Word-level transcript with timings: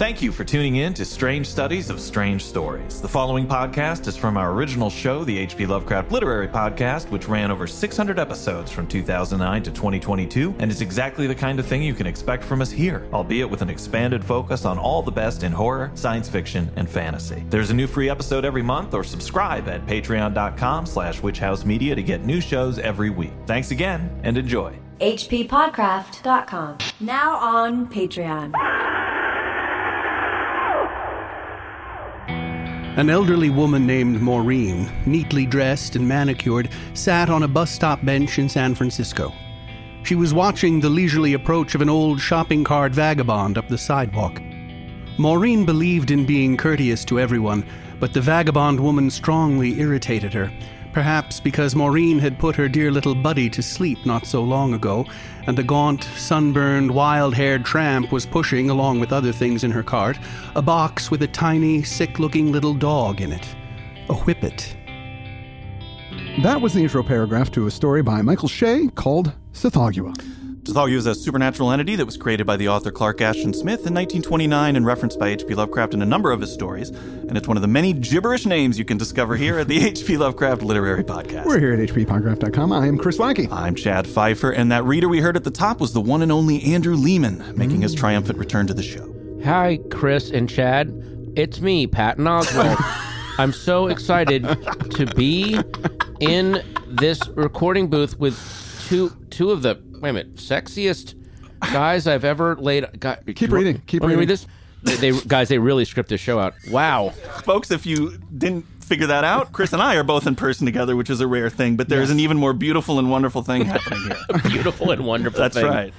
Thank 0.00 0.22
you 0.22 0.32
for 0.32 0.44
tuning 0.44 0.76
in 0.76 0.94
to 0.94 1.04
Strange 1.04 1.46
Studies 1.46 1.90
of 1.90 2.00
Strange 2.00 2.42
Stories. 2.42 3.02
The 3.02 3.08
following 3.08 3.46
podcast 3.46 4.06
is 4.06 4.16
from 4.16 4.38
our 4.38 4.50
original 4.54 4.88
show, 4.88 5.24
the 5.24 5.36
H.P. 5.36 5.66
Lovecraft 5.66 6.10
Literary 6.10 6.48
Podcast, 6.48 7.10
which 7.10 7.28
ran 7.28 7.50
over 7.50 7.66
600 7.66 8.18
episodes 8.18 8.70
from 8.70 8.86
2009 8.86 9.62
to 9.62 9.70
2022, 9.70 10.54
and 10.58 10.70
is 10.70 10.80
exactly 10.80 11.26
the 11.26 11.34
kind 11.34 11.60
of 11.60 11.66
thing 11.66 11.82
you 11.82 11.92
can 11.92 12.06
expect 12.06 12.42
from 12.42 12.62
us 12.62 12.70
here, 12.70 13.06
albeit 13.12 13.50
with 13.50 13.60
an 13.60 13.68
expanded 13.68 14.24
focus 14.24 14.64
on 14.64 14.78
all 14.78 15.02
the 15.02 15.10
best 15.10 15.42
in 15.42 15.52
horror, 15.52 15.90
science 15.92 16.30
fiction, 16.30 16.70
and 16.76 16.88
fantasy. 16.88 17.44
There's 17.50 17.68
a 17.68 17.74
new 17.74 17.86
free 17.86 18.08
episode 18.08 18.46
every 18.46 18.62
month, 18.62 18.94
or 18.94 19.04
subscribe 19.04 19.68
at 19.68 19.86
patreon.com 19.86 20.86
slash 20.86 21.20
witchhousemedia 21.20 21.94
to 21.94 22.02
get 22.02 22.24
new 22.24 22.40
shows 22.40 22.78
every 22.78 23.10
week. 23.10 23.34
Thanks 23.44 23.70
again, 23.70 24.18
and 24.24 24.38
enjoy. 24.38 24.78
hppodcraft.com. 24.98 26.78
Now 27.00 27.36
on 27.36 27.86
Patreon. 27.86 28.99
An 33.00 33.08
elderly 33.08 33.48
woman 33.48 33.86
named 33.86 34.20
Maureen, 34.20 34.86
neatly 35.06 35.46
dressed 35.46 35.96
and 35.96 36.06
manicured, 36.06 36.68
sat 36.92 37.30
on 37.30 37.44
a 37.44 37.48
bus 37.48 37.70
stop 37.70 38.04
bench 38.04 38.38
in 38.38 38.46
San 38.46 38.74
Francisco. 38.74 39.32
She 40.02 40.14
was 40.14 40.34
watching 40.34 40.80
the 40.80 40.90
leisurely 40.90 41.32
approach 41.32 41.74
of 41.74 41.80
an 41.80 41.88
old 41.88 42.20
shopping 42.20 42.62
cart 42.62 42.92
vagabond 42.92 43.56
up 43.56 43.68
the 43.68 43.78
sidewalk. 43.78 44.42
Maureen 45.16 45.64
believed 45.64 46.10
in 46.10 46.26
being 46.26 46.58
courteous 46.58 47.02
to 47.06 47.18
everyone, 47.18 47.64
but 48.00 48.12
the 48.12 48.20
vagabond 48.20 48.78
woman 48.78 49.08
strongly 49.08 49.80
irritated 49.80 50.34
her. 50.34 50.52
Perhaps 50.92 51.38
because 51.38 51.76
Maureen 51.76 52.18
had 52.18 52.38
put 52.38 52.56
her 52.56 52.68
dear 52.68 52.90
little 52.90 53.14
buddy 53.14 53.48
to 53.50 53.62
sleep 53.62 54.04
not 54.04 54.26
so 54.26 54.42
long 54.42 54.74
ago, 54.74 55.06
and 55.46 55.56
the 55.56 55.62
gaunt, 55.62 56.04
sunburned, 56.16 56.90
wild 56.90 57.34
haired 57.34 57.64
tramp 57.64 58.10
was 58.10 58.26
pushing, 58.26 58.70
along 58.70 58.98
with 58.98 59.12
other 59.12 59.32
things 59.32 59.62
in 59.62 59.70
her 59.70 59.84
cart, 59.84 60.18
a 60.56 60.62
box 60.62 61.10
with 61.10 61.22
a 61.22 61.28
tiny, 61.28 61.82
sick 61.82 62.18
looking 62.18 62.50
little 62.50 62.74
dog 62.74 63.20
in 63.20 63.32
it. 63.32 63.54
A 64.08 64.14
whippet. 64.14 64.76
That 66.42 66.60
was 66.60 66.74
the 66.74 66.82
intro 66.82 67.02
paragraph 67.02 67.52
to 67.52 67.66
a 67.66 67.70
story 67.70 68.02
by 68.02 68.22
Michael 68.22 68.48
Shea 68.48 68.88
called 68.88 69.32
Tsathoggua. 69.52 70.39
Tsathoggua 70.64 70.92
is 70.92 71.06
a 71.06 71.14
supernatural 71.14 71.72
entity 71.72 71.96
that 71.96 72.04
was 72.04 72.18
created 72.18 72.46
by 72.46 72.54
the 72.54 72.68
author 72.68 72.90
Clark 72.90 73.22
Ashton 73.22 73.54
Smith 73.54 73.86
in 73.86 73.94
1929 73.94 74.76
and 74.76 74.84
referenced 74.84 75.18
by 75.18 75.28
H.P. 75.28 75.54
Lovecraft 75.54 75.94
in 75.94 76.02
a 76.02 76.06
number 76.06 76.32
of 76.32 76.40
his 76.42 76.52
stories. 76.52 76.90
And 76.90 77.38
it's 77.38 77.48
one 77.48 77.56
of 77.56 77.62
the 77.62 77.68
many 77.68 77.94
gibberish 77.94 78.44
names 78.44 78.78
you 78.78 78.84
can 78.84 78.98
discover 78.98 79.36
here 79.36 79.58
at 79.58 79.68
the 79.68 79.78
H.P. 79.86 80.18
Lovecraft 80.18 80.60
Literary 80.60 81.02
Podcast. 81.02 81.46
We're 81.46 81.58
here 81.58 81.72
at 81.72 81.78
hppodcraft.com. 81.88 82.72
I 82.74 82.86
am 82.86 82.98
Chris 82.98 83.18
Lackey. 83.18 83.48
I'm 83.50 83.74
Chad 83.74 84.06
Pfeiffer, 84.06 84.50
and 84.50 84.70
that 84.70 84.84
reader 84.84 85.08
we 85.08 85.20
heard 85.20 85.34
at 85.34 85.44
the 85.44 85.50
top 85.50 85.80
was 85.80 85.94
the 85.94 86.00
one 86.02 86.20
and 86.20 86.30
only 86.30 86.62
Andrew 86.62 86.94
Lehman, 86.94 87.56
making 87.56 87.80
his 87.80 87.94
triumphant 87.94 88.38
return 88.38 88.66
to 88.66 88.74
the 88.74 88.82
show. 88.82 89.14
Hi, 89.42 89.78
Chris 89.90 90.30
and 90.30 90.46
Chad. 90.46 90.92
It's 91.36 91.62
me, 91.62 91.86
Patton 91.86 92.26
Oswalt. 92.26 92.76
I'm 93.38 93.54
so 93.54 93.86
excited 93.86 94.42
to 94.90 95.06
be 95.16 95.58
in 96.20 96.62
this 96.86 97.26
recording 97.28 97.88
booth 97.88 98.18
with 98.18 98.38
two 98.86 99.10
two 99.30 99.50
of 99.52 99.62
the 99.62 99.76
wait 100.00 100.10
a 100.10 100.12
minute 100.12 100.36
sexiest 100.36 101.14
guys 101.60 102.06
I've 102.06 102.24
ever 102.24 102.56
laid. 102.56 102.98
God, 103.00 103.22
Keep 103.34 103.52
reading. 103.52 103.82
Keep 103.86 104.02
Want 104.02 104.10
me 104.10 104.14
to 104.16 104.18
reading. 104.18 104.18
read 104.20 104.28
this. 104.28 104.46
They, 104.82 105.10
they 105.12 105.20
guys, 105.26 105.48
they 105.50 105.58
really 105.58 105.84
script 105.84 106.08
this 106.08 106.20
show 106.20 106.38
out. 106.38 106.54
Wow. 106.70 107.10
Folks, 107.44 107.70
if 107.70 107.84
you 107.84 108.18
didn't 108.38 108.62
figure 108.82 109.06
that 109.08 109.24
out, 109.24 109.52
Chris 109.52 109.72
and 109.74 109.82
I 109.82 109.96
are 109.96 110.02
both 110.02 110.26
in 110.26 110.34
person 110.36 110.64
together, 110.64 110.96
which 110.96 111.10
is 111.10 111.20
a 111.20 111.26
rare 111.26 111.50
thing, 111.50 111.76
but 111.76 111.88
there's 111.90 112.10
an 112.10 112.18
even 112.18 112.38
more 112.38 112.52
beautiful 112.54 112.98
and 112.98 113.10
wonderful 113.10 113.42
thing 113.42 113.64
happening 113.66 114.00
here. 114.04 114.40
Beautiful 114.50 114.90
and 114.90 115.04
wonderful. 115.04 115.38
That's 115.38 115.54
thing. 115.54 115.66
right. 115.66 115.92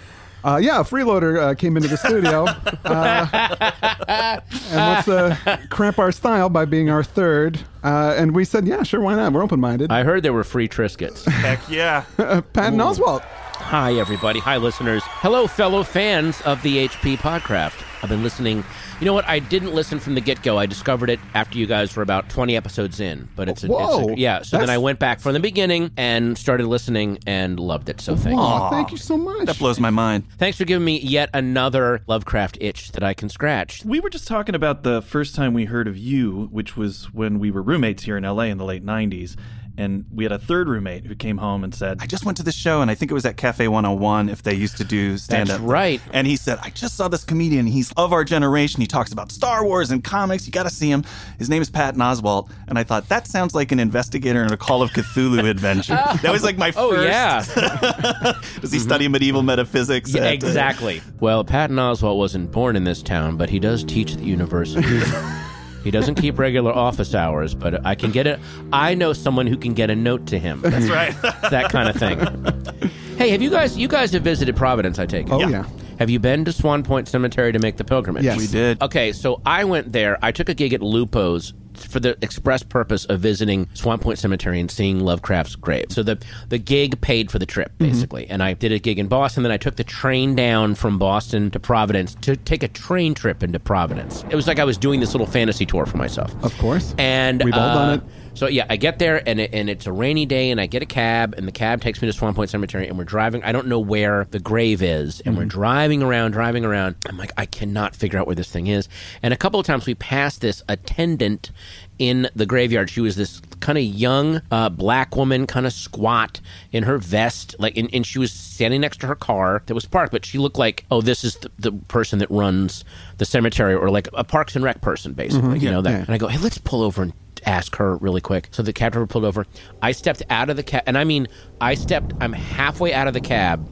Uh, 0.44 0.58
yeah, 0.58 0.80
a 0.80 0.84
freeloader 0.84 1.40
uh, 1.40 1.54
came 1.54 1.78
into 1.78 1.88
the 1.88 1.98
studio 1.98 2.46
uh, 2.86 3.28
and 4.68 4.76
wants 4.76 5.06
to 5.06 5.68
cramp 5.70 6.00
our 6.00 6.12
style 6.12 6.50
by 6.50 6.66
being 6.66 6.90
our 6.90 7.04
third. 7.04 7.60
Uh, 7.84 8.16
and 8.18 8.34
we 8.34 8.44
said, 8.44 8.66
yeah, 8.68 8.82
sure, 8.82 9.02
why 9.02 9.14
not? 9.16 9.32
We're 9.34 9.44
open 9.44 9.60
minded. 9.60 9.92
I 9.92 10.04
heard 10.04 10.24
there 10.24 10.34
were 10.34 10.44
free 10.44 10.68
Triscuits. 10.68 11.26
Heck 11.26 11.60
yeah. 11.70 12.06
Patton 12.54 12.80
Oswalt. 12.80 13.24
Hi, 13.72 13.94
everybody. 13.94 14.42
Hi, 14.42 14.58
listeners. 14.58 15.02
Hello, 15.06 15.48
fellow 15.48 15.84
fans 15.84 16.42
of 16.42 16.62
the 16.62 16.90
HP 16.90 17.16
Podcraft. 17.16 17.82
I've 18.04 18.10
been 18.10 18.22
listening. 18.22 18.66
You 19.00 19.06
know 19.06 19.14
what? 19.14 19.26
I 19.30 19.40
didn't 19.40 19.74
listen 19.74 19.98
from 19.98 20.14
the 20.14 20.20
get 20.20 20.42
go. 20.42 20.58
I 20.58 20.66
discovered 20.66 21.10
it 21.10 21.22
after 21.36 21.58
you 21.58 21.66
guys 21.68 21.96
were 21.96 22.04
about 22.04 22.28
20 22.28 22.58
episodes 22.58 23.00
in. 23.00 23.30
But 23.38 23.48
it's 23.48 23.64
a, 23.64 23.68
Whoa. 23.68 24.10
it's 24.10 24.12
a 24.12 24.20
yeah. 24.20 24.42
So 24.42 24.58
then 24.58 24.70
I 24.70 24.78
went 24.78 25.00
back 25.00 25.22
from 25.22 25.32
the 25.32 25.40
beginning 25.40 25.92
and 25.96 26.38
started 26.38 26.68
listening 26.68 27.20
and 27.26 27.62
loved 27.62 27.88
it. 27.88 28.02
So 28.02 28.14
thank 28.18 28.38
you. 28.38 28.70
Thank 28.72 28.92
you 28.92 28.98
so 28.98 29.16
much. 29.16 29.46
That 29.46 29.58
blows 29.58 29.80
my 29.80 29.90
mind. 29.90 30.26
Thanks 30.38 30.58
for 30.58 30.66
giving 30.66 30.84
me 30.84 31.00
yet 31.00 31.30
another 31.34 32.04
Lovecraft 32.08 32.58
itch 32.60 32.92
that 32.92 33.04
I 33.04 33.14
can 33.14 33.30
scratch. 33.30 33.86
We 33.86 34.02
were 34.02 34.10
just 34.10 34.28
talking 34.28 34.54
about 34.54 34.84
the 34.84 35.02
first 35.02 35.34
time 35.34 35.54
we 35.54 35.64
heard 35.64 35.88
of 35.88 35.98
you, 35.98 36.50
which 36.52 36.76
was 36.76 37.06
when 37.14 37.40
we 37.40 37.52
were 37.52 37.62
roommates 37.62 38.04
here 38.04 38.18
in 38.18 38.26
LA 38.26 38.44
in 38.44 38.58
the 38.58 38.66
late 38.66 38.86
90s. 38.86 39.38
And 39.82 40.06
we 40.14 40.24
had 40.24 40.32
a 40.32 40.38
third 40.38 40.70
roommate 40.70 41.06
who 41.06 41.16
came 41.16 41.38
home 41.38 41.64
and 41.64 41.74
said, 41.74 41.98
I 42.02 42.06
just 42.06 42.24
went 42.24 42.38
to 42.38 42.44
the 42.44 42.52
show, 42.52 42.82
and 42.82 42.92
I 42.92 42.96
think 42.96 43.10
it 43.10 43.14
was 43.16 43.26
at 43.26 43.36
Cafe 43.36 43.68
101 43.68 44.30
if 44.30 44.44
they 44.44 44.54
used 44.54 44.78
to 44.78 44.84
do 44.84 45.18
stand 45.18 45.50
up. 45.50 45.58
That's 45.60 45.62
right. 45.70 46.00
And 46.14 46.28
he 46.28 46.36
said, 46.36 46.60
I 46.62 46.70
just 46.70 46.96
saw 46.96 47.08
this 47.08 47.24
comedian. 47.24 47.66
He's 47.66 47.92
of 47.98 48.14
our 48.14 48.24
generation. 48.24 48.80
He 48.82 48.88
talks 48.88 49.12
about 49.12 49.32
Star 49.32 49.66
Wars 49.66 49.90
and 49.90 50.04
comics. 50.04 50.46
You 50.46 50.52
got 50.52 50.64
to 50.64 50.70
see 50.70 50.90
him. 50.90 51.04
His 51.40 51.50
name 51.50 51.62
is 51.62 51.70
Patton 51.70 52.00
Oswalt. 52.00 52.52
And 52.68 52.78
I 52.78 52.84
thought, 52.84 53.10
that 53.10 53.26
sounds 53.28 53.56
like 53.56 53.72
an 53.72 53.80
investigator 53.80 54.44
in 54.44 54.52
a 54.54 54.58
Call 54.58 54.82
of 54.84 54.92
Cthulhu 54.92 55.44
adventure. 55.50 55.96
that 55.96 56.32
was 56.32 56.44
like 56.44 56.58
my 56.58 56.72
Oh, 56.76 56.92
first. 56.92 57.08
yeah. 57.56 58.40
Does 58.62 58.72
he 58.72 58.80
study 58.80 59.08
medieval 59.08 59.42
metaphysics? 59.44 60.14
Yeah, 60.14 60.28
uh, 60.28 60.32
exactly. 60.32 61.02
Well, 61.20 61.44
Patton 61.44 61.78
Oswalt 61.78 62.18
wasn't 62.18 62.52
born 62.52 62.76
in 62.76 62.84
this 62.84 63.02
town, 63.02 63.36
but 63.36 63.50
he 63.50 63.60
does 63.60 63.84
teach 63.84 64.14
at 64.14 64.20
the 64.20 64.26
university. 64.26 65.02
he 65.84 65.92
doesn't 65.92 66.16
keep 66.16 66.38
regular 66.38 66.72
office 66.72 67.16
hours, 67.16 67.54
but 67.54 67.86
I 67.86 67.96
can 67.96 68.12
get 68.12 68.28
it. 68.28 68.40
I 68.72 68.94
know 68.94 69.14
someone 69.14 69.48
who 69.48 69.58
can 69.58 69.74
get 69.74 69.90
a 69.90 69.96
note 69.96 70.28
to 70.28 70.40
him. 70.40 70.62
That's 70.62 70.90
right. 70.90 71.14
that 71.50 71.72
kind 71.72 71.90
of 71.90 71.96
thing. 71.96 72.90
hey, 73.18 73.30
have 73.30 73.42
you 73.42 73.50
guys? 73.50 73.78
You 73.78 73.88
guys 73.88 74.12
have 74.14 74.24
visited 74.24 74.56
Providence, 74.56 75.00
I 75.00 75.06
take 75.06 75.28
it. 75.28 75.34
Oh, 75.34 75.48
yeah. 75.48 75.66
Have 76.00 76.10
you 76.10 76.20
been 76.20 76.46
to 76.46 76.52
Swan 76.52 76.84
Point 76.84 77.08
Cemetery 77.08 77.52
to 77.52 77.60
make 77.60 77.78
the 77.78 77.84
pilgrimage? 77.84 78.24
Yes. 78.24 78.38
we 78.38 78.48
did. 78.48 78.82
Okay, 78.82 79.12
so 79.12 79.40
I 79.46 79.64
went 79.66 79.92
there. 79.92 80.18
I 80.24 80.32
took 80.32 80.50
a 80.50 80.56
gig 80.56 80.74
at 80.74 80.82
Lupo's 80.82 81.54
for 81.76 82.00
the 82.00 82.18
express 82.22 82.64
purpose 82.64 83.06
of 83.06 83.20
visiting 83.20 83.68
Swan 83.74 84.00
Point 84.00 84.20
Cemetery 84.20 84.60
and 84.60 84.70
seeing 84.70 85.00
Lovecraft's 85.00 85.56
grave. 85.56 85.86
So 85.90 86.04
the 86.04 86.18
the 86.50 86.58
gig 86.58 87.02
paid 87.02 87.32
for 87.32 87.40
the 87.40 87.46
trip 87.46 87.72
basically, 87.78 88.28
and 88.30 88.44
I 88.44 88.54
did 88.54 88.72
a 88.72 88.80
gig 88.80 89.00
in 89.00 89.08
Boston. 89.08 89.44
Then 89.44 89.52
I 89.52 89.58
took 89.58 89.76
the 89.76 89.84
train 89.84 90.36
down 90.36 90.76
from 90.76 90.98
Boston 90.98 91.52
to 91.52 91.60
Providence 91.60 92.16
to 92.22 92.36
take 92.36 92.64
a 92.64 92.68
train 92.68 93.14
trip 93.14 93.44
into 93.44 93.60
Providence. 93.60 94.24
It 94.30 94.36
was 94.36 94.48
like 94.48 94.60
I 94.60 94.64
was 94.64 94.78
doing 94.78 95.00
this 95.00 95.14
little 95.14 95.28
fantasy 95.28 95.66
tour 95.66 95.86
for 95.86 95.98
myself. 95.98 96.32
Of 96.44 96.58
course. 96.58 96.96
And 96.98 97.44
We've 97.44 97.54
all 97.54 97.60
uh, 97.60 97.74
done 97.74 98.00
it. 98.00 98.04
So 98.34 98.48
yeah, 98.48 98.66
I 98.70 98.78
get 98.78 98.98
there 99.00 99.22
and 99.28 99.40
it, 99.40 99.52
and 99.54 99.70
it's 99.70 99.86
a 99.86 99.92
rainy 99.92 100.26
day, 100.26 100.52
and 100.52 100.60
I 100.60 100.66
get 100.66 100.82
a 100.82 100.86
cab, 100.86 101.36
and 101.38 101.48
the 101.48 101.52
cab 101.52 101.82
takes 101.82 102.02
me 102.02 102.08
to 102.08 102.14
Swan 102.14 102.34
Point 102.34 102.50
Cemetery, 102.50 102.88
and 102.88 102.98
we're 102.98 103.04
driving. 103.04 103.44
I 103.44 103.52
don't 103.52 103.68
know 103.68 103.80
where 103.80 104.28
the 104.32 104.40
grave 104.40 104.82
is, 104.82 105.22
and 105.22 105.38
we're 105.38 105.46
driving 105.46 106.02
around, 106.02 106.32
driving 106.32 106.66
around. 106.66 106.96
I'm 107.08 107.18
like, 107.18 107.34
I 107.38 107.46
cannot 107.46 107.96
figure 107.96 108.20
out 108.20 108.26
where 108.28 108.36
this 108.36 108.50
thing 108.50 108.68
is. 108.68 108.88
And 109.22 109.34
a 109.34 109.38
couple 109.38 109.60
of 109.60 109.66
times 109.66 109.86
we 109.86 109.96
passed 109.96 110.42
this 110.42 110.64
attendant 110.70 111.52
in 112.00 112.30
the 112.36 112.46
graveyard. 112.46 112.90
She 112.90 113.02
was 113.02 113.16
this 113.16 113.42
kind 113.60 113.78
of 113.78 113.84
young 113.84 114.42
uh, 114.50 114.70
black 114.70 115.16
woman, 115.16 115.46
kind 115.46 115.68
of 115.68 115.74
squat 115.74 116.42
in 116.72 116.84
her 116.84 116.98
vest, 116.98 117.56
like, 117.60 117.78
and, 117.78 117.94
and 117.94 118.06
she 118.08 118.18
was 118.18 118.32
standing 118.32 118.82
next 118.82 119.02
to 119.02 119.08
her 119.08 119.16
car 119.16 119.62
that 119.68 119.76
was 119.76 119.86
parked. 119.86 120.12
But 120.12 120.26
she 120.26 120.40
looked 120.40 120.58
like, 120.58 120.86
oh, 120.90 121.02
this 121.02 121.24
is 121.24 121.36
the, 121.38 121.52
the 121.60 121.72
person 121.74 122.18
that 122.20 122.32
runs 122.32 122.84
the 123.20 123.26
cemetery, 123.26 123.76
or 123.76 123.90
like 123.92 124.08
a 124.14 124.24
Parks 124.24 124.56
and 124.56 124.64
Rec 124.66 124.82
person, 124.82 125.14
basically. 125.14 125.60
You 125.60 125.70
know 125.70 125.82
that. 125.82 125.92
yeah. 125.92 125.98
And 125.98 126.10
I 126.10 126.18
go, 126.18 126.28
hey, 126.28 126.40
let's 126.40 126.58
pull 126.58 126.82
over 126.82 127.04
and 127.04 127.14
ask 127.46 127.76
her 127.78 127.98
really 127.98 128.22
quick. 128.22 128.48
So 128.52 128.64
the 128.64 128.74
cab 128.74 128.94
driver 128.94 129.08
pulled 129.08 129.26
over. 129.26 129.46
I 129.82 129.92
stepped 129.92 130.24
out 130.30 130.50
of 130.50 130.56
the 130.58 130.64
cab, 130.64 130.84
and 130.86 130.98
I 130.98 131.04
mean, 131.04 131.28
I 131.60 131.76
stepped. 131.76 132.14
I'm 132.22 132.34
halfway 132.34 132.94
out 132.94 133.08
of 133.08 133.14
the 133.14 133.22
cab, 133.22 133.68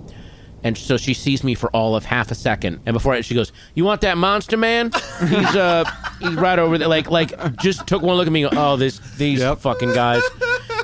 and 0.64 0.78
so 0.78 0.98
she 0.98 1.14
sees 1.14 1.44
me 1.44 1.56
for 1.56 1.70
all 1.72 1.96
of 1.96 2.06
half 2.06 2.32
a 2.32 2.36
second. 2.36 2.82
And 2.86 2.94
before 2.94 3.14
I, 3.14 3.22
she 3.22 3.36
goes, 3.36 3.52
"You 3.76 3.86
want 3.86 4.02
that 4.02 4.18
monster 4.18 4.58
man? 4.58 4.92
He's 5.20 5.56
uh, 5.56 5.86
he's 6.20 6.36
right 6.36 6.60
over 6.60 6.78
there." 6.78 6.88
Like, 6.88 7.10
like 7.10 7.58
just 7.58 7.88
took 7.88 8.02
one 8.02 8.18
look 8.18 8.28
at 8.28 8.34
me. 8.34 8.44
and 8.44 8.54
go, 8.54 8.72
Oh, 8.74 8.76
this 8.78 9.00
these 9.18 9.44
fucking 9.44 9.94
guys. 9.94 10.24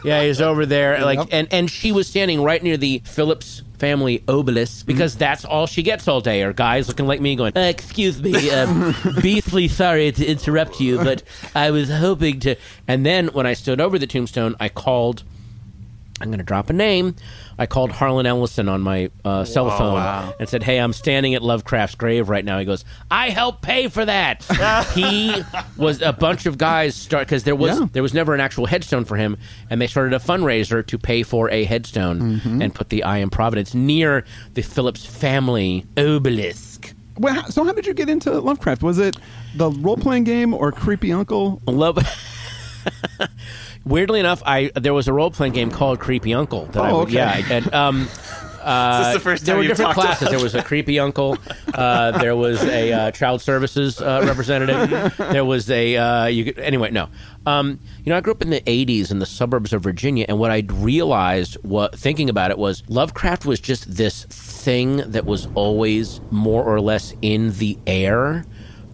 Yeah, 0.04 0.24
he's 0.24 0.40
over 0.40 0.66
there. 0.66 1.04
Like, 1.04 1.34
and 1.34 1.48
and 1.52 1.70
she 1.70 1.92
was 1.92 2.08
standing 2.08 2.44
right 2.44 2.62
near 2.62 2.78
the 2.78 3.02
Phillips 3.06 3.64
family 3.76 4.24
obelisk 4.28 4.86
because 4.86 5.16
that's 5.16 5.46
all 5.46 5.68
she 5.68 5.84
gets 5.84 6.08
all 6.08 6.22
day. 6.22 6.44
Are 6.44 6.54
guys 6.54 6.88
looking 6.88 7.08
like 7.08 7.22
me 7.22 7.36
going 7.36 7.56
uh, 7.56 7.62
excuse 7.62 8.22
me 8.22 8.50
um, 8.52 8.96
beastly 9.22 9.68
sorry 9.68 10.12
to 10.12 10.26
interrupt 10.26 10.80
you 10.80 10.98
but 10.98 11.24
i 11.54 11.72
was 11.72 11.90
hoping 11.90 12.40
to. 12.42 12.56
And 12.88 13.06
then 13.06 13.28
when 13.28 13.46
i 13.46 13.54
stood 13.54 13.82
over 13.82 14.00
the 14.00 14.08
tombstone 14.08 14.56
i 14.60 14.70
called 14.70 15.24
i'm 16.22 16.28
going 16.30 16.38
to 16.38 16.44
drop 16.46 16.70
a 16.70 16.74
name 16.74 17.14
i 17.60 17.66
called 17.66 17.92
harlan 17.92 18.26
ellison 18.26 18.70
on 18.70 18.82
my 18.82 19.10
uh, 19.26 19.44
cell 19.44 19.70
phone 19.70 20.34
and 20.40 20.48
said 20.48 20.64
hey 20.64 20.78
i'm 20.78 20.94
standing 20.94 21.36
at 21.36 21.42
lovecraft's 21.42 21.96
grave 21.96 22.30
right 22.30 22.46
now 22.46 22.58
he 22.58 22.64
goes 22.66 22.86
i 23.12 23.30
helped 23.30 23.62
pay 23.62 23.88
for 23.90 24.06
that 24.06 24.42
he 24.96 25.36
was 25.78 26.02
a 26.02 26.14
bunch 26.14 26.46
of 26.46 26.58
guys 26.58 26.96
start 26.96 27.28
because 27.28 27.44
there 27.44 27.56
was 27.56 27.80
Yeah. 27.80 27.88
there 27.92 28.04
was 28.04 28.14
never 28.14 28.34
an 28.34 28.40
actual 28.40 28.66
headstone 28.66 29.04
for 29.04 29.18
him 29.18 29.38
and 29.70 29.82
they 29.82 29.88
started 29.88 30.14
a 30.14 30.20
fundraiser 30.20 30.86
to 30.88 30.98
pay 30.98 31.24
for 31.24 31.50
a 31.52 31.66
headstone 31.66 32.40
and 32.62 32.74
put 32.74 32.90
the 32.90 33.04
i 33.04 33.18
am 33.18 33.30
providence 33.30 33.74
near 33.74 34.24
the 34.54 34.62
phillips 34.62 35.06
family 35.06 35.86
obelisk 35.98 36.94
Well, 37.18 37.46
so 37.52 37.64
how 37.66 37.74
did 37.74 37.86
you 37.88 37.94
get 37.94 38.10
into 38.10 38.30
Lovecraft? 38.32 38.84
Was 38.84 39.00
it 39.00 39.16
the 39.56 39.70
role 39.72 39.96
playing 39.96 40.26
game 40.26 40.54
or 40.54 40.72
Creepy 40.74 41.14
Uncle? 41.14 41.62
Love. 41.66 41.98
Weirdly 43.86 44.20
enough, 44.20 44.42
I 44.46 44.72
there 44.76 44.94
was 44.94 45.08
a 45.08 45.14
role 45.14 45.30
playing 45.32 45.54
game 45.54 45.70
called 45.72 46.00
Creepy 46.00 46.34
Uncle 46.34 46.66
that 46.68 46.84
I 46.84 46.90
Oh, 46.92 47.00
would 47.00 47.08
okay. 47.10 47.14
yeah 47.16 47.46
and 47.50 47.74
um. 47.74 48.10
Uh, 48.66 48.98
Is 49.00 49.06
this 49.06 49.14
the 49.14 49.20
first 49.20 49.46
there 49.46 49.56
were 49.58 49.64
different 49.68 49.94
classes. 49.94 50.24
about 50.24 50.32
There 50.32 50.40
was 50.44 50.56
a 50.56 50.64
creepy 50.64 51.00
uncle. 51.00 51.38
Uh, 51.72 52.18
there 52.18 52.36
was 52.36 52.64
a 52.64 52.92
uh, 52.92 53.12
child 53.12 53.44
services 53.44 54.02
uh, 54.02 54.24
representative. 54.26 55.16
There 55.18 55.46
was 55.46 55.70
a 55.70 55.96
uh, 55.96 56.26
you 56.26 56.46
could, 56.46 56.58
anyway. 56.58 56.90
No, 56.90 57.10
um, 57.46 57.80
you 58.04 58.10
know 58.10 58.18
I 58.18 58.22
grew 58.22 58.34
up 58.34 58.42
in 58.42 58.50
the 58.50 58.62
'80s 58.62 59.12
in 59.12 59.20
the 59.20 59.28
suburbs 59.28 59.72
of 59.72 59.84
Virginia, 59.84 60.26
and 60.28 60.40
what 60.40 60.50
I 60.50 60.64
realized, 60.68 61.58
what 61.62 61.94
thinking 61.96 62.28
about 62.28 62.50
it, 62.50 62.58
was 62.58 62.82
Lovecraft 62.88 63.46
was 63.46 63.60
just 63.60 63.98
this 63.98 64.24
thing 64.32 64.98
that 65.12 65.26
was 65.28 65.48
always 65.54 66.20
more 66.32 66.64
or 66.64 66.82
less 66.82 67.14
in 67.22 67.52
the 67.60 67.78
air 67.86 68.46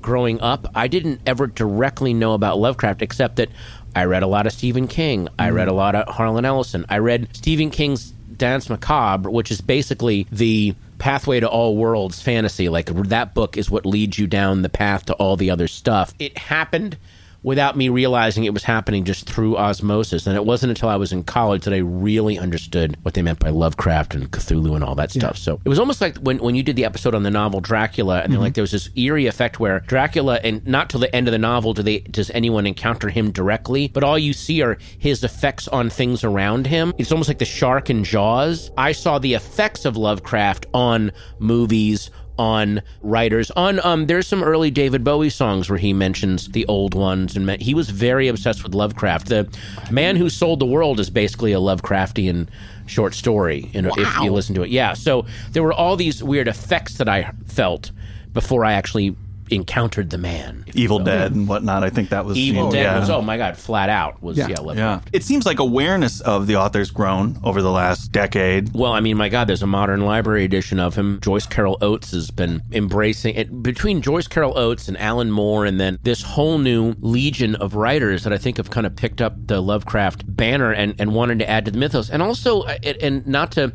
growing 0.01 0.41
up, 0.41 0.67
I 0.75 0.87
didn't 0.87 1.21
ever 1.27 1.45
directly 1.47 2.13
know 2.13 2.33
about 2.33 2.57
Lovecraft 2.57 3.01
except 3.03 3.35
that 3.37 3.49
I 3.95 4.05
read 4.05 4.23
a 4.23 4.27
lot 4.27 4.47
of 4.47 4.53
Stephen 4.53 4.87
King. 4.87 5.27
I 5.37 5.49
read 5.49 5.67
a 5.67 5.71
mm. 5.71 5.75
lot 5.75 5.95
of 5.95 6.13
Harlan 6.13 6.45
Ellison. 6.45 6.85
I 6.89 6.99
read 6.99 7.29
Stephen 7.33 7.69
King's 7.69 8.11
Danse 8.11 8.69
Macabre, 8.69 9.29
which 9.29 9.51
is 9.51 9.61
basically 9.61 10.27
the 10.31 10.75
pathway 10.97 11.39
to 11.39 11.49
all 11.49 11.75
worlds 11.75 12.21
fantasy. 12.21 12.69
Like 12.69 12.85
that 12.85 13.33
book 13.33 13.57
is 13.57 13.69
what 13.69 13.85
leads 13.85 14.17
you 14.17 14.27
down 14.27 14.61
the 14.61 14.69
path 14.69 15.05
to 15.07 15.13
all 15.13 15.35
the 15.35 15.49
other 15.49 15.67
stuff. 15.67 16.13
It 16.19 16.37
happened 16.37 16.97
without 17.43 17.75
me 17.75 17.89
realizing 17.89 18.43
it 18.43 18.53
was 18.53 18.63
happening 18.63 19.03
just 19.03 19.27
through 19.27 19.57
osmosis. 19.57 20.27
And 20.27 20.35
it 20.35 20.45
wasn't 20.45 20.71
until 20.71 20.89
I 20.89 20.95
was 20.95 21.11
in 21.11 21.23
college 21.23 21.63
that 21.63 21.73
I 21.73 21.77
really 21.77 22.37
understood 22.37 22.97
what 23.01 23.13
they 23.13 23.21
meant 23.21 23.39
by 23.39 23.49
Lovecraft 23.49 24.13
and 24.13 24.29
Cthulhu 24.29 24.75
and 24.75 24.83
all 24.83 24.95
that 24.95 25.11
stuff. 25.11 25.37
So 25.37 25.59
it 25.63 25.69
was 25.69 25.79
almost 25.79 26.01
like 26.01 26.17
when, 26.17 26.37
when 26.39 26.55
you 26.55 26.63
did 26.63 26.75
the 26.75 26.85
episode 26.85 27.15
on 27.15 27.23
the 27.23 27.31
novel 27.31 27.61
Dracula, 27.61 28.21
and 28.21 28.31
they're 28.31 28.37
mm-hmm. 28.37 28.43
like 28.43 28.53
there 28.53 28.61
was 28.61 28.71
this 28.71 28.89
eerie 28.95 29.27
effect 29.27 29.59
where 29.59 29.79
Dracula, 29.81 30.39
and 30.43 30.65
not 30.67 30.89
till 30.89 30.99
the 30.99 31.13
end 31.15 31.27
of 31.27 31.31
the 31.31 31.37
novel 31.37 31.73
do 31.73 31.81
they 31.81 31.99
does 31.99 32.29
anyone 32.31 32.67
encounter 32.67 33.09
him 33.09 33.31
directly, 33.31 33.87
but 33.87 34.03
all 34.03 34.19
you 34.19 34.33
see 34.33 34.61
are 34.61 34.77
his 34.99 35.23
effects 35.23 35.67
on 35.67 35.89
things 35.89 36.23
around 36.23 36.67
him. 36.67 36.93
It's 36.97 37.11
almost 37.11 37.27
like 37.27 37.39
the 37.39 37.45
shark 37.45 37.89
in 37.89 38.03
Jaws. 38.03 38.71
I 38.77 38.91
saw 38.91 39.19
the 39.19 39.33
effects 39.33 39.85
of 39.85 39.97
Lovecraft 39.97 40.67
on 40.73 41.11
movies, 41.39 42.11
on 42.41 42.81
writers 43.03 43.51
on 43.51 43.79
um 43.85 44.07
there's 44.07 44.27
some 44.27 44.41
early 44.43 44.71
David 44.71 45.03
Bowie 45.03 45.29
songs 45.29 45.69
where 45.69 45.77
he 45.77 45.93
mentions 45.93 46.49
the 46.49 46.65
old 46.65 46.95
ones 46.95 47.35
and 47.37 47.47
he 47.61 47.75
was 47.75 47.91
very 47.91 48.27
obsessed 48.27 48.63
with 48.63 48.73
Lovecraft. 48.73 49.27
The 49.27 49.47
Man 49.91 50.15
Who 50.15 50.27
Sold 50.27 50.59
the 50.59 50.65
World 50.65 50.99
is 50.99 51.11
basically 51.11 51.53
a 51.53 51.59
Lovecraftian 51.59 52.47
short 52.87 53.13
story 53.13 53.69
you 53.73 53.83
know, 53.83 53.91
if 53.95 54.19
you 54.21 54.31
listen 54.31 54.55
to 54.55 54.63
it. 54.63 54.71
Yeah, 54.71 54.93
so 54.93 55.27
there 55.51 55.61
were 55.61 55.71
all 55.71 55.95
these 55.95 56.23
weird 56.23 56.47
effects 56.47 56.95
that 56.97 57.07
I 57.07 57.31
felt 57.45 57.91
before 58.33 58.65
I 58.65 58.73
actually 58.73 59.15
encountered 59.51 60.09
the 60.09 60.17
man. 60.17 60.63
you 60.67 60.83
Evil. 60.83 60.99
Dead 60.99 61.33
and 61.33 61.47
whatnot. 61.47 61.83
I 61.83 61.89
think 61.89 62.09
that 62.09 62.25
was 62.25 62.37
Evil 62.37 62.67
oh, 62.67 62.71
Dead 62.71 62.83
yeah. 62.83 62.99
was 62.99 63.09
oh 63.09 63.21
my 63.21 63.37
god, 63.37 63.57
flat 63.57 63.89
out 63.89 64.21
was 64.21 64.37
yeah, 64.37 64.47
Yeah. 64.47 64.73
Yeah. 64.73 65.01
It 65.13 65.23
seems 65.23 65.45
like 65.45 65.59
awareness 65.59 66.21
of 66.21 66.47
the 66.47 66.55
author's 66.55 66.91
grown 66.91 67.39
over 67.43 67.61
the 67.61 67.71
last 67.71 68.11
decade. 68.11 68.73
Well, 68.73 68.93
I 68.93 68.99
mean, 68.99 69.17
my 69.17 69.29
God, 69.29 69.47
there's 69.47 69.63
a 69.63 69.67
modern 69.67 70.01
library 70.01 70.43
edition 70.43 70.79
of 70.79 70.95
him. 70.95 71.19
Joyce 71.21 71.45
Carol 71.45 71.77
Oates 71.81 72.11
has 72.11 72.31
been 72.31 72.61
embracing 72.71 73.35
it. 73.35 73.61
Between 73.61 74.01
Joyce 74.01 74.27
Carol 74.27 74.57
Oates 74.57 74.87
and 74.87 74.97
Alan 74.97 75.31
Moore, 75.31 75.65
and 75.65 75.79
then 75.79 75.99
this 76.03 76.21
whole 76.21 76.57
new 76.57 76.95
legion 76.99 77.55
of 77.55 77.75
writers 77.75 78.23
that 78.23 78.33
I 78.33 78.37
think 78.37 78.57
have 78.57 78.69
kind 78.69 78.87
of 78.87 78.95
picked 78.95 79.21
up 79.21 79.35
the 79.47 79.61
Lovecraft 79.61 80.23
banner 80.35 80.71
and, 80.71 80.95
and 80.99 81.13
wanted 81.13 81.39
to 81.39 81.49
add 81.49 81.65
to 81.65 81.71
the 81.71 81.77
mythos. 81.77 82.09
And 82.09 82.21
also, 82.21 82.61
uh, 82.61 82.77
and 83.01 83.25
not 83.27 83.51
to. 83.53 83.73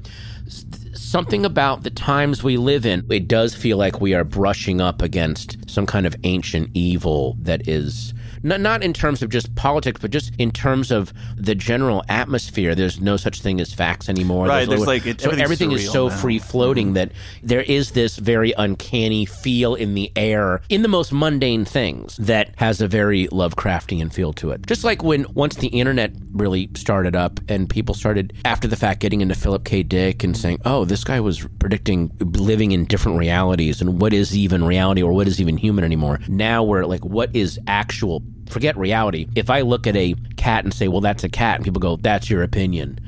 Something 1.17 1.47
about 1.47 1.83
the 1.83 1.89
times 1.89 2.43
we 2.45 2.59
live 2.59 2.85
in, 2.85 3.07
it 3.11 3.27
does 3.27 3.55
feel 3.55 3.79
like 3.79 4.03
we 4.03 4.13
are 4.13 4.23
brushing 4.23 4.83
up 4.83 5.01
against 5.01 5.57
some 5.67 5.87
kind 5.87 6.05
of 6.05 6.15
ancient 6.25 6.69
evil 6.75 7.39
that 7.41 7.67
is 7.67 8.13
not, 8.43 8.61
not 8.61 8.83
in 8.83 8.93
terms 8.93 9.23
of 9.23 9.31
just 9.31 9.55
politics, 9.55 10.01
but 10.01 10.11
just 10.11 10.33
in 10.39 10.51
terms 10.51 10.91
of 10.91 11.13
the 11.37 11.55
general 11.55 12.03
atmosphere. 12.09 12.75
There's 12.75 13.01
no 13.01 13.17
such 13.17 13.41
thing 13.41 13.61
as 13.61 13.73
facts 13.73 14.09
anymore. 14.09 14.47
Right, 14.47 14.69
there's 14.69 14.81
no- 14.81 14.87
like- 14.87 15.07
it- 15.07 15.21
so 15.21 15.31
everything 15.31 15.73
is 15.73 15.91
so 15.91 16.07
now. 16.07 16.11
Mm-hmm. 16.13 16.21
free 16.23 16.39
floating 16.39 16.93
that 16.95 17.13
there 17.43 17.63
is 17.63 17.93
this 17.93 18.17
very 18.17 18.53
uncanny 18.57 19.25
feel 19.27 19.75
in 19.75 19.95
the 19.95 20.11
air 20.17 20.61
in 20.69 20.83
the 20.83 20.89
most 20.89 21.13
mundane 21.13 21.65
things 21.65 22.17
that 22.19 22.51
has 22.57 22.81
a 22.81 22.89
very 22.89 23.27
Lovecraftian 23.29 24.13
feel 24.13 24.33
to 24.35 24.51
it. 24.51 24.67
Just 24.67 24.85
like 24.85 25.03
when 25.03 25.27
once 25.35 25.57
the 25.57 25.69
internet 25.69 26.13
really 26.33 26.69
started 26.75 27.15
up 27.17 27.41
and 27.49 27.69
people 27.69 27.95
started 27.95 28.33
after 28.45 28.69
the 28.69 28.77
fact 28.77 29.01
getting 29.01 29.21
into 29.21 29.35
Philip 29.35 29.65
K. 29.65 29.83
Dick 29.83 30.23
and 30.25 30.37
saying, 30.37 30.59
"Oh, 30.65 30.85
this 30.85 31.05
guy 31.05 31.21
was 31.21 31.47
predicting 31.59 32.11
living 32.21 32.73
in 32.73 32.85
different 32.85 33.19
realities 33.19 33.81
and 33.81 34.01
what 34.01 34.13
is 34.13 34.37
even 34.37 34.65
reality 34.65 35.03
or 35.03 35.13
what 35.13 35.27
is 35.29 35.41
even 35.41 35.57
human 35.57 35.85
anymore." 35.85 36.21
Now 36.29 36.63
we're 36.63 36.85
like, 36.85 37.05
what 37.05 37.35
is 37.35 37.59
actual? 37.67 38.23
Forget 38.49 38.77
reality. 38.77 39.27
If 39.35 39.51
I 39.51 39.63
look 39.63 39.87
at 39.87 39.97
a 39.97 40.15
cat 40.37 40.65
and 40.65 40.73
say, 40.73 40.89
"Well, 40.89 41.01
that's 41.01 41.25
a 41.25 41.29
cat," 41.29 41.57
and 41.57 41.65
people 41.65 41.81
go, 41.81 41.97
"That's 41.97 42.31
your 42.31 42.43
opinion." 42.43 42.99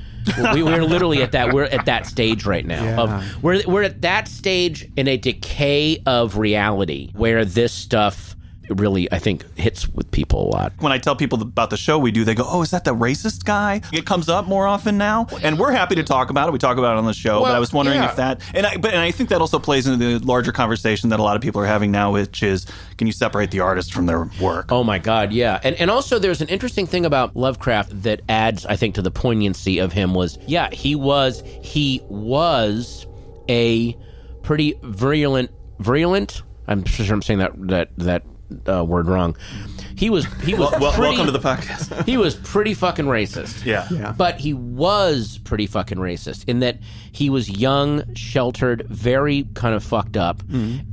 we, 0.53 0.63
we're 0.63 0.85
literally 0.85 1.23
at 1.23 1.33
that 1.33 1.53
we're 1.55 1.65
at 1.65 1.87
that 1.87 2.07
stage 2.07 2.45
right 2.45 2.67
now 2.67 3.03
of 3.03 3.43
we're 3.43 3.63
we're 3.67 3.83
at 3.83 4.03
that 4.03 4.29
stage 4.29 4.87
in 4.97 5.09
a 5.09 5.17
decay 5.17 6.03
of 6.07 6.37
reality 6.37 7.11
where 7.15 7.45
this 7.45 7.73
stuff 7.73 8.37
really 8.71 9.11
I 9.13 9.19
think 9.19 9.45
hits 9.59 9.89
with 9.89 10.11
people 10.11 10.49
a 10.49 10.51
lot. 10.51 10.73
When 10.79 10.93
I 10.93 10.99
tell 10.99 11.17
people 11.17 11.41
about 11.43 11.71
the 11.71 11.77
show 11.77 11.99
we 11.99 12.11
do, 12.11 12.25
they 12.25 12.35
go, 12.35 12.45
"Oh, 12.47 12.63
is 12.63 12.71
that 12.71 12.85
the 12.85 12.95
racist 12.95 13.45
guy?" 13.45 13.81
It 13.93 14.07
comes 14.07 14.29
up 14.29 14.47
more 14.47 14.67
often 14.67 14.99
now, 14.99 15.27
and 15.43 15.59
we're 15.59 15.73
happy 15.73 15.95
to 15.97 16.03
talk 16.03 16.31
about 16.31 16.49
it. 16.49 16.53
We 16.53 16.59
talk 16.59 16.79
about 16.79 16.97
it 16.97 16.99
on 16.99 17.05
the 17.05 17.13
show, 17.15 17.39
but 17.41 17.45
Well, 17.45 17.57
I 17.57 17.59
was 17.59 17.73
wondering 17.73 17.99
yeah. 17.99 18.11
if 18.11 18.17
that, 18.17 18.41
and 18.55 18.67
I, 18.67 18.77
but 18.77 18.93
and 18.93 19.01
I 19.01 19.11
think 19.11 19.29
that 19.31 19.41
also 19.41 19.59
plays 19.59 19.87
into 19.87 20.19
the 20.19 20.27
larger 20.27 20.53
conversation 20.53 21.11
that 21.11 21.21
a 21.21 21.23
lot 21.23 21.37
of 21.37 21.43
people 21.43 21.61
are 21.61 21.67
having 21.67 21.91
now, 21.91 22.13
which 22.13 22.43
is, 22.43 22.67
can 22.97 23.07
you 23.07 23.13
separate 23.13 23.51
the 23.51 23.61
artist 23.61 23.93
from 23.93 24.07
their 24.07 24.29
work? 24.41 24.71
Oh 24.71 24.85
my 24.85 24.99
God, 24.99 25.33
yeah, 25.33 25.61
and 25.63 25.75
and 25.77 25.91
also 25.91 26.19
there's 26.19 26.41
an 26.41 26.49
interesting 26.49 26.87
thing 26.87 27.05
about 27.07 27.37
Lovecraft 27.37 28.03
that 28.03 28.23
adds, 28.29 28.67
I 28.67 28.77
think, 28.77 28.95
to 28.97 29.03
the 29.03 29.11
poignancy 29.11 29.79
of 29.79 29.93
him 29.93 30.15
was, 30.15 30.39
yeah, 30.47 30.69
he 30.73 30.95
was 30.95 31.43
he 31.63 32.03
was 32.09 33.07
a 33.49 33.97
pretty 34.43 34.75
virulent 34.83 35.51
virulent. 35.79 36.43
I'm 36.67 36.85
sure 36.85 37.15
I'm 37.15 37.23
saying 37.23 37.39
that 37.39 37.53
that 37.69 37.91
that 37.99 38.23
uh, 38.69 38.85
word 38.85 39.07
wrong. 39.07 39.37
He 39.97 40.11
was 40.11 40.25
he 40.45 40.55
was 40.55 40.71
Well, 40.81 40.93
pretty, 40.93 41.17
welcome 41.17 41.27
to 41.27 41.33
the 41.33 41.39
podcast. 41.41 42.05
he 42.07 42.17
was 42.17 42.35
pretty 42.37 42.75
fucking 42.75 43.07
racist. 43.07 43.65
Yeah. 43.65 43.87
Yeah. 43.91 44.15
But 44.17 44.39
he 44.41 44.55
was 44.55 45.39
pretty 45.45 45.67
fucking 45.67 45.99
racist 45.99 46.49
in 46.49 46.61
that 46.61 46.79
he 47.13 47.31
was 47.31 47.49
young, 47.51 48.15
sheltered, 48.15 48.87
very 48.89 49.47
kind 49.55 49.75
of 49.75 49.83
fucked 49.83 50.17
up, 50.17 50.43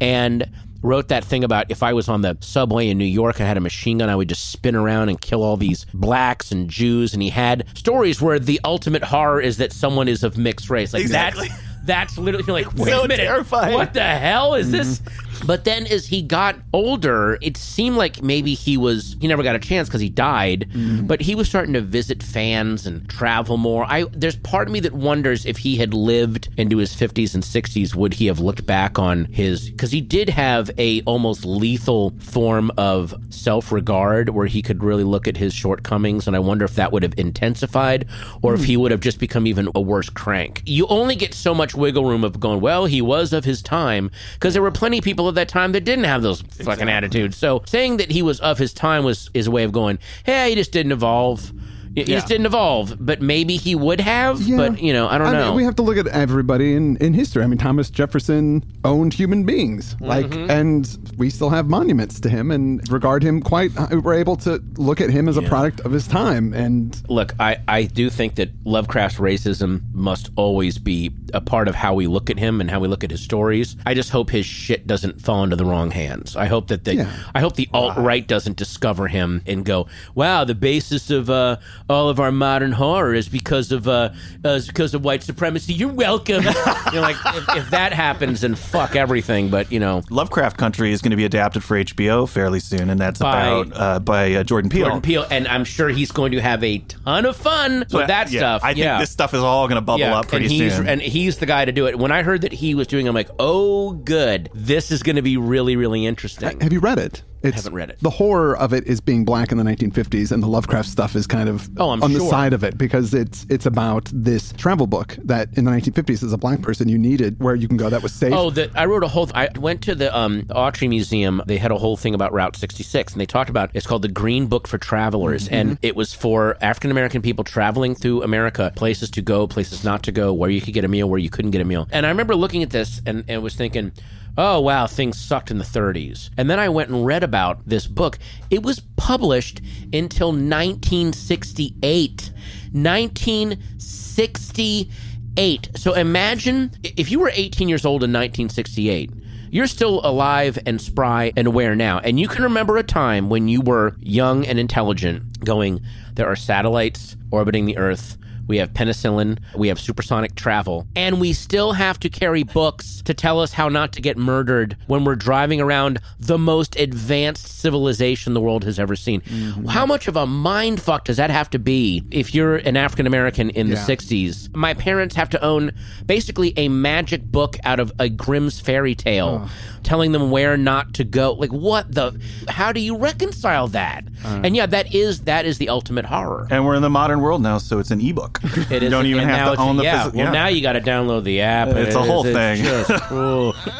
and 0.01 0.49
wrote 0.81 1.07
that 1.07 1.23
thing 1.23 1.43
about 1.43 1.65
if 1.71 1.81
I 1.81 1.93
was 1.93 2.07
on 2.09 2.21
the 2.21 2.37
subway 2.41 2.89
in 2.89 2.97
New 2.99 3.05
York 3.05 3.37
and 3.37 3.45
I 3.45 3.47
had 3.47 3.57
a 3.57 3.61
machine 3.61 3.97
gun, 3.99 4.09
I 4.09 4.15
would 4.15 4.29
just 4.29 4.51
spin 4.51 4.75
around 4.75 5.09
and 5.09 5.19
kill 5.19 5.41
all 5.43 5.57
these 5.57 5.85
blacks 5.95 6.51
and 6.51 6.69
Jews. 6.69 7.13
And 7.13 7.23
he 7.23 7.29
had 7.29 7.65
stories 7.75 8.21
where 8.21 8.37
the 8.37 8.59
ultimate 8.63 9.03
horror 9.03 9.41
is 9.41 9.57
that 9.57 9.71
someone 9.73 10.07
is 10.07 10.23
of 10.23 10.37
mixed 10.37 10.69
race. 10.69 10.93
Like 10.93 11.01
Exactly. 11.01 11.47
that's 11.47 11.61
that's 11.85 12.17
literally 12.17 12.63
like, 12.63 12.73
wait 12.75 12.89
so 12.89 13.03
a 13.03 13.07
minute, 13.07 13.23
terrifying. 13.23 13.73
what 13.75 13.93
the 13.93 14.01
hell 14.03 14.55
is 14.55 14.71
this? 14.71 15.01
But 15.45 15.63
then 15.63 15.85
as 15.87 16.07
he 16.07 16.21
got 16.21 16.55
older, 16.73 17.37
it 17.41 17.57
seemed 17.57 17.97
like 17.97 18.21
maybe 18.21 18.53
he 18.53 18.77
was 18.77 19.15
he 19.19 19.27
never 19.27 19.43
got 19.43 19.55
a 19.55 19.59
chance 19.59 19.87
because 19.87 20.01
he 20.01 20.09
died. 20.09 20.69
Mm-hmm. 20.69 21.07
But 21.07 21.21
he 21.21 21.35
was 21.35 21.47
starting 21.47 21.73
to 21.73 21.81
visit 21.81 22.23
fans 22.23 22.85
and 22.85 23.07
travel 23.09 23.57
more. 23.57 23.85
I 23.85 24.05
there's 24.11 24.35
part 24.37 24.67
of 24.67 24.71
me 24.71 24.79
that 24.81 24.93
wonders 24.93 25.45
if 25.45 25.57
he 25.57 25.77
had 25.77 25.93
lived 25.93 26.49
into 26.57 26.77
his 26.77 26.95
50s 26.95 27.33
and 27.33 27.43
60s, 27.43 27.95
would 27.95 28.13
he 28.13 28.27
have 28.27 28.39
looked 28.39 28.65
back 28.65 28.99
on 28.99 29.25
his 29.25 29.69
because 29.69 29.91
he 29.91 30.01
did 30.01 30.29
have 30.29 30.71
a 30.77 31.01
almost 31.01 31.45
lethal 31.45 32.13
form 32.19 32.71
of 32.77 33.13
self 33.29 33.71
regard 33.71 34.29
where 34.29 34.47
he 34.47 34.61
could 34.61 34.83
really 34.83 35.03
look 35.03 35.27
at 35.27 35.37
his 35.37 35.53
shortcomings, 35.53 36.27
and 36.27 36.35
I 36.35 36.39
wonder 36.39 36.65
if 36.65 36.75
that 36.75 36.91
would 36.91 37.03
have 37.03 37.13
intensified 37.17 38.07
or 38.41 38.53
if 38.53 38.63
he 38.63 38.77
would 38.77 38.91
have 38.91 38.99
just 39.01 39.19
become 39.19 39.47
even 39.47 39.69
a 39.75 39.81
worse 39.81 40.09
crank. 40.09 40.61
You 40.65 40.87
only 40.87 41.15
get 41.15 41.33
so 41.33 41.53
much 41.53 41.75
wiggle 41.75 42.05
room 42.05 42.23
of 42.23 42.39
going, 42.39 42.61
well, 42.61 42.85
he 42.85 43.01
was 43.01 43.33
of 43.33 43.45
his 43.45 43.61
time 43.61 44.11
because 44.33 44.53
there 44.53 44.61
were 44.61 44.71
plenty 44.71 44.99
of 44.99 45.03
people 45.03 45.24
at 45.29 45.35
that 45.35 45.49
time 45.49 45.71
that 45.73 45.81
didn't 45.81 46.05
have 46.05 46.21
those 46.21 46.41
fucking 46.41 46.89
attitudes. 46.89 47.37
So 47.37 47.63
saying 47.65 47.97
that 47.97 48.11
he 48.11 48.21
was 48.21 48.39
of 48.39 48.57
his 48.57 48.73
time 48.73 49.03
was 49.03 49.29
is 49.33 49.47
a 49.47 49.51
way 49.51 49.63
of 49.63 49.71
going, 49.71 49.99
hey, 50.25 50.49
he 50.49 50.55
just 50.55 50.71
didn't 50.71 50.91
evolve. 50.91 51.51
He 51.95 52.01
he 52.03 52.11
just 52.11 52.27
didn't 52.27 52.45
evolve, 52.45 52.95
but 52.99 53.21
maybe 53.21 53.55
he 53.55 53.73
would 53.73 54.01
have. 54.01 54.41
Yeah. 54.41 54.57
But 54.57 54.81
you 54.81 54.91
know, 54.93 55.07
I 55.07 55.17
don't 55.17 55.27
I 55.27 55.31
know. 55.31 55.45
Mean, 55.47 55.55
we 55.55 55.63
have 55.63 55.75
to 55.77 55.81
look 55.81 55.97
at 55.97 56.07
everybody 56.07 56.73
in, 56.75 56.97
in 56.97 57.13
history. 57.13 57.41
I 57.43 57.47
mean, 57.47 57.57
Thomas 57.57 57.89
Jefferson 57.89 58.63
owned 58.83 59.13
human 59.13 59.45
beings, 59.45 59.95
like, 59.99 60.25
Mm-hmm. 60.27 60.49
and 60.51 61.13
we 61.17 61.29
still 61.29 61.49
have 61.49 61.69
monuments 61.69 62.19
to 62.21 62.29
him 62.29 62.51
and 62.51 62.87
regard 62.91 63.23
him 63.23 63.41
quite. 63.41 63.71
uh, 63.77 64.01
We're 64.01 64.15
able 64.15 64.35
to 64.37 64.61
look 64.77 64.99
at 65.01 65.09
him 65.09 65.29
as 65.29 65.37
a 65.37 65.41
product 65.41 65.79
of 65.81 65.91
his 65.91 66.07
time, 66.07 66.53
and 66.53 67.01
Look, 67.09 67.33
I, 67.39 67.57
I 67.67 67.83
do 67.83 68.09
think 68.09 68.35
that 68.35 68.49
Lovecraft's 68.65 69.19
racism 69.19 69.81
must 69.93 70.29
always 70.35 70.77
be 70.77 71.11
a 71.33 71.39
part 71.41 71.67
of 71.67 71.75
how 71.75 71.93
we 71.93 72.07
look 72.07 72.29
at 72.29 72.37
him 72.37 72.59
and 72.61 72.69
how 72.69 72.79
we 72.79 72.87
look 72.87 73.03
at 73.03 73.11
his 73.11 73.21
stories. 73.21 73.75
I 73.85 73.93
just 73.93 74.09
hope 74.09 74.29
his 74.29 74.45
shit 74.45 74.85
doesn't 74.87 75.21
fall 75.21 75.43
into 75.43 75.55
the 75.55 75.65
wrong 75.65 75.91
hands. 75.91 76.35
I 76.35 76.45
hope 76.47 76.67
that 76.67 76.83
the 76.83 76.95
Yeah. 76.95 77.15
I 77.33 77.39
hope 77.39 77.55
the 77.55 77.69
alt 77.73 77.97
right 77.97 78.25
doesn't 78.27 78.57
discover 78.57 79.07
him 79.07 79.41
and 79.45 79.63
go, 79.65 79.87
"Wow, 80.13 80.43
the 80.45 80.55
basis 80.55 81.09
of 81.09 81.29
uh 81.29 81.57
all 81.89 82.09
of 82.09 82.19
our 82.19 82.31
modern 82.31 82.71
horror 82.71 83.13
is 83.13 83.29
because 83.29 83.71
of 83.71 83.87
uh, 83.87 84.09
uh 84.43 84.49
is 84.49 84.67
because 84.67 84.93
of 84.93 85.03
white 85.03 85.23
supremacy. 85.23 85.73
You're 85.73 85.93
welcome. 85.93 86.43
you 86.43 86.51
know, 86.93 87.01
like 87.01 87.17
if, 87.25 87.57
if 87.57 87.69
that 87.71 87.93
happens, 87.93 88.41
then 88.41 88.55
fuck 88.55 88.95
everything. 88.95 89.49
But 89.49 89.71
you 89.71 89.79
know, 89.79 90.01
Lovecraft 90.09 90.57
Country 90.57 90.91
is 90.91 91.01
going 91.01 91.11
to 91.11 91.17
be 91.17 91.25
adapted 91.25 91.63
for 91.63 91.77
HBO 91.77 92.27
fairly 92.27 92.59
soon, 92.59 92.89
and 92.89 92.99
that's 92.99 93.19
By- 93.19 93.47
about 93.47 93.79
uh, 93.79 93.99
by 93.99 94.33
uh, 94.33 94.43
Jordan 94.43 94.69
Peele. 94.69 94.85
Jordan 94.85 95.01
Peele, 95.01 95.25
and 95.29 95.47
I'm 95.47 95.63
sure 95.63 95.89
he's 95.89 96.11
going 96.11 96.31
to 96.31 96.41
have 96.41 96.63
a 96.63 96.79
ton 96.79 97.25
of 97.25 97.35
fun 97.35 97.85
So 97.87 97.99
with 97.99 98.07
that 98.07 98.31
yeah, 98.31 98.39
stuff. 98.39 98.63
I 98.63 98.73
think 98.73 98.79
yeah. 98.79 98.99
this 98.99 99.11
stuff 99.11 99.33
is 99.33 99.41
all 99.41 99.67
going 99.67 99.77
to 99.77 99.81
bubble 99.81 100.05
up 100.05 100.27
pretty 100.27 100.45
and 100.45 100.51
he's, 100.51 100.75
soon. 100.75 100.87
And 100.87 101.01
he's 101.01 101.37
the 101.37 101.45
guy 101.45 101.65
to 101.65 101.71
do 101.71 101.87
it. 101.87 101.97
When 101.97 102.11
I 102.11 102.23
heard 102.23 102.41
that 102.41 102.51
he 102.51 102.75
was 102.75 102.87
doing, 102.87 103.05
it, 103.05 103.09
I'm 103.09 103.15
like, 103.15 103.29
oh, 103.39 103.93
good. 103.93 104.49
This 104.53 104.91
is 104.91 105.03
going 105.03 105.15
to 105.17 105.21
be 105.21 105.37
really, 105.37 105.75
really 105.75 106.05
interesting. 106.05 106.59
Have 106.61 106.73
you 106.73 106.79
read 106.79 106.99
it? 106.99 107.23
It's, 107.45 107.57
haven't 107.57 107.73
read 107.73 107.89
it. 107.89 107.99
The 108.01 108.09
horror 108.09 108.57
of 108.57 108.73
it 108.73 108.85
is 108.85 109.01
being 109.01 109.25
black 109.25 109.51
in 109.51 109.57
the 109.57 109.63
1950s, 109.63 110.31
and 110.31 110.41
the 110.41 110.47
Lovecraft 110.47 110.89
stuff 110.89 111.15
is 111.15 111.27
kind 111.27 111.49
of 111.49 111.69
Oh, 111.77 111.89
on 111.89 111.99
the 112.13 112.19
side 112.19 112.53
of 112.53 112.63
it 112.63 112.77
because 112.77 113.13
it's 113.13 113.45
it's 113.49 113.65
about 113.65 114.09
this 114.13 114.53
travel 114.53 114.87
book 114.87 115.17
that 115.23 115.49
in 115.57 115.65
the 115.65 115.71
1950s, 115.71 116.23
as 116.23 116.33
a 116.33 116.37
black 116.37 116.61
person, 116.61 116.89
you 116.89 116.97
needed 116.97 117.39
where 117.39 117.55
you 117.55 117.67
can 117.67 117.77
go 117.77 117.89
that 117.89 118.01
was 118.03 118.13
safe. 118.13 118.33
Oh, 118.33 118.49
the, 118.49 118.71
I 118.75 118.85
wrote 118.85 119.03
a 119.03 119.07
whole. 119.07 119.29
I 119.33 119.49
went 119.57 119.81
to 119.83 119.95
the 119.95 120.15
um, 120.17 120.43
Autry 120.43 120.89
Museum. 120.89 121.41
They 121.45 121.57
had 121.57 121.71
a 121.71 121.77
whole 121.77 121.97
thing 121.97 122.13
about 122.13 122.33
Route 122.33 122.55
66, 122.55 123.13
and 123.13 123.21
they 123.21 123.25
talked 123.25 123.49
about 123.49 123.71
it's 123.73 123.87
called 123.87 124.01
the 124.01 124.07
Green 124.07 124.47
Book 124.47 124.67
for 124.67 124.77
Travelers, 124.77 125.47
and 125.47 125.77
it 125.81 125.95
was 125.95 126.13
for 126.13 126.57
African 126.61 126.91
American 126.91 127.21
people 127.21 127.43
traveling 127.43 127.95
through 127.95 128.23
America, 128.23 128.71
places 128.75 129.09
to 129.11 129.21
go, 129.21 129.47
places 129.47 129.83
not 129.83 130.03
to 130.03 130.11
go, 130.11 130.33
where 130.33 130.49
you 130.49 130.61
could 130.61 130.73
get 130.73 130.83
a 130.83 130.87
meal, 130.87 131.09
where 131.09 131.19
you 131.19 131.29
couldn't 131.29 131.51
get 131.51 131.61
a 131.61 131.65
meal. 131.65 131.87
And 131.91 132.05
I 132.05 132.09
remember 132.09 132.35
looking 132.35 132.63
at 132.63 132.69
this 132.69 133.01
and, 133.05 133.23
and 133.27 133.41
was 133.43 133.55
thinking. 133.55 133.91
Oh 134.37 134.59
wow, 134.59 134.85
things 134.85 135.17
sucked 135.17 135.49
in 135.49 135.59
the 135.59 135.63
30s. 135.63 136.29
And 136.37 136.49
then 136.49 136.59
I 136.59 136.67
went 136.67 136.89
and 136.89 137.05
read 137.05 137.23
about 137.23 137.65
this 137.65 137.87
book. 137.87 138.19
It 138.49 138.63
was 138.63 138.81
published 138.97 139.61
until 139.93 140.27
1968. 140.29 142.31
1968. 142.71 145.69
So 145.75 145.93
imagine 145.93 146.71
if 146.83 147.09
you 147.11 147.19
were 147.19 147.31
18 147.33 147.69
years 147.69 147.85
old 147.85 148.03
in 148.03 148.11
1968. 148.11 149.09
You're 149.51 149.67
still 149.67 150.01
alive 150.03 150.59
and 150.65 150.81
spry 150.81 151.31
and 151.37 151.47
aware 151.47 151.77
now. 151.77 151.99
And 151.99 152.19
you 152.19 152.27
can 152.27 152.43
remember 152.43 152.75
a 152.75 152.83
time 152.83 153.29
when 153.29 153.47
you 153.47 153.61
were 153.61 153.95
young 154.01 154.45
and 154.45 154.59
intelligent 154.59 155.45
going, 155.45 155.79
there 156.15 156.27
are 156.27 156.35
satellites 156.35 157.15
orbiting 157.31 157.63
the 157.65 157.77
Earth. 157.77 158.17
We 158.47 158.57
have 158.57 158.73
penicillin. 158.73 159.39
We 159.55 159.67
have 159.69 159.79
supersonic 159.79 160.35
travel. 160.35 160.87
And 160.95 161.19
we 161.19 161.33
still 161.33 161.73
have 161.73 161.99
to 161.99 162.09
carry 162.09 162.43
books 162.43 163.01
to 163.05 163.13
tell 163.13 163.39
us 163.39 163.53
how 163.53 163.69
not 163.69 163.93
to 163.93 164.01
get 164.01 164.17
murdered 164.17 164.77
when 164.87 165.03
we're 165.03 165.15
driving 165.15 165.61
around 165.61 165.99
the 166.19 166.37
most 166.37 166.75
advanced 166.79 167.47
civilization 167.59 168.33
the 168.33 168.41
world 168.41 168.63
has 168.63 168.79
ever 168.79 168.95
seen. 168.95 169.21
Mm-hmm. 169.21 169.65
How 169.65 169.85
much 169.85 170.07
of 170.07 170.15
a 170.15 170.25
mind 170.25 170.81
fuck 170.81 171.05
does 171.05 171.17
that 171.17 171.29
have 171.29 171.49
to 171.51 171.59
be 171.59 172.03
if 172.11 172.33
you're 172.35 172.57
an 172.57 172.77
African 172.77 173.07
American 173.07 173.49
in 173.51 173.69
the 173.69 173.75
60s? 173.75 174.55
My 174.55 174.73
parents 174.73 175.15
have 175.15 175.29
to 175.31 175.43
own 175.43 175.71
basically 176.05 176.53
a 176.57 176.67
magic 176.69 177.23
book 177.23 177.57
out 177.63 177.79
of 177.79 177.91
a 177.99 178.09
Grimm's 178.09 178.59
fairy 178.59 178.95
tale 178.95 179.49
telling 179.85 180.11
them 180.11 180.31
where 180.31 180.57
not 180.57 180.93
to 180.95 181.03
go. 181.03 181.33
Like 181.33 181.53
what 181.53 181.93
the 181.93 182.19
how 182.49 182.73
do 182.73 182.81
you 182.81 182.97
reconcile 182.97 183.67
that? 183.69 184.03
Uh. 184.25 184.41
and 184.43 184.55
yeah, 184.55 184.65
that 184.65 184.93
is 184.93 185.21
that 185.21 185.45
is 185.45 185.57
the 185.59 185.69
ultimate 185.69 186.05
horror. 186.05 186.47
and 186.51 186.65
we're 186.65 186.75
in 186.75 186.81
the 186.81 186.89
modern 186.89 187.21
world 187.21 187.41
now, 187.41 187.57
so 187.57 187.79
it's 187.79 187.91
an 187.91 188.01
ebook. 188.01 188.41
It 188.71 188.81
you 188.83 188.89
don't 188.89 189.05
even 189.05 189.29
have 189.29 189.47
to 189.47 189.53
it's- 189.53 189.59
own 189.67 189.77
the 189.77 189.83
yeah. 189.83 190.03
physical. 190.03 190.23
Well, 190.23 190.33
now 190.33 190.47
you 190.47 190.61
got 190.61 190.73
to 190.73 190.81
download 190.81 191.23
the 191.23 191.41
app. 191.41 191.69
It's 191.69 191.95
a 191.95 191.99
it 191.99 192.07
whole 192.07 192.25
is- 192.25 192.33
thing. 192.33 192.65
It's 192.65 192.87
just, 192.87 193.09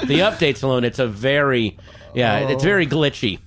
the 0.08 0.20
updates 0.20 0.64
alone, 0.64 0.84
it's 0.84 1.00
a 1.00 1.08
very, 1.08 1.78
yeah, 2.14 2.50
it's 2.50 2.64
very 2.64 2.86
oh. 2.86 2.90
glitchy. 2.90 3.40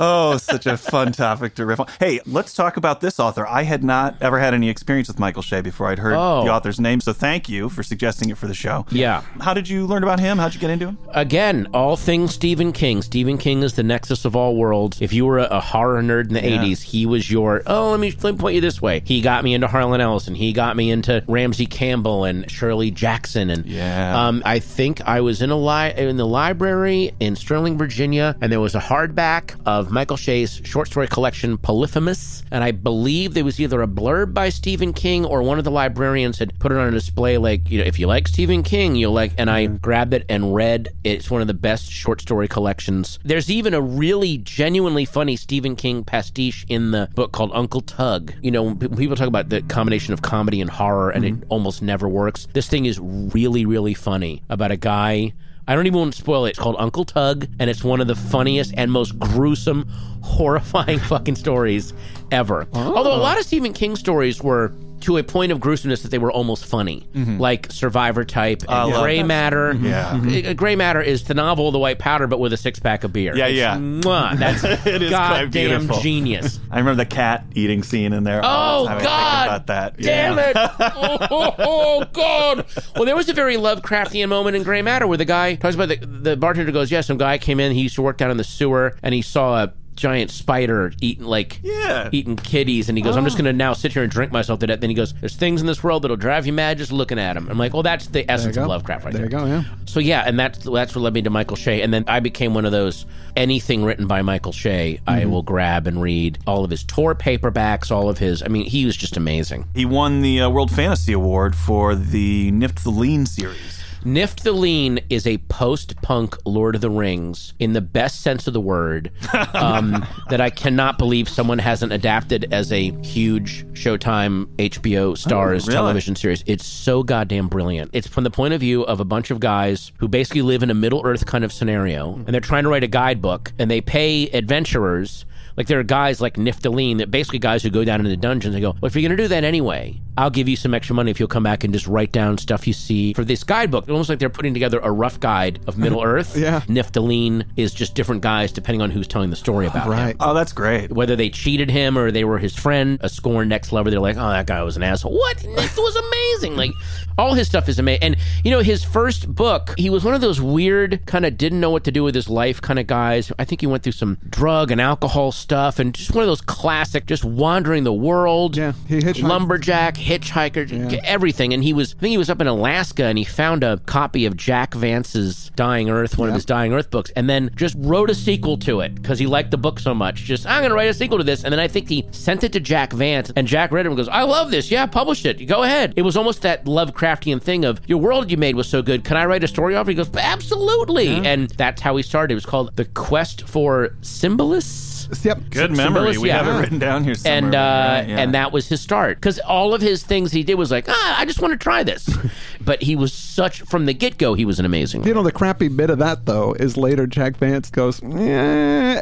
Oh, 0.00 0.36
such 0.38 0.66
a 0.66 0.76
fun 0.76 1.12
topic 1.12 1.54
to 1.56 1.66
riff 1.66 1.78
on. 1.80 1.86
Hey, 1.98 2.20
let's 2.26 2.54
talk 2.54 2.76
about 2.76 3.00
this 3.00 3.20
author. 3.20 3.46
I 3.46 3.62
had 3.64 3.84
not 3.84 4.16
ever 4.20 4.38
had 4.38 4.54
any 4.54 4.68
experience 4.70 5.08
with 5.08 5.18
Michael 5.18 5.42
Shea 5.42 5.60
before 5.60 5.88
I'd 5.88 5.98
heard 5.98 6.14
Oh. 6.14 6.42
the 6.44 6.50
author's 6.52 6.80
name, 6.80 7.00
so 7.00 7.12
thank 7.12 7.48
you 7.48 7.68
for 7.68 7.82
suggesting 7.82 8.30
it 8.30 8.38
for 8.38 8.46
the 8.46 8.54
show. 8.54 8.86
Yeah. 8.90 9.22
How 9.40 9.52
did 9.54 9.68
you 9.68 9.86
learn 9.86 10.02
about 10.02 10.18
him? 10.20 10.38
How'd 10.38 10.54
you 10.54 10.60
get 10.60 10.70
into 10.70 10.86
him? 10.86 10.98
Again, 11.10 11.68
all 11.74 11.96
things 11.96 12.32
Stephen 12.34 12.72
King. 12.72 13.02
Stephen 13.02 13.36
King 13.38 13.62
is 13.62 13.74
the 13.74 13.82
nexus 13.82 14.24
of 14.24 14.34
all 14.34 14.56
worlds. 14.56 15.00
If 15.02 15.12
you 15.12 15.26
were 15.26 15.38
a, 15.38 15.44
a 15.44 15.60
horror 15.60 16.02
nerd 16.02 16.28
in 16.28 16.34
the 16.34 16.42
Yeah. 16.48 16.62
80s, 16.64 16.82
he 16.82 17.04
was 17.06 17.30
your, 17.30 17.62
oh, 17.66 17.90
let 17.90 18.00
me, 18.00 18.10
let 18.22 18.34
me 18.34 18.38
point 18.40 18.54
you 18.54 18.60
this 18.60 18.80
way. 18.80 19.02
He 19.04 19.20
got 19.20 19.44
me 19.44 19.54
into 19.54 19.68
Harlan 19.68 20.00
Ellison. 20.00 20.34
He 20.34 20.52
got 20.52 20.76
me 20.76 20.90
into 20.90 21.22
Ramsey 21.28 21.66
Campbell 21.66 22.24
and 22.24 22.50
Shirley 22.50 22.90
Jackson. 22.90 23.50
And 23.50 23.66
Yeah. 23.66 24.28
um, 24.28 24.42
I 24.46 24.58
think 24.60 25.00
I 25.02 25.20
was 25.20 25.42
in 25.42 25.50
a 25.50 25.56
li- 25.58 25.92
in 25.96 26.16
the 26.16 26.26
library 26.26 27.12
in 27.20 27.36
Sterling, 27.36 27.76
Virginia, 27.76 28.36
and 28.40 28.50
there 28.50 28.60
was 28.60 28.74
a 28.74 28.80
hardback 28.80 29.54
of 29.66 29.89
Michael 29.90 30.16
Shea's 30.16 30.60
short 30.64 30.88
story 30.88 31.06
collection, 31.06 31.58
Polyphemus. 31.58 32.42
And 32.50 32.64
I 32.64 32.72
believe 32.72 33.34
there 33.34 33.44
was 33.44 33.60
either 33.60 33.82
a 33.82 33.86
blurb 33.86 34.34
by 34.34 34.48
Stephen 34.48 34.92
King 34.92 35.24
or 35.24 35.42
one 35.42 35.58
of 35.58 35.64
the 35.64 35.70
librarians 35.70 36.38
had 36.38 36.58
put 36.58 36.72
it 36.72 36.78
on 36.78 36.88
a 36.88 36.90
display, 36.90 37.38
like, 37.38 37.70
you 37.70 37.78
know, 37.78 37.84
if 37.84 37.98
you 37.98 38.06
like 38.06 38.28
Stephen 38.28 38.62
King, 38.62 38.94
you'll 38.94 39.12
like. 39.12 39.32
And 39.38 39.50
I 39.50 39.66
mm-hmm. 39.66 39.76
grabbed 39.76 40.14
it 40.14 40.24
and 40.28 40.54
read. 40.54 40.88
It's 41.04 41.30
one 41.30 41.40
of 41.40 41.46
the 41.46 41.54
best 41.54 41.90
short 41.90 42.20
story 42.20 42.48
collections. 42.48 43.18
There's 43.24 43.50
even 43.50 43.74
a 43.74 43.80
really 43.80 44.38
genuinely 44.38 45.04
funny 45.04 45.36
Stephen 45.36 45.76
King 45.76 46.04
pastiche 46.04 46.64
in 46.68 46.90
the 46.90 47.08
book 47.14 47.32
called 47.32 47.50
Uncle 47.54 47.80
Tug. 47.80 48.32
You 48.42 48.50
know, 48.50 48.62
when 48.62 48.96
people 48.96 49.16
talk 49.16 49.28
about 49.28 49.48
the 49.48 49.62
combination 49.62 50.12
of 50.12 50.22
comedy 50.22 50.60
and 50.60 50.70
horror, 50.70 51.10
and 51.10 51.24
it 51.24 51.34
mm-hmm. 51.34 51.50
almost 51.50 51.82
never 51.82 52.08
works. 52.08 52.46
This 52.52 52.68
thing 52.68 52.86
is 52.86 52.98
really, 53.00 53.66
really 53.66 53.94
funny 53.94 54.42
about 54.48 54.70
a 54.70 54.76
guy. 54.76 55.32
I 55.68 55.74
don't 55.74 55.86
even 55.86 55.98
want 56.00 56.12
to 56.14 56.18
spoil 56.18 56.46
it. 56.46 56.50
It's 56.50 56.58
called 56.58 56.76
Uncle 56.78 57.04
Tug, 57.04 57.46
and 57.58 57.70
it's 57.70 57.84
one 57.84 58.00
of 58.00 58.06
the 58.06 58.14
funniest 58.14 58.74
and 58.76 58.90
most 58.90 59.18
gruesome, 59.18 59.86
horrifying 60.22 60.98
fucking 60.98 61.36
stories 61.36 61.92
ever. 62.32 62.66
Although 62.72 63.12
a 63.12 63.16
oh. 63.16 63.20
lot 63.20 63.38
of 63.38 63.44
Stephen 63.44 63.72
King 63.72 63.96
stories 63.96 64.42
were 64.42 64.72
to 65.02 65.16
a 65.16 65.22
point 65.22 65.52
of 65.52 65.60
gruesomeness 65.60 66.02
that 66.02 66.10
they 66.10 66.18
were 66.18 66.32
almost 66.32 66.66
funny, 66.66 67.06
mm-hmm. 67.14 67.38
like 67.38 67.70
Survivor 67.70 68.24
Type 68.24 68.62
and 68.68 68.92
Gray. 68.92 69.22
Matter. 69.22 69.74
Mm-hmm. 69.74 69.86
Yeah. 69.86 70.10
Mm-hmm. 70.10 70.50
Uh, 70.50 70.52
Gray 70.54 70.76
Matter 70.76 71.00
is 71.00 71.24
the 71.24 71.34
novel 71.34 71.70
The 71.72 71.78
White 71.78 71.98
Powder, 71.98 72.26
but 72.26 72.40
with 72.40 72.52
a 72.52 72.56
six 72.56 72.78
pack 72.78 73.04
of 73.04 73.12
beer. 73.12 73.36
Yeah, 73.36 73.46
It's 73.46 73.56
yeah. 73.58 73.76
mwah. 73.76 74.38
That's 74.38 74.64
It 74.86 75.02
is 75.02 75.10
quite 75.10 75.50
goddamn 75.50 75.88
genius. 76.00 76.58
I 76.70 76.78
remember 76.78 77.02
the 77.02 77.06
cat 77.06 77.44
eating 77.54 77.82
scene 77.82 78.12
in 78.12 78.24
there. 78.24 78.40
Oh 78.42 78.82
the 78.82 78.88
time. 78.88 78.96
I 78.96 79.00
think 79.00 79.08
God! 79.08 79.46
about 79.46 79.66
that. 79.68 79.96
Damn 79.98 80.36
Yeah. 80.36 80.50
it! 80.50 80.56
Oh, 80.80 81.18
oh, 81.30 81.54
oh, 81.58 82.04
God! 82.12 82.66
Well, 82.96 83.04
there 83.04 83.16
was 83.16 83.28
a 83.28 83.34
very 83.34 83.56
Lovecraftian 83.56 84.28
moment 84.28 84.56
in 84.56 84.62
Gray 84.62 84.82
Matter 84.82 85.06
where 85.06 85.18
the 85.18 85.24
guy 85.24 85.54
talks 85.54 85.74
about 85.74 85.88
the 85.88 85.96
the 85.96 86.36
bartender 86.36 86.72
goes, 86.72 86.90
"Yeah, 86.90 87.00
some 87.00 87.18
guy 87.18 87.38
came 87.38 87.60
in. 87.60 87.72
He 87.72 87.82
used 87.82 87.94
to 87.96 88.02
work 88.02 88.16
down 88.16 88.30
in 88.30 88.36
the 88.36 88.44
sewer, 88.44 88.96
and 89.02 89.14
he 89.14 89.22
saw 89.22 89.62
a 89.62 89.72
giant 89.96 90.30
spider 90.30 90.92
eating 91.00 91.24
like 91.24 91.60
Yeah. 91.62 92.08
eating 92.12 92.36
kitties, 92.36 92.88
and 92.88 92.96
he 92.96 93.02
goes, 93.02 93.16
"I'm 93.16 93.24
just 93.24 93.36
gonna 93.36 93.52
now 93.52 93.72
sit 93.74 93.92
here 93.92 94.02
and 94.02 94.10
drink 94.10 94.32
myself 94.32 94.58
to 94.60 94.66
death." 94.66 94.80
Then 94.80 94.90
he 94.90 94.94
goes, 94.94 95.12
"There's 95.20 95.36
things 95.36 95.60
in 95.60 95.66
this 95.66 95.82
world 95.82 96.02
that'll 96.02 96.16
drive 96.16 96.46
you 96.46 96.52
mad 96.52 96.78
just 96.78 96.92
looking 96.92 97.18
at 97.18 97.34
them." 97.34 97.48
I'm 97.50 97.58
like, 97.58 97.74
"Well, 97.74 97.82
that's 97.82 98.06
the 98.06 98.30
essence 98.30 98.56
of 98.56 98.66
Lovecraft, 98.66 99.04
right 99.04 99.12
there 99.12 99.28
there." 99.28 99.40
you 99.40 99.46
go. 99.46 99.52
Yeah. 99.52 99.64
So 99.84 100.00
yeah, 100.00 100.24
and 100.26 100.38
that's 100.38 100.58
that's 100.58 100.94
what 100.94 101.02
led 101.02 101.14
me 101.14 101.22
to 101.22 101.30
Michael 101.30 101.56
Shea, 101.56 101.82
and 101.82 101.92
then 101.92 102.04
I 102.08 102.20
became 102.20 102.54
one 102.54 102.64
of 102.64 102.72
those 102.72 103.04
anything 103.36 103.84
written 103.84 104.06
by 104.06 104.22
Michael 104.22 104.52
Shea, 104.52 105.00
I 105.06 105.24
will 105.24 105.42
grab 105.42 105.86
and 105.86 106.02
read 106.02 106.38
all 106.46 106.64
of 106.64 106.70
his 106.70 106.82
tour 106.82 107.14
paperbacks, 107.14 107.90
all 107.90 108.08
of 108.08 108.18
his. 108.18 108.42
I 108.42 108.48
mean, 108.48 108.66
he 108.66 108.84
was 108.86 108.96
just 108.96 109.16
amazing. 109.16 109.66
He 109.74 109.84
won 109.84 110.20
the 110.22 110.40
uh, 110.42 110.50
World 110.50 110.70
Fantasy 110.70 111.12
Award 111.12 111.54
for 111.54 111.94
the 111.94 112.50
Nifft 112.52 112.82
the 112.82 112.90
Lean 112.90 113.26
series. 113.26 113.79
Nifft 114.04 114.44
the 114.44 114.52
Lean 114.52 114.98
is 115.10 115.26
a 115.26 115.36
post-punk 115.38 116.34
Lord 116.46 116.74
of 116.74 116.80
the 116.80 116.88
Rings 116.88 117.52
in 117.58 117.74
the 117.74 117.82
best 117.82 118.22
sense 118.22 118.46
of 118.46 118.54
the 118.54 118.60
word 118.60 119.12
um, 119.54 120.06
that 120.30 120.40
I 120.40 120.48
cannot 120.48 120.96
believe 120.96 121.28
someone 121.28 121.58
hasn't 121.58 121.92
adapted 121.92 122.52
as 122.52 122.72
a 122.72 122.92
huge 123.02 123.66
Showtime 123.74 124.46
HBO 124.56 125.18
Stars 125.18 125.66
really? 125.66 125.74
television 125.74 126.16
series. 126.16 126.42
It's 126.46 126.64
so 126.64 127.02
goddamn 127.02 127.48
brilliant. 127.48 127.90
It's 127.92 128.06
from 128.06 128.24
the 128.24 128.30
point 128.30 128.54
of 128.54 128.60
view 128.60 128.82
of 128.84 129.00
a 129.00 129.04
bunch 129.04 129.30
of 129.30 129.38
guys 129.38 129.92
who 129.98 130.08
basically 130.08 130.42
live 130.42 130.62
in 130.62 130.70
a 130.70 130.74
Middle 130.74 131.02
Earth 131.04 131.26
kind 131.26 131.44
of 131.44 131.52
scenario, 131.52 132.14
and 132.14 132.28
they're 132.28 132.40
trying 132.40 132.62
to 132.62 132.70
write 132.70 132.84
a 132.84 132.88
guidebook, 132.88 133.52
and 133.58 133.70
they 133.70 133.82
pay 133.82 134.30
adventurers. 134.30 135.26
Like 135.56 135.66
there 135.66 135.78
are 135.78 135.84
guys 135.84 136.22
like 136.22 136.36
Nifft 136.36 136.60
the 136.60 136.70
Lean 136.70 136.98
that 136.98 137.10
basically 137.10 137.38
guys 137.38 137.62
who 137.62 137.68
go 137.68 137.84
down 137.84 138.00
into 138.00 138.08
the 138.08 138.16
dungeons 138.16 138.54
and 138.54 138.62
go, 138.62 138.70
well, 138.80 138.86
if 138.86 138.94
you're 138.94 139.06
going 139.06 139.16
to 139.16 139.22
do 139.22 139.28
that 139.28 139.44
anyway, 139.44 140.00
I'll 140.20 140.30
give 140.30 140.48
you 140.48 140.56
some 140.56 140.74
extra 140.74 140.94
money 140.94 141.10
if 141.10 141.18
you'll 141.18 141.28
come 141.28 141.42
back 141.42 141.64
and 141.64 141.72
just 141.72 141.86
write 141.86 142.12
down 142.12 142.36
stuff 142.36 142.66
you 142.66 142.72
see 142.74 143.14
for 143.14 143.24
this 143.24 143.42
guidebook. 143.42 143.84
It's 143.84 143.90
Almost 143.90 144.10
like 144.10 144.18
they're 144.18 144.28
putting 144.28 144.52
together 144.52 144.78
a 144.82 144.90
rough 144.90 145.18
guide 145.18 145.60
of 145.66 145.78
Middle 145.78 146.02
Earth. 146.04 146.36
Yeah. 146.36 146.60
Nifft 146.68 146.92
the 146.92 147.00
Lean 147.00 147.46
is 147.56 147.72
just 147.72 147.94
different 147.94 148.20
guys 148.20 148.52
depending 148.52 148.82
on 148.82 148.90
who's 148.90 149.06
telling 149.08 149.30
the 149.30 149.36
story 149.36 149.66
about 149.66 149.86
him. 149.86 149.92
Right. 149.92 150.16
Oh, 150.20 150.34
that's 150.34 150.52
great. 150.52 150.92
Whether 150.92 151.16
they 151.16 151.30
cheated 151.30 151.70
him 151.70 151.96
or 151.96 152.10
they 152.10 152.24
were 152.24 152.38
his 152.38 152.54
friend, 152.54 152.98
a 153.00 153.08
scorned 153.08 153.52
ex 153.52 153.72
lover, 153.72 153.90
they're 153.90 153.98
like, 153.98 154.16
oh, 154.18 154.28
that 154.30 154.46
guy 154.46 154.62
was 154.62 154.76
an 154.76 154.82
asshole. 154.82 155.12
What? 155.16 155.38
Nifft 155.38 155.78
was 155.78 155.96
amazing. 155.96 156.56
Like, 156.56 156.72
all 157.16 157.34
his 157.34 157.46
stuff 157.46 157.68
is 157.68 157.78
amazing. 157.78 158.02
And, 158.02 158.16
you 158.44 158.50
know, 158.50 158.60
his 158.60 158.84
first 158.84 159.34
book, 159.34 159.74
he 159.78 159.90
was 159.90 160.04
one 160.04 160.14
of 160.14 160.20
those 160.20 160.40
weird, 160.40 161.04
kind 161.06 161.24
of 161.24 161.38
didn't 161.38 161.60
know 161.60 161.70
what 161.70 161.84
to 161.84 161.90
do 161.92 162.04
with 162.04 162.14
his 162.14 162.28
life 162.28 162.60
kind 162.60 162.78
of 162.78 162.86
guys. 162.86 163.32
I 163.38 163.44
think 163.44 163.60
he 163.62 163.66
went 163.66 163.82
through 163.82 163.92
some 163.92 164.18
drug 164.28 164.70
and 164.70 164.80
alcohol 164.80 165.32
stuff 165.32 165.78
and 165.78 165.94
just 165.94 166.14
one 166.14 166.22
of 166.22 166.28
those 166.28 166.40
classic, 166.42 167.06
just 167.06 167.24
wandering 167.24 167.84
the 167.84 167.92
world. 167.92 168.56
Yeah, 168.56 168.72
he 168.86 168.98
hitchhiked. 169.00 169.22
Lumberjack, 169.22 169.96
hitchhiker, 170.10 171.00
everything. 171.04 171.54
And 171.54 171.62
he 171.62 171.72
was, 171.72 171.94
I 171.94 172.00
think 172.00 172.10
he 172.10 172.18
was 172.18 172.30
up 172.30 172.40
in 172.40 172.46
Alaska 172.46 173.04
and 173.04 173.16
he 173.16 173.24
found 173.24 173.62
a 173.62 173.78
copy 173.86 174.26
of 174.26 174.36
Jack 174.36 174.74
Vance's 174.74 175.50
Dying 175.54 175.88
Earth, 175.90 176.18
one 176.18 176.28
of 176.28 176.34
his 176.34 176.44
Dying 176.44 176.72
Earth 176.72 176.90
books, 176.90 177.10
and 177.16 177.28
then 177.28 177.50
just 177.54 177.76
wrote 177.78 178.10
a 178.10 178.14
sequel 178.14 178.56
to 178.58 178.80
it 178.80 178.94
because 178.94 179.18
he 179.18 179.26
liked 179.26 179.50
the 179.50 179.58
book 179.58 179.78
so 179.78 179.94
much. 179.94 180.16
Just, 180.24 180.46
I'm 180.46 180.60
going 180.60 180.70
to 180.70 180.74
write 180.74 180.90
a 180.90 180.94
sequel 180.94 181.18
to 181.18 181.24
this. 181.24 181.44
And 181.44 181.52
then 181.52 181.60
I 181.60 181.68
think 181.68 181.88
he 181.88 182.06
sent 182.10 182.44
it 182.44 182.52
to 182.52 182.60
Jack 182.60 182.92
Vance, 182.92 183.32
and 183.36 183.46
Jack 183.46 183.72
read 183.72 183.86
it 183.86 183.88
and 183.88 183.96
goes, 183.96 184.08
I 184.08 184.22
love 184.22 184.50
this. 184.50 184.70
Yeah, 184.70 184.86
publish 184.86 185.24
it. 185.24 185.46
Go 185.46 185.62
ahead. 185.62 185.94
It 185.96 186.02
was 186.02 186.16
almost 186.16 186.42
that 186.42 186.64
Lovecraftian 186.64 187.40
thing 187.40 187.64
of, 187.64 187.80
your 187.86 187.98
world 187.98 188.30
you 188.30 188.36
made 188.36 188.56
was 188.56 188.68
so 188.68 188.82
good. 188.82 189.04
Can 189.04 189.16
I 189.16 189.26
write 189.26 189.44
a 189.44 189.48
story 189.48 189.76
off? 189.76 189.86
He 189.86 189.94
goes, 189.94 190.10
absolutely. 190.14 191.08
And 191.08 191.50
that's 191.50 191.80
how 191.80 191.96
he 191.96 192.02
started. 192.02 192.32
It 192.32 192.36
was 192.36 192.46
called 192.46 192.76
The 192.76 192.84
Quest 192.84 193.42
for 193.48 193.96
Simbilis. 194.00 194.99
Yep. 195.24 195.38
Good 195.50 195.68
Sym- 195.70 195.76
memory. 195.76 196.14
Simbilis, 196.14 196.18
We 196.18 196.28
yeah. 196.28 196.42
have 196.42 196.54
it 196.54 196.58
written 196.60 196.78
down 196.78 197.04
here 197.04 197.14
somewhere. 197.14 197.38
and 197.38 197.54
uh, 197.54 197.58
right? 197.58 198.08
Yeah. 198.08 198.18
and 198.20 198.34
that 198.34 198.52
was 198.52 198.68
his 198.68 198.80
start 198.80 199.16
because 199.18 199.38
all 199.40 199.74
of 199.74 199.80
his 199.82 200.02
things 200.02 200.32
he 200.32 200.42
did 200.42 200.54
was 200.54 200.70
like 200.70 200.86
ah 200.88 201.16
I 201.18 201.24
just 201.24 201.40
want 201.40 201.52
to 201.52 201.58
try 201.58 201.82
this, 201.82 202.08
but 202.60 202.82
he 202.82 202.96
was 202.96 203.12
such 203.12 203.62
from 203.62 203.86
the 203.86 203.92
get 203.94 204.18
go 204.18 204.34
he 204.34 204.44
was 204.44 204.58
an 204.58 204.64
amazing. 204.66 205.04
You 205.04 205.14
know 205.14 205.22
the 205.22 205.32
crappy 205.32 205.68
bit 205.68 205.90
of 205.90 205.98
that 205.98 206.26
though 206.26 206.52
is 206.54 206.76
later 206.76 207.06
Jack 207.06 207.36
Vance 207.36 207.70
goes, 207.70 208.02
eh, 208.02 208.06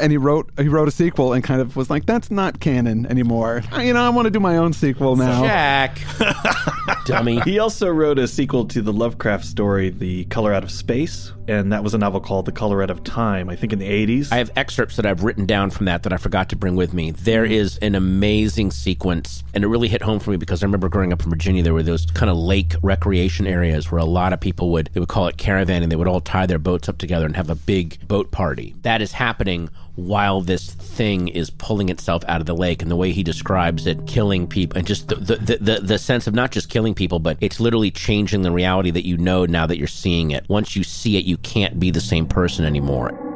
and 0.01 0.11
he 0.13 0.19
wrote 0.19 0.51
he 0.59 0.69
wrote 0.69 0.89
a 0.89 0.93
sequel 0.93 1.33
and 1.33 1.43
kind 1.45 1.61
of 1.61 1.77
was 1.77 1.91
like, 1.91 2.07
that's 2.07 2.31
not 2.31 2.61
canon 2.61 3.07
anymore. 3.07 3.63
You 3.79 3.93
know, 3.95 4.03
I 4.03 4.09
want 4.09 4.27
to 4.27 4.31
do 4.31 4.41
my 4.41 4.57
own 4.57 4.73
sequel 4.73 5.17
now. 5.17 5.43
Jack, 5.43 6.01
dummy. 7.07 7.41
He 7.41 7.59
also 7.59 7.89
wrote 7.89 8.19
a 8.19 8.27
sequel 8.29 8.67
to 8.67 8.83
the 8.83 8.93
Lovecraft 8.93 9.45
story, 9.45 9.91
The 9.91 10.25
Color 10.27 10.53
Out 10.53 10.65
of 10.65 10.71
Space, 10.71 11.33
and 11.47 11.73
that 11.73 11.83
was 11.83 11.95
a 11.95 11.99
novel 11.99 12.21
called 12.21 12.45
The 12.47 12.53
Color 12.53 12.83
Out 12.83 12.91
of 12.91 13.03
Time, 13.05 13.49
I 13.49 13.57
think 13.57 13.73
in 13.73 13.79
the 13.79 13.89
80s. 13.89 14.33
I 14.33 14.37
have 14.37 14.51
excerpts 14.57 14.97
that 14.97 15.07
I've 15.07 15.23
written 15.25 15.47
down 15.47 15.71
from 15.71 15.87
that 15.87 15.98
that 16.03 16.13
I 16.13 16.17
forgot 16.17 16.49
to 16.51 16.57
bring 16.57 16.77
with 16.77 16.93
me. 16.93 17.11
There 17.11 17.45
mm-hmm. 17.45 17.53
is 17.53 17.79
an 17.79 17.95
amazing 17.95 18.71
sequence, 18.71 19.43
and 19.55 19.65
it 19.65 19.67
really 19.67 19.89
hit 19.89 20.03
home 20.03 20.21
for 20.21 20.31
me 20.31 20.37
because 20.37 20.63
I 20.63 20.67
remember 20.67 20.89
growing 20.89 21.13
up 21.13 21.23
in 21.23 21.31
Virginia. 21.31 21.63
There 21.63 21.75
were 21.75 21.83
those 21.83 22.07
kind 22.07 22.31
of 22.31 22.37
lake 22.37 22.75
recreation 22.83 23.47
areas 23.47 23.91
where 23.91 24.01
a 24.01 24.05
lot 24.05 24.33
of 24.33 24.41
people 24.41 24.71
would 24.73 24.91
they 24.93 25.01
would 25.01 25.09
call 25.09 25.27
it 25.27 25.37
caravan, 25.37 25.83
and 25.83 25.91
they 25.91 25.97
would 25.97 26.09
all 26.09 26.21
tie 26.21 26.47
their 26.47 26.59
boats 26.59 26.89
up 26.89 26.99
together 26.99 27.27
and 27.27 27.37
have 27.37 27.51
a 27.51 27.55
big 27.55 28.07
boat 28.07 28.31
party. 28.31 28.75
That 28.83 29.03
is 29.03 29.13
happening 29.13 29.71
while 29.97 30.41
this 30.41 30.71
thing 30.71 31.27
is 31.27 31.51
pulling 31.51 31.89
itself 31.89 32.23
out 32.29 32.41
of 32.41 32.47
the 32.47 32.55
lake, 32.55 32.83
and 32.83 32.91
the 32.91 32.97
way 32.97 33.13
he 33.13 33.23
describes 33.23 33.87
it, 33.87 34.07
killing 34.07 34.47
people, 34.47 34.79
and 34.79 34.87
just 34.87 35.09
the 35.09 35.17
the, 35.17 35.37
the, 35.37 35.57
the, 35.57 35.81
the 35.81 35.99
sense 35.99 36.27
of 36.27 36.35
not 36.35 36.53
just 36.53 36.69
killing 36.69 36.95
people, 36.95 37.19
but 37.19 37.37
it's 37.41 37.61
literally 37.61 37.91
changing 37.91 38.43
the 38.43 38.53
reality 38.53 38.91
that 38.91 39.07
you 39.07 39.17
know 39.17 39.45
now 39.45 39.67
that 39.67 39.79
you're 39.79 39.87
seeing 39.87 40.31
it. 40.31 40.49
Once 40.49 40.77
you 40.77 40.85
see 40.85 41.17
it, 41.17 41.25
you 41.25 41.37
can't 41.39 41.79
be 41.81 41.91
the 41.91 42.01
same 42.01 42.27
person 42.27 42.65
anymore. 42.65 43.28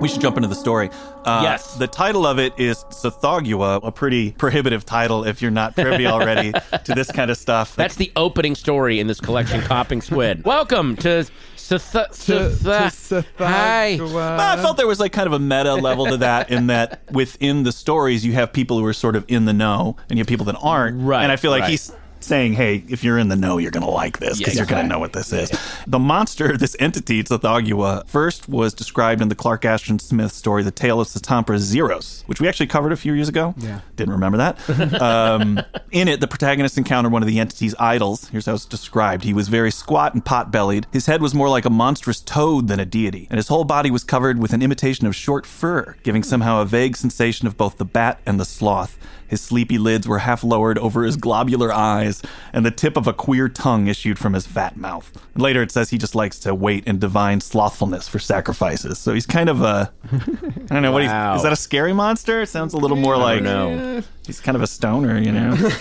We 0.00 0.08
should 0.08 0.22
jump 0.22 0.36
into 0.36 0.48
the 0.48 0.54
story. 0.54 0.88
Uh, 1.24 1.40
Yes. 1.42 1.74
The 1.74 1.86
title 1.86 2.26
of 2.26 2.38
it 2.38 2.58
is 2.58 2.84
Tsathoggua, 2.84 3.80
a 3.84 3.92
pretty 3.92 4.32
prohibitive 4.32 4.86
title 4.86 5.24
if 5.24 5.42
you're 5.42 5.50
not 5.50 5.74
privy 5.74 6.06
already 6.06 6.52
to 6.84 6.94
this 6.94 7.12
kind 7.12 7.30
of 7.30 7.36
stuff. 7.36 7.76
That's 7.76 7.96
the 7.96 8.10
opening 8.16 8.54
story 8.54 8.98
in 8.98 9.06
this 9.06 9.20
collection, 9.20 9.60
Copping 9.60 10.00
Squid. 10.00 10.44
Welcome 10.46 10.96
to 10.96 11.26
Satha. 11.56 12.08
Satha. 12.12 13.24
Hi. 13.38 13.98
But 13.98 14.40
I 14.40 14.56
felt 14.56 14.78
there 14.78 14.86
was 14.86 15.00
like 15.00 15.12
kind 15.12 15.26
of 15.26 15.34
a 15.34 15.38
meta 15.38 15.74
level 15.74 16.06
to 16.06 16.16
that 16.18 16.50
in 16.50 16.68
that 16.68 17.02
within 17.12 17.62
the 17.64 17.72
stories 17.72 18.24
you 18.24 18.32
have 18.32 18.52
people 18.52 18.78
who 18.78 18.86
are 18.86 18.94
sort 18.94 19.16
of 19.16 19.24
in 19.28 19.44
the 19.44 19.52
know 19.52 19.96
and 20.08 20.18
you 20.18 20.22
have 20.22 20.28
people 20.28 20.46
that 20.46 20.56
aren't. 20.62 21.00
Right, 21.02 21.22
And 21.22 21.30
I 21.30 21.36
feel 21.36 21.50
like 21.50 21.62
right. 21.62 21.70
he's 21.70 21.92
saying, 22.24 22.54
hey, 22.54 22.84
if 22.88 23.02
you're 23.04 23.18
in 23.18 23.28
the 23.28 23.36
know, 23.36 23.58
you're 23.58 23.70
going 23.70 23.84
to 23.84 23.90
like 23.90 24.18
this 24.18 24.38
because 24.38 24.54
Yeah, 24.54 24.60
you're 24.60 24.66
going 24.66 24.82
to 24.82 24.88
know 24.88 24.98
what 24.98 25.12
this 25.12 25.32
is. 25.32 25.50
The 25.86 25.98
monster, 25.98 26.56
this 26.58 26.76
entity, 26.78 27.22
Tsathoggua, 27.22 28.06
first 28.08 28.48
was 28.48 28.74
described 28.74 29.22
in 29.22 29.28
the 29.28 29.34
Clark 29.34 29.64
Ashton 29.64 29.98
Smith 29.98 30.32
story, 30.32 30.62
The 30.62 30.70
Tale 30.70 31.00
of 31.00 31.08
Satampra 31.08 31.58
Zeiros, 31.58 32.22
which 32.26 32.40
we 32.40 32.48
actually 32.48 32.66
covered 32.66 32.92
a 32.92 32.96
few 32.96 33.12
years 33.12 33.28
ago. 33.28 33.54
Yeah. 33.58 33.80
Didn't 33.96 34.12
remember 34.12 34.38
that. 34.38 35.00
um, 35.02 35.60
in 35.90 36.08
it, 36.08 36.20
the 36.20 36.28
protagonist 36.28 36.78
encountered 36.78 37.12
one 37.12 37.22
of 37.22 37.28
the 37.28 37.38
entity's 37.38 37.74
idols. 37.78 38.28
Here's 38.28 38.46
how 38.46 38.54
it's 38.54 38.64
described. 38.64 39.24
He 39.24 39.32
was 39.32 39.48
very 39.48 39.70
squat 39.70 40.14
and 40.14 40.24
pot 40.24 40.50
bellied. 40.50 40.86
His 40.92 41.06
head 41.06 41.22
was 41.22 41.34
more 41.34 41.48
like 41.48 41.64
a 41.64 41.70
monstrous 41.70 42.20
toad 42.20 42.68
than 42.68 42.80
a 42.80 42.84
deity, 42.84 43.26
and 43.30 43.38
his 43.38 43.48
whole 43.48 43.64
body 43.64 43.90
was 43.90 44.04
covered 44.04 44.38
with 44.38 44.52
an 44.52 44.62
imitation 44.62 45.06
of 45.06 45.14
short 45.14 45.46
fur, 45.46 45.96
giving 46.02 46.22
somehow 46.22 46.60
a 46.60 46.64
vague 46.64 46.96
sensation 46.96 47.46
of 47.46 47.56
both 47.56 47.76
the 47.78 47.84
bat 47.84 48.20
and 48.26 48.38
the 48.38 48.44
sloth. 48.44 48.98
His 49.30 49.40
sleepy 49.40 49.78
lids 49.78 50.08
were 50.08 50.18
half 50.18 50.42
lowered 50.42 50.76
over 50.78 51.04
his 51.04 51.16
globular 51.16 51.72
eyes, 51.72 52.20
and 52.52 52.66
the 52.66 52.70
tip 52.72 52.96
of 52.96 53.06
a 53.06 53.12
queer 53.12 53.48
tongue 53.48 53.86
issued 53.86 54.18
from 54.18 54.32
his 54.34 54.44
fat 54.44 54.76
mouth. 54.76 55.10
Later, 55.36 55.62
it 55.62 55.70
says 55.70 55.88
he 55.90 55.98
just 55.98 56.16
likes 56.16 56.38
to 56.40 56.52
wait 56.54 56.84
in 56.86 56.98
divine 56.98 57.40
slothfulness 57.40 58.08
for 58.08 58.18
sacrifices. 58.18 58.98
So 58.98 59.14
he's 59.14 59.26
kind 59.26 59.48
of 59.48 59.62
a. 59.62 59.92
I 60.12 60.18
don't 60.66 60.82
know 60.82 60.90
what 60.92 61.02
he's. 61.02 61.10
Is 61.12 61.42
that 61.44 61.52
a 61.52 61.56
scary 61.56 61.92
monster? 61.92 62.42
It 62.42 62.48
sounds 62.48 62.74
a 62.74 62.76
little 62.76 62.96
more 62.96 63.16
like. 63.16 63.40
know. 63.42 64.02
He's 64.26 64.40
kind 64.40 64.56
of 64.56 64.62
a 64.62 64.66
stoner, 64.66 65.16
you 65.18 65.30
know? 65.32 65.56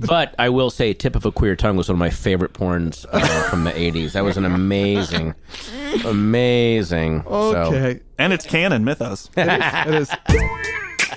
But 0.00 0.34
I 0.38 0.50
will 0.50 0.68
say, 0.68 0.92
Tip 0.92 1.16
of 1.16 1.24
a 1.24 1.32
Queer 1.32 1.56
Tongue 1.56 1.78
was 1.78 1.88
one 1.88 1.94
of 1.94 1.98
my 1.98 2.10
favorite 2.10 2.52
porns 2.52 3.06
uh, 3.10 3.20
from 3.48 3.64
the 3.64 3.70
80s. 3.70 4.12
That 4.12 4.22
was 4.22 4.36
an 4.36 4.44
amazing, 4.44 5.34
amazing. 6.04 7.22
So, 7.22 7.30
Okay. 7.30 8.00
and 8.18 8.34
it's 8.34 8.44
canon 8.44 8.84
mythos. 8.84 9.30
It 9.36 9.94
is. 9.94 10.10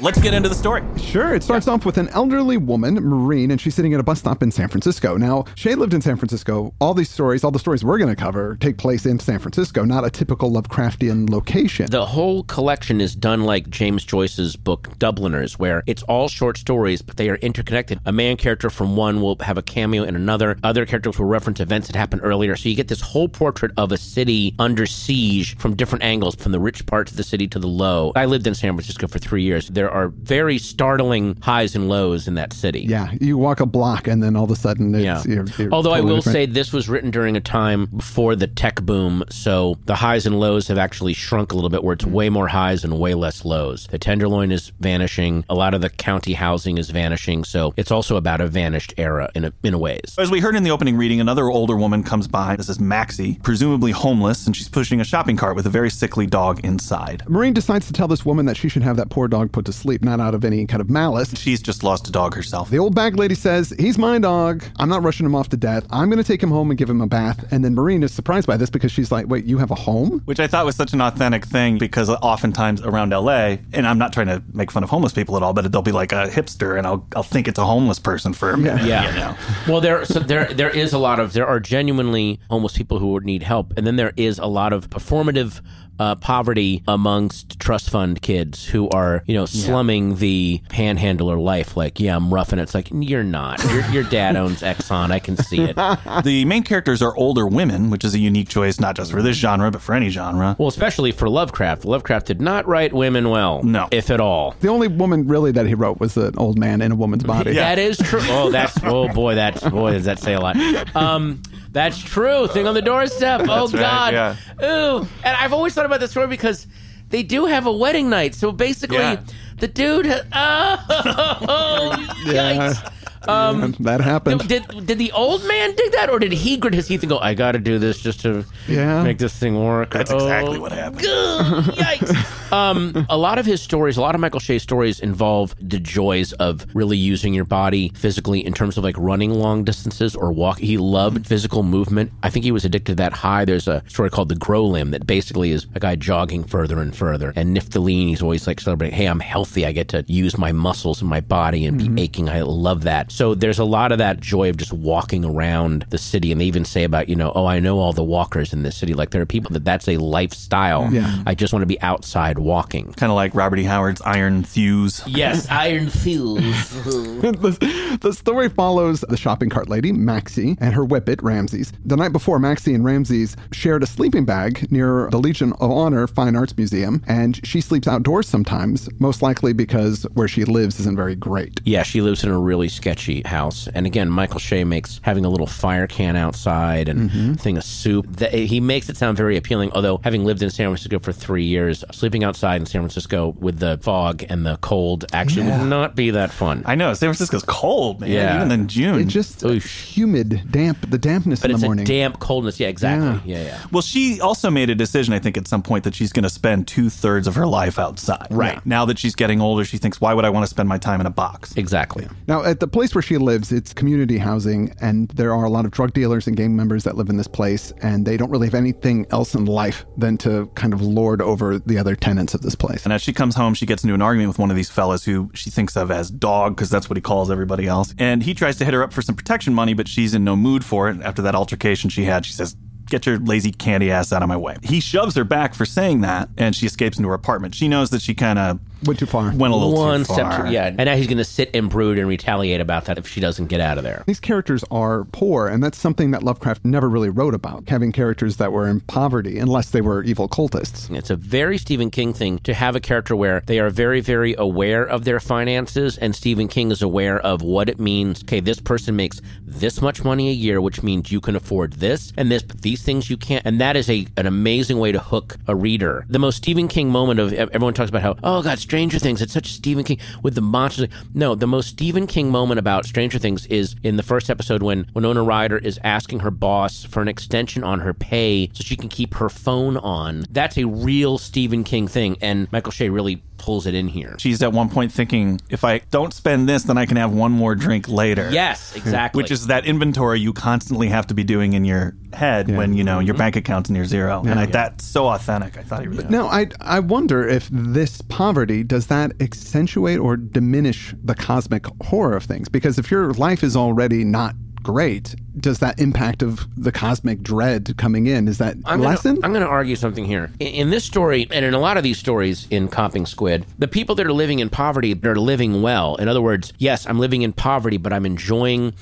Let's 0.04 0.20
get 0.20 0.34
into 0.34 0.50
the 0.50 0.56
story. 0.56 0.82
Sure. 0.98 1.36
It 1.36 1.44
starts 1.44 1.68
off 1.68 1.86
with 1.86 2.00
an 2.00 2.10
elderly 2.10 2.58
woman, 2.58 2.96
Maureen, 2.96 3.52
and 3.52 3.62
she's 3.62 3.76
sitting 3.76 3.94
at 3.94 4.00
a 4.00 4.04
bus 4.04 4.18
stop 4.18 4.42
in 4.42 4.50
San 4.50 4.68
Francisco. 4.68 5.16
Now, 5.16 5.46
Shea 5.54 5.76
lived 5.76 5.94
in 5.94 6.02
San 6.02 6.18
Francisco. 6.18 6.74
All 6.82 6.96
these 6.96 7.08
stories, 7.12 7.44
all 7.44 7.52
the 7.52 7.60
stories 7.60 7.86
we're 7.86 8.00
going 8.00 8.10
to 8.10 8.16
cover, 8.16 8.58
take 8.60 8.80
place 8.80 9.06
in 9.06 9.20
San 9.20 9.38
Francisco, 9.38 9.86
not 9.86 10.04
a 10.04 10.10
typical 10.10 10.50
Lovecraftian 10.50 11.30
location. 11.30 11.86
the 11.92 12.04
whole 12.04 12.42
collection 12.46 13.00
is 13.00 13.16
done 13.16 13.44
like 13.44 13.70
James 13.70 14.04
Joyce's 14.04 14.56
book 14.56 14.90
Dubliners, 14.98 15.60
where 15.60 15.84
it's 15.86 16.02
all 16.04 16.28
short 16.28 16.58
stories, 16.58 17.04
but 17.04 17.18
they 17.18 17.30
are 17.30 17.36
interconnected. 17.36 18.00
A 18.08 18.12
man 18.12 18.38
character 18.38 18.72
from 18.72 18.96
one 18.96 19.22
will 19.22 19.38
have 19.42 19.60
a 19.60 19.62
cameo 19.62 20.02
in 20.02 20.16
another. 20.16 20.58
Other 20.64 20.88
characters 20.88 21.20
will 21.20 21.28
reference 21.28 21.60
events 21.60 21.86
that 21.90 21.96
happened 21.96 22.24
earlier. 22.24 22.56
So 22.56 22.70
you 22.70 22.76
get 22.76 22.88
this 22.88 23.02
whole 23.02 23.30
portrait 23.30 23.72
of 23.78 23.92
a 23.92 23.98
city 23.98 24.56
under 24.58 24.88
siege 24.88 25.56
from 25.58 25.76
different 25.76 26.04
angles, 26.04 26.34
from 26.34 26.54
the 26.54 26.60
rich 26.60 26.88
parts 26.88 27.12
of 27.12 27.18
the 27.18 27.24
city 27.24 27.48
to 27.50 27.60
the 27.60 27.68
low. 27.68 28.14
I 28.16 28.26
lived 28.26 28.48
in 28.48 28.56
San 28.56 28.74
Francisco 28.74 29.08
for 29.08 29.20
three 29.20 29.44
years. 29.44 29.68
There 29.68 29.91
are 29.92 30.10
very 30.10 30.58
startling 30.58 31.38
highs 31.42 31.76
and 31.76 31.90
lows 31.90 32.28
in 32.28 32.36
that 32.36 32.54
city. 32.54 32.82
yeah, 32.82 33.14
you 33.20 33.38
walk 33.38 33.60
a 33.60 33.66
block 33.66 34.08
and 34.08 34.22
then 34.22 34.36
all 34.36 34.46
of 34.46 34.52
a 34.52 34.56
sudden 34.56 34.94
it's. 34.96 35.04
Yeah. 35.04 35.22
You're, 35.26 35.46
you're 35.58 35.72
Although 35.72 35.92
I 35.92 36.02
will 36.02 36.18
different. 36.18 36.34
say 36.34 36.46
this 36.46 36.74
was 36.74 36.90
written 36.90 37.12
during 37.12 37.36
a 37.38 37.42
time 37.42 37.86
before 37.88 38.36
the 38.36 38.48
tech 38.48 38.82
boom, 38.82 39.24
so 39.30 39.78
the 39.86 39.96
highs 39.96 40.26
and 40.26 40.40
lows 40.40 40.68
have 40.68 40.78
actually 40.78 41.14
shrunk 41.14 41.52
a 41.52 41.56
little 41.56 41.70
bit 41.70 41.84
where 41.84 41.94
it's 41.94 42.06
mm. 42.06 42.12
way 42.12 42.30
more 42.30 42.48
highs 42.48 42.84
and 42.84 43.00
way 43.00 43.14
less 43.14 43.46
lows. 43.46 43.88
The 43.88 44.00
Tenderloin 44.00 44.52
is 44.52 44.72
vanishing, 44.80 45.46
a 45.50 45.56
lot 45.56 45.74
of 45.74 45.82
the 45.82 45.90
county 45.90 46.34
housing 46.34 46.78
is 46.78 46.90
vanishing, 46.90 47.44
so 47.44 47.74
it's 47.78 47.92
also 47.92 48.16
about 48.16 48.42
a 48.42 48.48
vanished 48.48 48.94
era 48.98 49.30
in 49.36 49.46
a, 49.46 49.54
in 49.64 49.74
a 49.74 49.78
ways. 49.78 50.16
As 50.18 50.32
we 50.32 50.40
heard 50.40 50.56
in 50.56 50.64
the 50.64 50.72
opening 50.72 50.98
reading, 50.98 51.20
another 51.22 51.50
older 51.50 51.76
woman 51.76 52.04
comes 52.04 52.28
by. 52.28 52.56
This 52.56 52.70
is 52.70 52.80
Maxie, 52.80 53.40
presumably 53.44 53.92
homeless, 53.92 54.46
and 54.46 54.56
she's 54.56 54.70
pushing 54.70 55.02
a 55.02 55.04
shopping 55.04 55.38
cart 55.38 55.56
with 55.56 55.66
a 55.66 55.70
very 55.70 55.90
sickly 55.90 56.26
dog 56.26 56.64
inside. 56.64 57.24
Maureen 57.28 57.54
decides 57.54 57.88
to 57.88 57.94
tell 57.94 58.08
this 58.08 58.26
woman 58.26 58.46
that 58.46 58.58
she 58.58 58.70
should 58.70 58.84
have 58.84 58.98
that 58.98 59.10
poor 59.10 59.28
dog 59.28 59.52
put 59.52 59.66
to 59.66 59.71
sleep, 59.72 60.04
not 60.04 60.20
out 60.20 60.36
of 60.36 60.44
any 60.46 60.66
kind 60.66 60.82
of 60.82 60.90
malice. 60.90 61.34
She's 61.38 61.62
just 61.62 61.84
lost 61.84 62.08
a 62.08 62.12
dog 62.12 62.36
herself. 62.36 62.70
The 62.70 62.80
old 62.80 62.96
bag 62.96 63.18
lady 63.18 63.36
says, 63.36 63.74
He's 63.80 63.98
my 63.98 64.20
dog. 64.20 64.64
I'm 64.78 64.90
not 64.90 65.04
rushing 65.04 65.26
him 65.26 65.36
off 65.36 65.50
to 65.50 65.58
death. 65.58 65.86
I'm 65.90 66.10
going 66.10 66.18
to 66.18 66.24
take 66.24 66.42
him 66.42 66.50
home 66.50 66.70
and 66.72 66.78
give 66.78 66.90
him 66.90 67.02
a 67.02 67.08
bath. 67.08 67.46
And 67.52 67.64
then 67.64 67.76
Maureen 67.76 68.04
is 68.04 68.14
surprised 68.14 68.48
by 68.48 68.58
this 68.58 68.70
because 68.70 68.92
she's 68.92 69.12
like, 69.12 69.28
Wait, 69.28 69.46
you 69.46 69.58
have 69.58 69.72
a 69.72 69.76
home? 69.76 70.22
which 70.26 70.40
I 70.40 70.48
thought 70.48 70.66
was 70.66 70.76
such 70.76 70.94
an 70.94 71.02
authentic 71.02 71.46
thing 71.46 71.78
because 71.78 72.10
oftentimes 72.10 72.82
around 72.82 73.10
LA, 73.12 73.58
and 73.74 73.88
I'm 73.88 73.98
not 73.98 74.14
trying 74.14 74.28
to 74.28 74.42
make 74.54 74.72
fun 74.72 74.84
of 74.84 74.90
homeless 74.90 75.14
people 75.14 75.36
at 75.38 75.44
all, 75.44 75.54
but 75.54 75.72
they'll 75.72 75.82
be 75.82 75.92
like 75.92 76.12
a 76.12 76.28
hipster, 76.28 76.78
and 76.78 76.86
I'll 76.88 77.06
I'll 77.16 77.24
think 77.24 77.48
it's 77.48 77.60
a 77.60 77.66
homeless 77.66 78.00
person 78.00 78.34
for 78.34 78.52
a 78.52 78.58
minute. 78.58 78.86
Yeah. 78.86 79.10
you 79.10 79.16
know? 79.16 79.38
Well, 79.68 79.82
there 79.82 80.06
so 80.06 80.20
there 80.20 80.46
there 80.46 80.70
is 80.70 80.94
a 80.94 80.98
lot 81.00 81.20
of 81.20 81.34
there 81.34 81.48
are 81.48 81.60
genuinely 81.60 82.40
homeless 82.50 82.78
people 82.78 83.00
who 83.00 83.08
would 83.14 83.26
need 83.26 83.44
help, 83.44 83.74
and 83.78 83.86
then 83.86 83.96
there 83.96 84.14
is 84.18 84.40
a 84.40 84.46
lot 84.48 84.74
of 84.74 84.90
performative 84.90 85.62
uh, 86.02 86.16
poverty 86.16 86.82
amongst 86.88 87.60
trust 87.60 87.92
fund 87.92 88.20
kids 88.24 88.66
who 88.66 88.90
are 88.90 89.24
you 89.28 89.36
know 89.36 89.46
slumming 89.46 90.16
the 90.16 90.60
panhandler 90.70 91.38
life. 91.38 91.78
Like, 91.78 92.00
yeah, 92.00 92.16
I'm 92.16 92.34
rough, 92.34 92.52
and 92.52 92.60
it's 92.60 92.74
like 92.74 92.88
you're 92.92 93.24
not. 93.24 93.64
Your, 93.66 93.86
your 93.92 94.04
dad 94.04 94.36
owns 94.36 94.62
Exxon. 94.62 95.12
I 95.12 95.20
can 95.20 95.38
see 95.38 95.62
it. 95.62 95.78
The 96.24 96.46
main 96.46 96.64
characters 96.64 97.02
are 97.02 97.16
older 97.16 97.46
women, 97.48 97.90
which 97.90 98.04
is 98.04 98.14
a 98.16 98.20
unique 98.20 98.50
choice 98.50 98.80
not 98.80 98.96
just 98.96 99.12
for 99.12 99.22
this 99.22 99.38
genre 99.38 99.70
but 99.70 99.82
for 99.82 99.94
any 99.94 100.10
genre. 100.10 100.56
Well, 100.58 100.68
especially 100.68 101.12
for 101.12 101.30
Lovecraft. 101.30 101.86
Lovecraft 101.86 102.26
did 102.28 102.42
not 102.42 102.68
write 102.68 102.94
women 102.94 103.30
well, 103.30 103.62
No. 103.64 103.88
if 103.92 104.10
at 104.10 104.20
all. 104.20 104.56
The 104.62 104.70
only 104.70 104.88
woman 104.88 105.28
really 105.28 105.52
that 105.52 105.68
he 105.68 105.74
wrote 105.76 106.00
was 106.00 106.18
an 106.18 106.34
old 106.38 106.58
man 106.58 106.82
in 106.82 106.92
a 106.92 106.96
woman's 106.96 107.24
body. 107.24 107.54
That 107.54 107.78
is 107.80 107.98
true. 107.98 108.20
Oh, 108.24 108.50
that's 108.50 108.78
oh 108.84 109.08
boy, 109.10 109.36
that's 109.36 109.64
boy, 109.64 109.92
does 109.92 110.06
that 110.06 110.20
say 110.20 110.34
a 110.34 110.40
lot. 110.40 110.56
Um, 110.96 111.42
that's 111.72 111.98
true. 112.02 112.48
Thing 112.48 112.68
on 112.68 112.74
the 112.74 112.82
doorstep. 112.82 113.42
Oh 113.50 113.68
right, 113.70 113.80
God. 113.80 114.14
yeah. 114.14 114.36
Ooh. 114.64 115.00
And 115.24 115.36
I've 115.38 115.54
always 115.54 115.74
thought 115.74 115.86
about 115.86 116.00
this 116.00 116.12
story 116.12 116.28
because 116.28 116.68
they 117.10 117.24
do 117.24 117.46
have 117.46 117.66
a 117.66 117.72
wedding 117.72 118.10
night. 118.10 118.36
So 118.36 118.52
basically, 118.52 118.98
Yeah. 118.98 119.22
the 119.58 119.68
dude. 119.68 120.06
Ha- 120.06 120.22
uh, 120.32 121.36
oh, 121.48 121.92
yikes. 122.26 122.92
Um, 123.28 123.76
that 123.82 124.02
happened. 124.02 124.48
did 124.48 124.66
did 124.86 124.98
the 124.98 125.12
old 125.12 125.46
man 125.48 125.76
dig 125.76 125.92
that, 125.94 126.10
or 126.10 126.20
did 126.20 126.32
he 126.32 126.58
grit 126.58 126.74
his 126.74 126.88
teeth 126.88 127.04
and 127.04 127.10
go, 127.10 127.20
"I 127.20 127.34
got 127.34 127.52
to 127.54 127.60
do 127.60 127.78
this 127.80 128.00
just 128.00 128.22
to 128.22 128.46
Yeah. 128.68 129.04
make 129.04 129.18
this 129.20 129.34
thing 129.38 129.64
work"? 129.64 129.92
That's 129.92 130.12
Oh, 130.12 130.16
exactly 130.18 130.60
what 130.60 130.72
happened. 130.72 131.06
Ugh, 131.08 131.64
yikes. 131.76 132.52
Um, 132.52 133.06
a 133.10 133.18
lot 133.18 133.38
of 133.40 133.46
his 133.46 133.62
stories, 133.62 133.96
a 133.98 134.02
lot 134.02 134.14
of 134.16 134.22
Michael 134.22 134.40
Shea 134.40 134.60
stories 134.60 135.00
involve 135.00 135.56
the 135.62 135.80
joys 135.80 136.34
of 136.34 136.66
really 136.74 136.98
using 136.98 137.34
your 137.34 137.46
body 137.46 137.92
physically 137.96 138.46
in 138.46 138.54
terms 138.54 138.78
of 138.78 138.84
like 138.84 138.96
running 138.98 139.32
long 139.32 139.64
distances 139.64 140.16
or 140.16 140.32
walk. 140.34 140.60
He 140.60 140.78
loved 140.78 141.26
physical 141.28 141.64
movement. 141.64 142.12
I 142.24 142.30
think 142.30 142.44
he 142.44 142.52
was 142.52 142.66
addicted 142.66 142.92
to 142.94 142.96
that 142.96 143.14
high. 143.14 143.46
There's 143.46 143.68
a 143.68 143.84
story 143.88 144.10
called 144.10 144.30
The 144.30 144.36
Growlimb 144.36 144.92
that 144.92 145.08
basically 145.08 145.52
is 145.52 145.66
a 145.76 145.80
guy 145.80 145.96
jogging 145.96 146.44
further 146.44 146.80
and 146.82 146.94
further. 146.96 147.32
And 147.36 147.56
Nifft 147.56 147.70
the 147.70 147.80
Lean, 147.80 148.10
he's 148.10 148.22
always 148.22 148.48
like 148.48 148.60
celebrating, 148.60 148.98
hey, 148.98 149.06
I'm 149.06 149.20
healthy. 149.22 149.66
I 149.66 149.72
get 149.72 149.88
to 149.90 150.04
use 150.08 150.38
my 150.38 150.52
muscles 150.52 151.00
and 151.02 151.10
my 151.10 151.22
body 151.22 151.66
and 151.66 151.78
be 151.96 152.02
aching. 152.02 152.28
I 152.28 152.42
love 152.42 152.84
that. 152.84 153.11
So 153.12 153.36
there's 153.36 153.60
a 153.60 153.66
lot 153.66 153.92
of 153.92 153.98
that 153.98 154.20
joy 154.20 154.50
of 154.50 154.58
just 154.58 154.72
walking 154.74 155.26
around 155.26 155.86
the 155.90 155.98
city. 155.98 156.32
And 156.32 156.40
they 156.40 156.46
even 156.46 156.66
say 156.66 156.84
about, 156.84 157.10
you 157.10 157.16
know, 157.16 157.32
oh, 157.36 157.46
I 157.46 157.60
know 157.60 157.78
all 157.78 157.94
the 157.94 158.04
walkers 158.04 158.54
in 158.54 158.64
this 158.64 158.78
city. 158.78 158.94
Like 158.94 159.12
there 159.12 159.22
are 159.22 159.26
people 159.26 159.52
that 159.52 159.66
that's 159.66 159.88
a 159.88 159.98
lifestyle. 159.98 160.92
Yeah. 160.92 161.22
I 161.26 161.36
just 161.36 161.52
want 161.54 161.62
to 161.64 161.68
be 161.68 161.80
outside 161.82 162.40
walking. 162.40 162.94
Kind 162.94 163.12
of 163.12 163.16
like 163.16 163.36
Robert 163.36 163.60
E. 163.60 163.64
Howard's 163.64 164.02
Iron 164.02 164.44
Thews. 164.44 165.04
Yes, 165.06 165.48
Iron 165.52 165.90
Fuse. 165.90 166.70
the, 166.84 167.98
the 168.02 168.14
story 168.14 168.50
follows 168.50 169.02
the 169.02 169.18
shopping 169.18 169.50
cart 169.50 169.68
lady, 169.68 169.92
Maxie, 169.92 170.58
and 170.62 170.74
her 170.74 170.86
whippet, 170.86 171.22
Ramses. 171.22 171.74
The 171.86 171.98
night 171.98 172.14
before, 172.14 172.40
Maxie 172.40 172.74
and 172.74 172.86
Ramses 172.86 173.36
shared 173.52 173.84
a 173.84 173.88
sleeping 173.88 174.26
bag 174.26 174.72
near 174.72 175.10
the 175.12 175.20
Legion 175.20 175.52
of 175.54 175.70
Honor 175.70 176.08
Fine 176.08 176.36
Arts 176.36 176.56
Museum, 176.56 177.04
and 177.08 177.46
she 177.46 177.60
sleeps 177.60 177.88
outdoors 177.88 178.28
sometimes, 178.28 178.90
most 179.00 179.22
likely 179.22 179.52
because 179.54 180.04
where 180.14 180.28
she 180.28 180.46
lives 180.46 180.80
isn't 180.80 180.96
very 180.96 181.16
great. 181.16 181.60
Yeah, 181.66 181.84
she 181.84 182.02
lives 182.02 182.24
in 182.24 182.32
a 182.32 182.40
really 182.40 182.70
sketchy 182.70 183.01
house. 183.26 183.68
And 183.74 183.86
again, 183.86 184.10
Michael 184.10 184.40
Shea 184.40 184.64
makes 184.64 185.00
having 185.04 185.26
a 185.26 185.30
little 185.30 185.48
fire 185.48 185.88
can 185.88 186.16
outside 186.16 186.90
and 186.90 187.10
mm-hmm. 187.10 187.34
thing 187.34 187.58
of 187.58 187.64
soup. 187.64 188.08
That, 188.18 188.34
he 188.34 188.60
makes 188.60 188.90
it 188.90 188.98
sound 188.98 189.18
very 189.18 189.38
appealing. 189.38 189.72
Although, 189.72 190.00
having 190.04 190.26
lived 190.26 190.42
in 190.42 190.50
San 190.50 190.68
Francisco 190.68 191.00
for 191.00 191.12
three 191.12 191.46
years, 191.46 191.84
sleeping 191.92 192.24
outside 192.24 192.62
in 192.62 192.66
San 192.66 192.82
Francisco 192.82 193.36
with 193.40 193.60
the 193.60 193.78
fog 193.82 194.24
and 194.30 194.46
the 194.46 194.58
cold 194.58 195.06
actually 195.14 195.46
would 195.46 195.68
not 195.68 195.96
be 195.96 196.12
that 196.12 196.32
fun. 196.32 196.64
I 196.66 196.76
know 196.76 196.94
San 196.94 197.08
Francisco's 197.08 197.44
cold, 197.44 198.02
man. 198.02 198.10
Yeah. 198.10 198.38
Even 198.38 198.52
in 198.52 198.68
June. 198.68 199.00
It's 199.00 199.14
just 199.14 199.42
humid, 199.42 200.42
damp, 200.52 200.90
the 200.90 200.98
dampness 200.98 201.42
but 201.42 201.50
in 201.50 201.56
it's 201.56 201.62
the 201.62 201.68
morning. 201.68 201.84
a 201.84 201.88
damp 201.88 202.20
coldness. 202.20 202.60
Yeah, 202.60 202.68
exactly. 202.68 203.32
Yeah, 203.32 203.44
yeah. 203.44 203.66
Well, 203.72 203.82
she 203.82 204.22
also 204.22 204.50
made 204.50 204.70
a 204.70 204.76
decision, 204.76 205.14
I 205.14 205.20
think, 205.20 205.38
at 205.38 205.48
some 205.48 205.62
point 205.62 205.84
that 205.84 205.96
she's 205.96 206.12
going 206.12 206.24
to 206.24 206.30
spend 206.30 206.68
two 206.68 206.90
thirds 206.90 207.28
of 207.28 207.36
her 207.36 207.48
life 207.48 207.80
outside. 207.80 208.28
Right. 208.30 208.64
Now 208.66 208.86
that 208.86 209.00
she's 209.00 209.16
getting 209.16 209.42
older, 209.42 209.66
she 209.66 209.78
thinks, 209.78 210.00
why 210.00 210.14
would 210.14 210.26
I 210.26 210.30
want 210.30 210.44
to 210.44 210.50
spend 210.50 210.70
my 210.70 210.78
time 210.78 211.00
in 211.00 211.08
a 211.08 211.12
box? 211.12 211.56
Exactly. 211.58 212.08
Now, 212.28 212.44
at 212.44 212.60
the 212.60 212.68
place 212.68 212.91
where 212.96 213.02
she 213.02 213.18
lives, 213.18 213.52
it's 213.52 213.74
community 213.74 214.18
housing, 214.18 214.74
and 214.82 215.10
there 215.10 215.34
are 215.34 215.44
a 215.44 215.50
lot 215.50 215.66
of 215.66 215.72
drug 215.72 215.94
dealers 215.94 216.28
and 216.28 216.36
gang 216.36 216.56
members 216.56 216.84
that 216.84 216.96
live 216.96 217.10
in 217.10 217.18
this 217.18 217.28
place, 217.28 217.72
and 217.82 218.06
they 218.06 218.18
don't 218.18 218.30
really 218.30 218.48
have 218.48 218.56
anything 218.56 219.06
else 219.12 219.36
in 219.36 219.46
life 219.46 219.86
than 219.98 220.18
to 220.20 220.48
kind 220.56 220.74
of 220.74 220.82
lord 220.82 221.22
over 221.22 221.60
the 221.60 221.78
other 221.78 221.96
tenants 221.96 222.34
of 222.34 222.42
this 222.42 222.56
place. 222.56 222.84
And 222.84 222.94
as 222.94 223.02
she 223.02 223.14
comes 223.14 223.36
home, 223.36 223.54
she 223.54 223.66
gets 223.66 223.84
into 223.84 223.94
an 223.94 224.02
argument 224.02 224.30
with 224.30 224.40
one 224.40 224.50
of 224.50 224.56
these 224.56 224.70
fellas 224.70 225.06
who 225.06 225.30
she 225.34 225.50
thinks 225.50 225.76
of 225.76 225.92
as 225.92 226.10
dog, 226.10 226.56
because 226.56 226.70
that's 226.70 226.90
what 226.90 226.98
he 226.98 227.02
calls 227.02 227.32
everybody 227.32 227.68
else. 227.68 227.94
And 227.98 228.24
he 228.24 228.34
tries 228.34 228.58
to 228.58 228.66
hit 228.66 228.74
her 228.74 228.84
up 228.84 228.94
for 228.94 229.02
some 229.02 229.16
protection 229.16 229.54
money, 229.54 229.74
but 229.74 229.88
she's 229.88 230.14
in 230.14 230.24
no 230.24 230.36
mood 230.36 230.66
for 230.66 230.90
it. 230.90 231.02
After 231.02 231.22
that 231.24 231.36
altercation 231.36 231.90
she 231.90 232.04
had, 232.06 232.26
she 232.26 232.34
says, 232.34 232.56
Get 232.88 233.06
your 233.06 233.20
lazy 233.20 233.52
candy 233.52 233.90
ass 233.90 234.12
out 234.12 234.22
of 234.22 234.28
my 234.28 234.36
way. 234.36 234.58
He 234.64 234.82
shoves 234.82 235.16
her 235.16 235.24
back 235.24 235.54
for 235.54 235.66
saying 235.66 236.02
that, 236.02 236.28
and 236.38 236.54
she 236.54 236.66
escapes 236.66 236.98
into 236.98 237.08
her 237.08 237.16
apartment. 237.16 237.56
She 237.56 237.70
knows 237.70 237.90
that 237.92 238.02
she 238.02 238.14
kind 238.14 238.38
of 238.38 238.60
Went 238.86 239.00
too 239.00 239.06
far. 239.06 239.32
went 239.36 239.54
a 239.54 239.56
little 239.56 239.74
One 239.74 240.00
too 240.00 240.14
step 240.14 240.26
far. 240.32 240.46
too, 240.48 240.52
yeah. 240.52 240.66
And 240.68 240.78
now 240.86 240.96
he's 240.96 241.08
going 241.08 241.18
to 241.20 241.24
sit 241.24 241.50
and 241.54 241.70
brood 241.70 241.98
and 242.00 242.08
retaliate 242.08 242.62
about 242.62 242.86
that 242.86 242.98
if 242.98 243.08
she 243.08 243.20
doesn't 243.22 243.46
get 243.48 243.62
out 243.62 243.78
of 243.78 243.84
there. 243.84 244.04
These 244.08 244.20
characters 244.20 244.64
are 244.72 245.06
poor, 245.12 245.48
and 245.48 245.64
that's 245.64 245.78
something 245.78 246.12
that 246.12 246.24
Lovecraft 246.24 246.66
never 246.66 246.90
really 246.90 247.10
wrote 247.10 247.34
about, 247.36 247.70
having 247.70 247.92
characters 247.92 248.38
that 248.38 248.52
were 248.52 248.68
in 248.68 248.80
poverty, 248.82 249.38
unless 249.40 249.70
they 249.72 249.82
were 249.82 250.04
evil 250.04 250.28
cultists. 250.28 250.90
It's 250.96 251.10
a 251.10 251.16
very 251.16 251.58
Stephen 251.58 251.92
King 251.92 252.14
thing 252.14 252.40
to 252.40 252.54
have 252.54 252.76
a 252.76 252.80
character 252.80 253.16
where 253.16 253.44
they 253.46 253.60
are 253.60 253.70
very, 253.70 254.02
very 254.02 254.36
aware 254.38 254.84
of 254.84 255.06
their 255.06 255.20
finances, 255.20 255.98
and 255.98 256.16
Stephen 256.16 256.48
King 256.48 256.72
is 256.72 256.82
aware 256.82 257.20
of 257.20 257.42
what 257.42 257.70
it 257.70 257.80
means. 257.80 258.24
Okay, 258.24 258.40
this 258.40 258.60
person 258.60 258.96
makes 258.96 259.22
this 259.44 259.82
much 259.82 260.04
money 260.04 260.30
a 260.30 260.34
year, 260.34 260.60
which 260.62 260.82
means 260.84 261.12
you 261.12 261.22
can 261.22 261.36
afford 261.36 261.74
this 261.74 262.14
and 262.18 262.32
this, 262.32 262.44
but 262.44 262.62
these 262.62 262.82
things 262.82 263.10
you 263.10 263.18
can't. 263.18 263.46
And 263.46 263.62
that 263.62 263.76
is 263.76 263.90
a 263.90 264.08
an 264.18 264.26
amazing 264.26 264.80
way 264.80 264.92
to 264.92 265.00
hook 265.00 265.38
a 265.48 265.56
reader. 265.56 266.06
The 266.10 266.20
most 266.20 266.38
Stephen 266.38 266.68
King 266.68 266.90
moment 266.90 267.20
of 267.20 267.32
everyone 267.34 267.74
talks 267.74 267.90
about 267.90 268.02
how, 268.02 268.16
oh 268.24 268.42
God, 268.42 268.60
Stranger 268.72 269.00
Things, 269.00 269.22
it's 269.22 269.34
such 269.34 269.50
a 269.50 269.52
Stephen 269.52 269.84
King 269.84 270.00
with 270.24 270.34
the 270.34 270.42
monsters. 270.42 270.88
No, 271.14 271.36
the 271.36 271.46
most 271.46 271.68
Stephen 271.68 272.08
King 272.08 272.30
moment 272.30 272.58
about 272.58 272.86
Stranger 272.86 273.20
Things 273.20 273.46
is 273.48 273.76
in 273.84 273.98
the 273.98 274.02
first 274.02 274.30
episode 274.30 274.64
when 274.64 274.90
Winona 274.94 275.24
Ryder 275.24 275.58
is 275.58 275.78
asking 275.84 276.22
her 276.22 276.32
boss 276.32 276.86
for 276.86 277.02
an 277.02 277.10
extension 277.10 277.66
on 277.66 277.82
her 277.82 277.94
pay 277.94 278.50
so 278.54 278.64
she 278.64 278.78
can 278.78 278.88
keep 278.88 279.16
her 279.16 279.28
phone 279.28 279.76
on. 279.76 280.26
That's 280.30 280.58
a 280.58 280.64
real 280.64 281.18
Stephen 281.18 281.66
King 281.66 281.90
thing, 281.90 282.16
and 282.22 282.50
Michael 282.54 282.72
Shea 282.72 282.88
really 282.88 283.22
pulls 283.42 283.66
it 283.66 283.74
in 283.74 283.88
here. 283.88 284.16
She's 284.20 284.44
at 284.44 284.54
one 284.54 284.70
point 284.70 284.92
thinking, 284.92 285.42
if 285.50 285.64
I 285.64 285.80
don't 285.90 286.14
spend 286.14 286.48
this, 286.48 286.64
then 286.64 286.78
I 286.78 286.86
can 286.86 286.98
have 286.98 287.12
one 287.12 287.32
more 287.32 287.56
drink 287.56 287.90
later. 287.90 288.30
Yes, 288.32 288.76
exactly. 288.76 289.22
Which 289.22 289.32
is 289.32 289.48
that 289.48 289.66
inventory 289.66 290.20
you 290.20 290.32
constantly 290.32 290.88
have 290.90 291.08
to 291.08 291.16
be 291.16 291.24
doing 291.24 291.54
in 291.54 291.66
your 291.66 291.96
head 292.14 292.56
when 292.56 292.76
you 292.76 292.84
know 292.84 293.00
your 293.00 293.14
mm-hmm. 293.14 293.20
bank 293.20 293.36
account's 293.36 293.70
near 293.70 293.86
zero, 293.86 294.22
and 294.22 294.40
I, 294.40 294.46
that's 294.46 294.86
so 294.86 295.08
authentic. 295.08 295.58
I 295.58 295.64
thought 295.64 295.82
he 295.82 295.88
really. 295.88 296.06
Now, 296.06 296.28
I, 296.28 296.48
I 296.62 296.80
wonder 296.80 297.28
if 297.28 297.50
this 297.52 298.02
poverty 298.02 298.64
does 298.64 298.88
that 298.88 299.14
accentuate 299.20 300.00
or 300.00 300.18
diminish 300.18 300.94
the 301.04 301.16
cosmic 301.16 301.66
horror 301.84 302.16
of 302.16 302.24
things? 302.26 302.48
Because 302.48 302.78
if 302.78 302.92
your 302.92 303.14
life 303.14 303.44
is 303.44 303.56
already 303.56 304.04
not 304.04 304.36
great, 304.64 305.16
does 305.40 305.60
that 305.60 305.80
impact 305.80 306.22
of 306.22 306.48
the 306.56 306.72
cosmic 306.72 307.22
dread 307.22 307.76
coming 307.78 308.08
in? 308.08 308.28
Is 308.28 308.38
that 308.40 308.58
I'm 308.66 308.82
gonna. 308.82 308.98
I'm 309.24 309.32
going 309.32 309.46
to 309.46 309.48
argue 309.48 309.76
something 309.76 310.06
here. 310.06 310.32
In, 310.40 310.48
in 310.48 310.70
this 310.70 310.84
story, 310.84 311.28
and 311.32 311.46
in 311.46 311.54
a 311.54 311.60
lot 311.60 311.78
of 311.78 311.84
these 311.84 311.98
stories 311.98 312.48
in 312.50 312.68
Copping 312.68 313.06
Squid, 313.06 313.46
the 313.60 313.68
people 313.68 313.96
that 313.96 314.06
are 314.06 314.14
living 314.14 314.40
in 314.40 314.50
poverty 314.50 315.00
are 315.04 315.16
living 315.16 315.62
well. 315.62 315.96
In 315.96 316.08
other 316.08 316.22
words, 316.22 316.54
yes, 316.58 316.86
I'm 316.88 317.00
living 317.00 317.22
in 317.22 317.34
poverty, 317.34 317.78
but 317.78 317.94
I'm 317.94 318.06
enjoying 318.06 318.74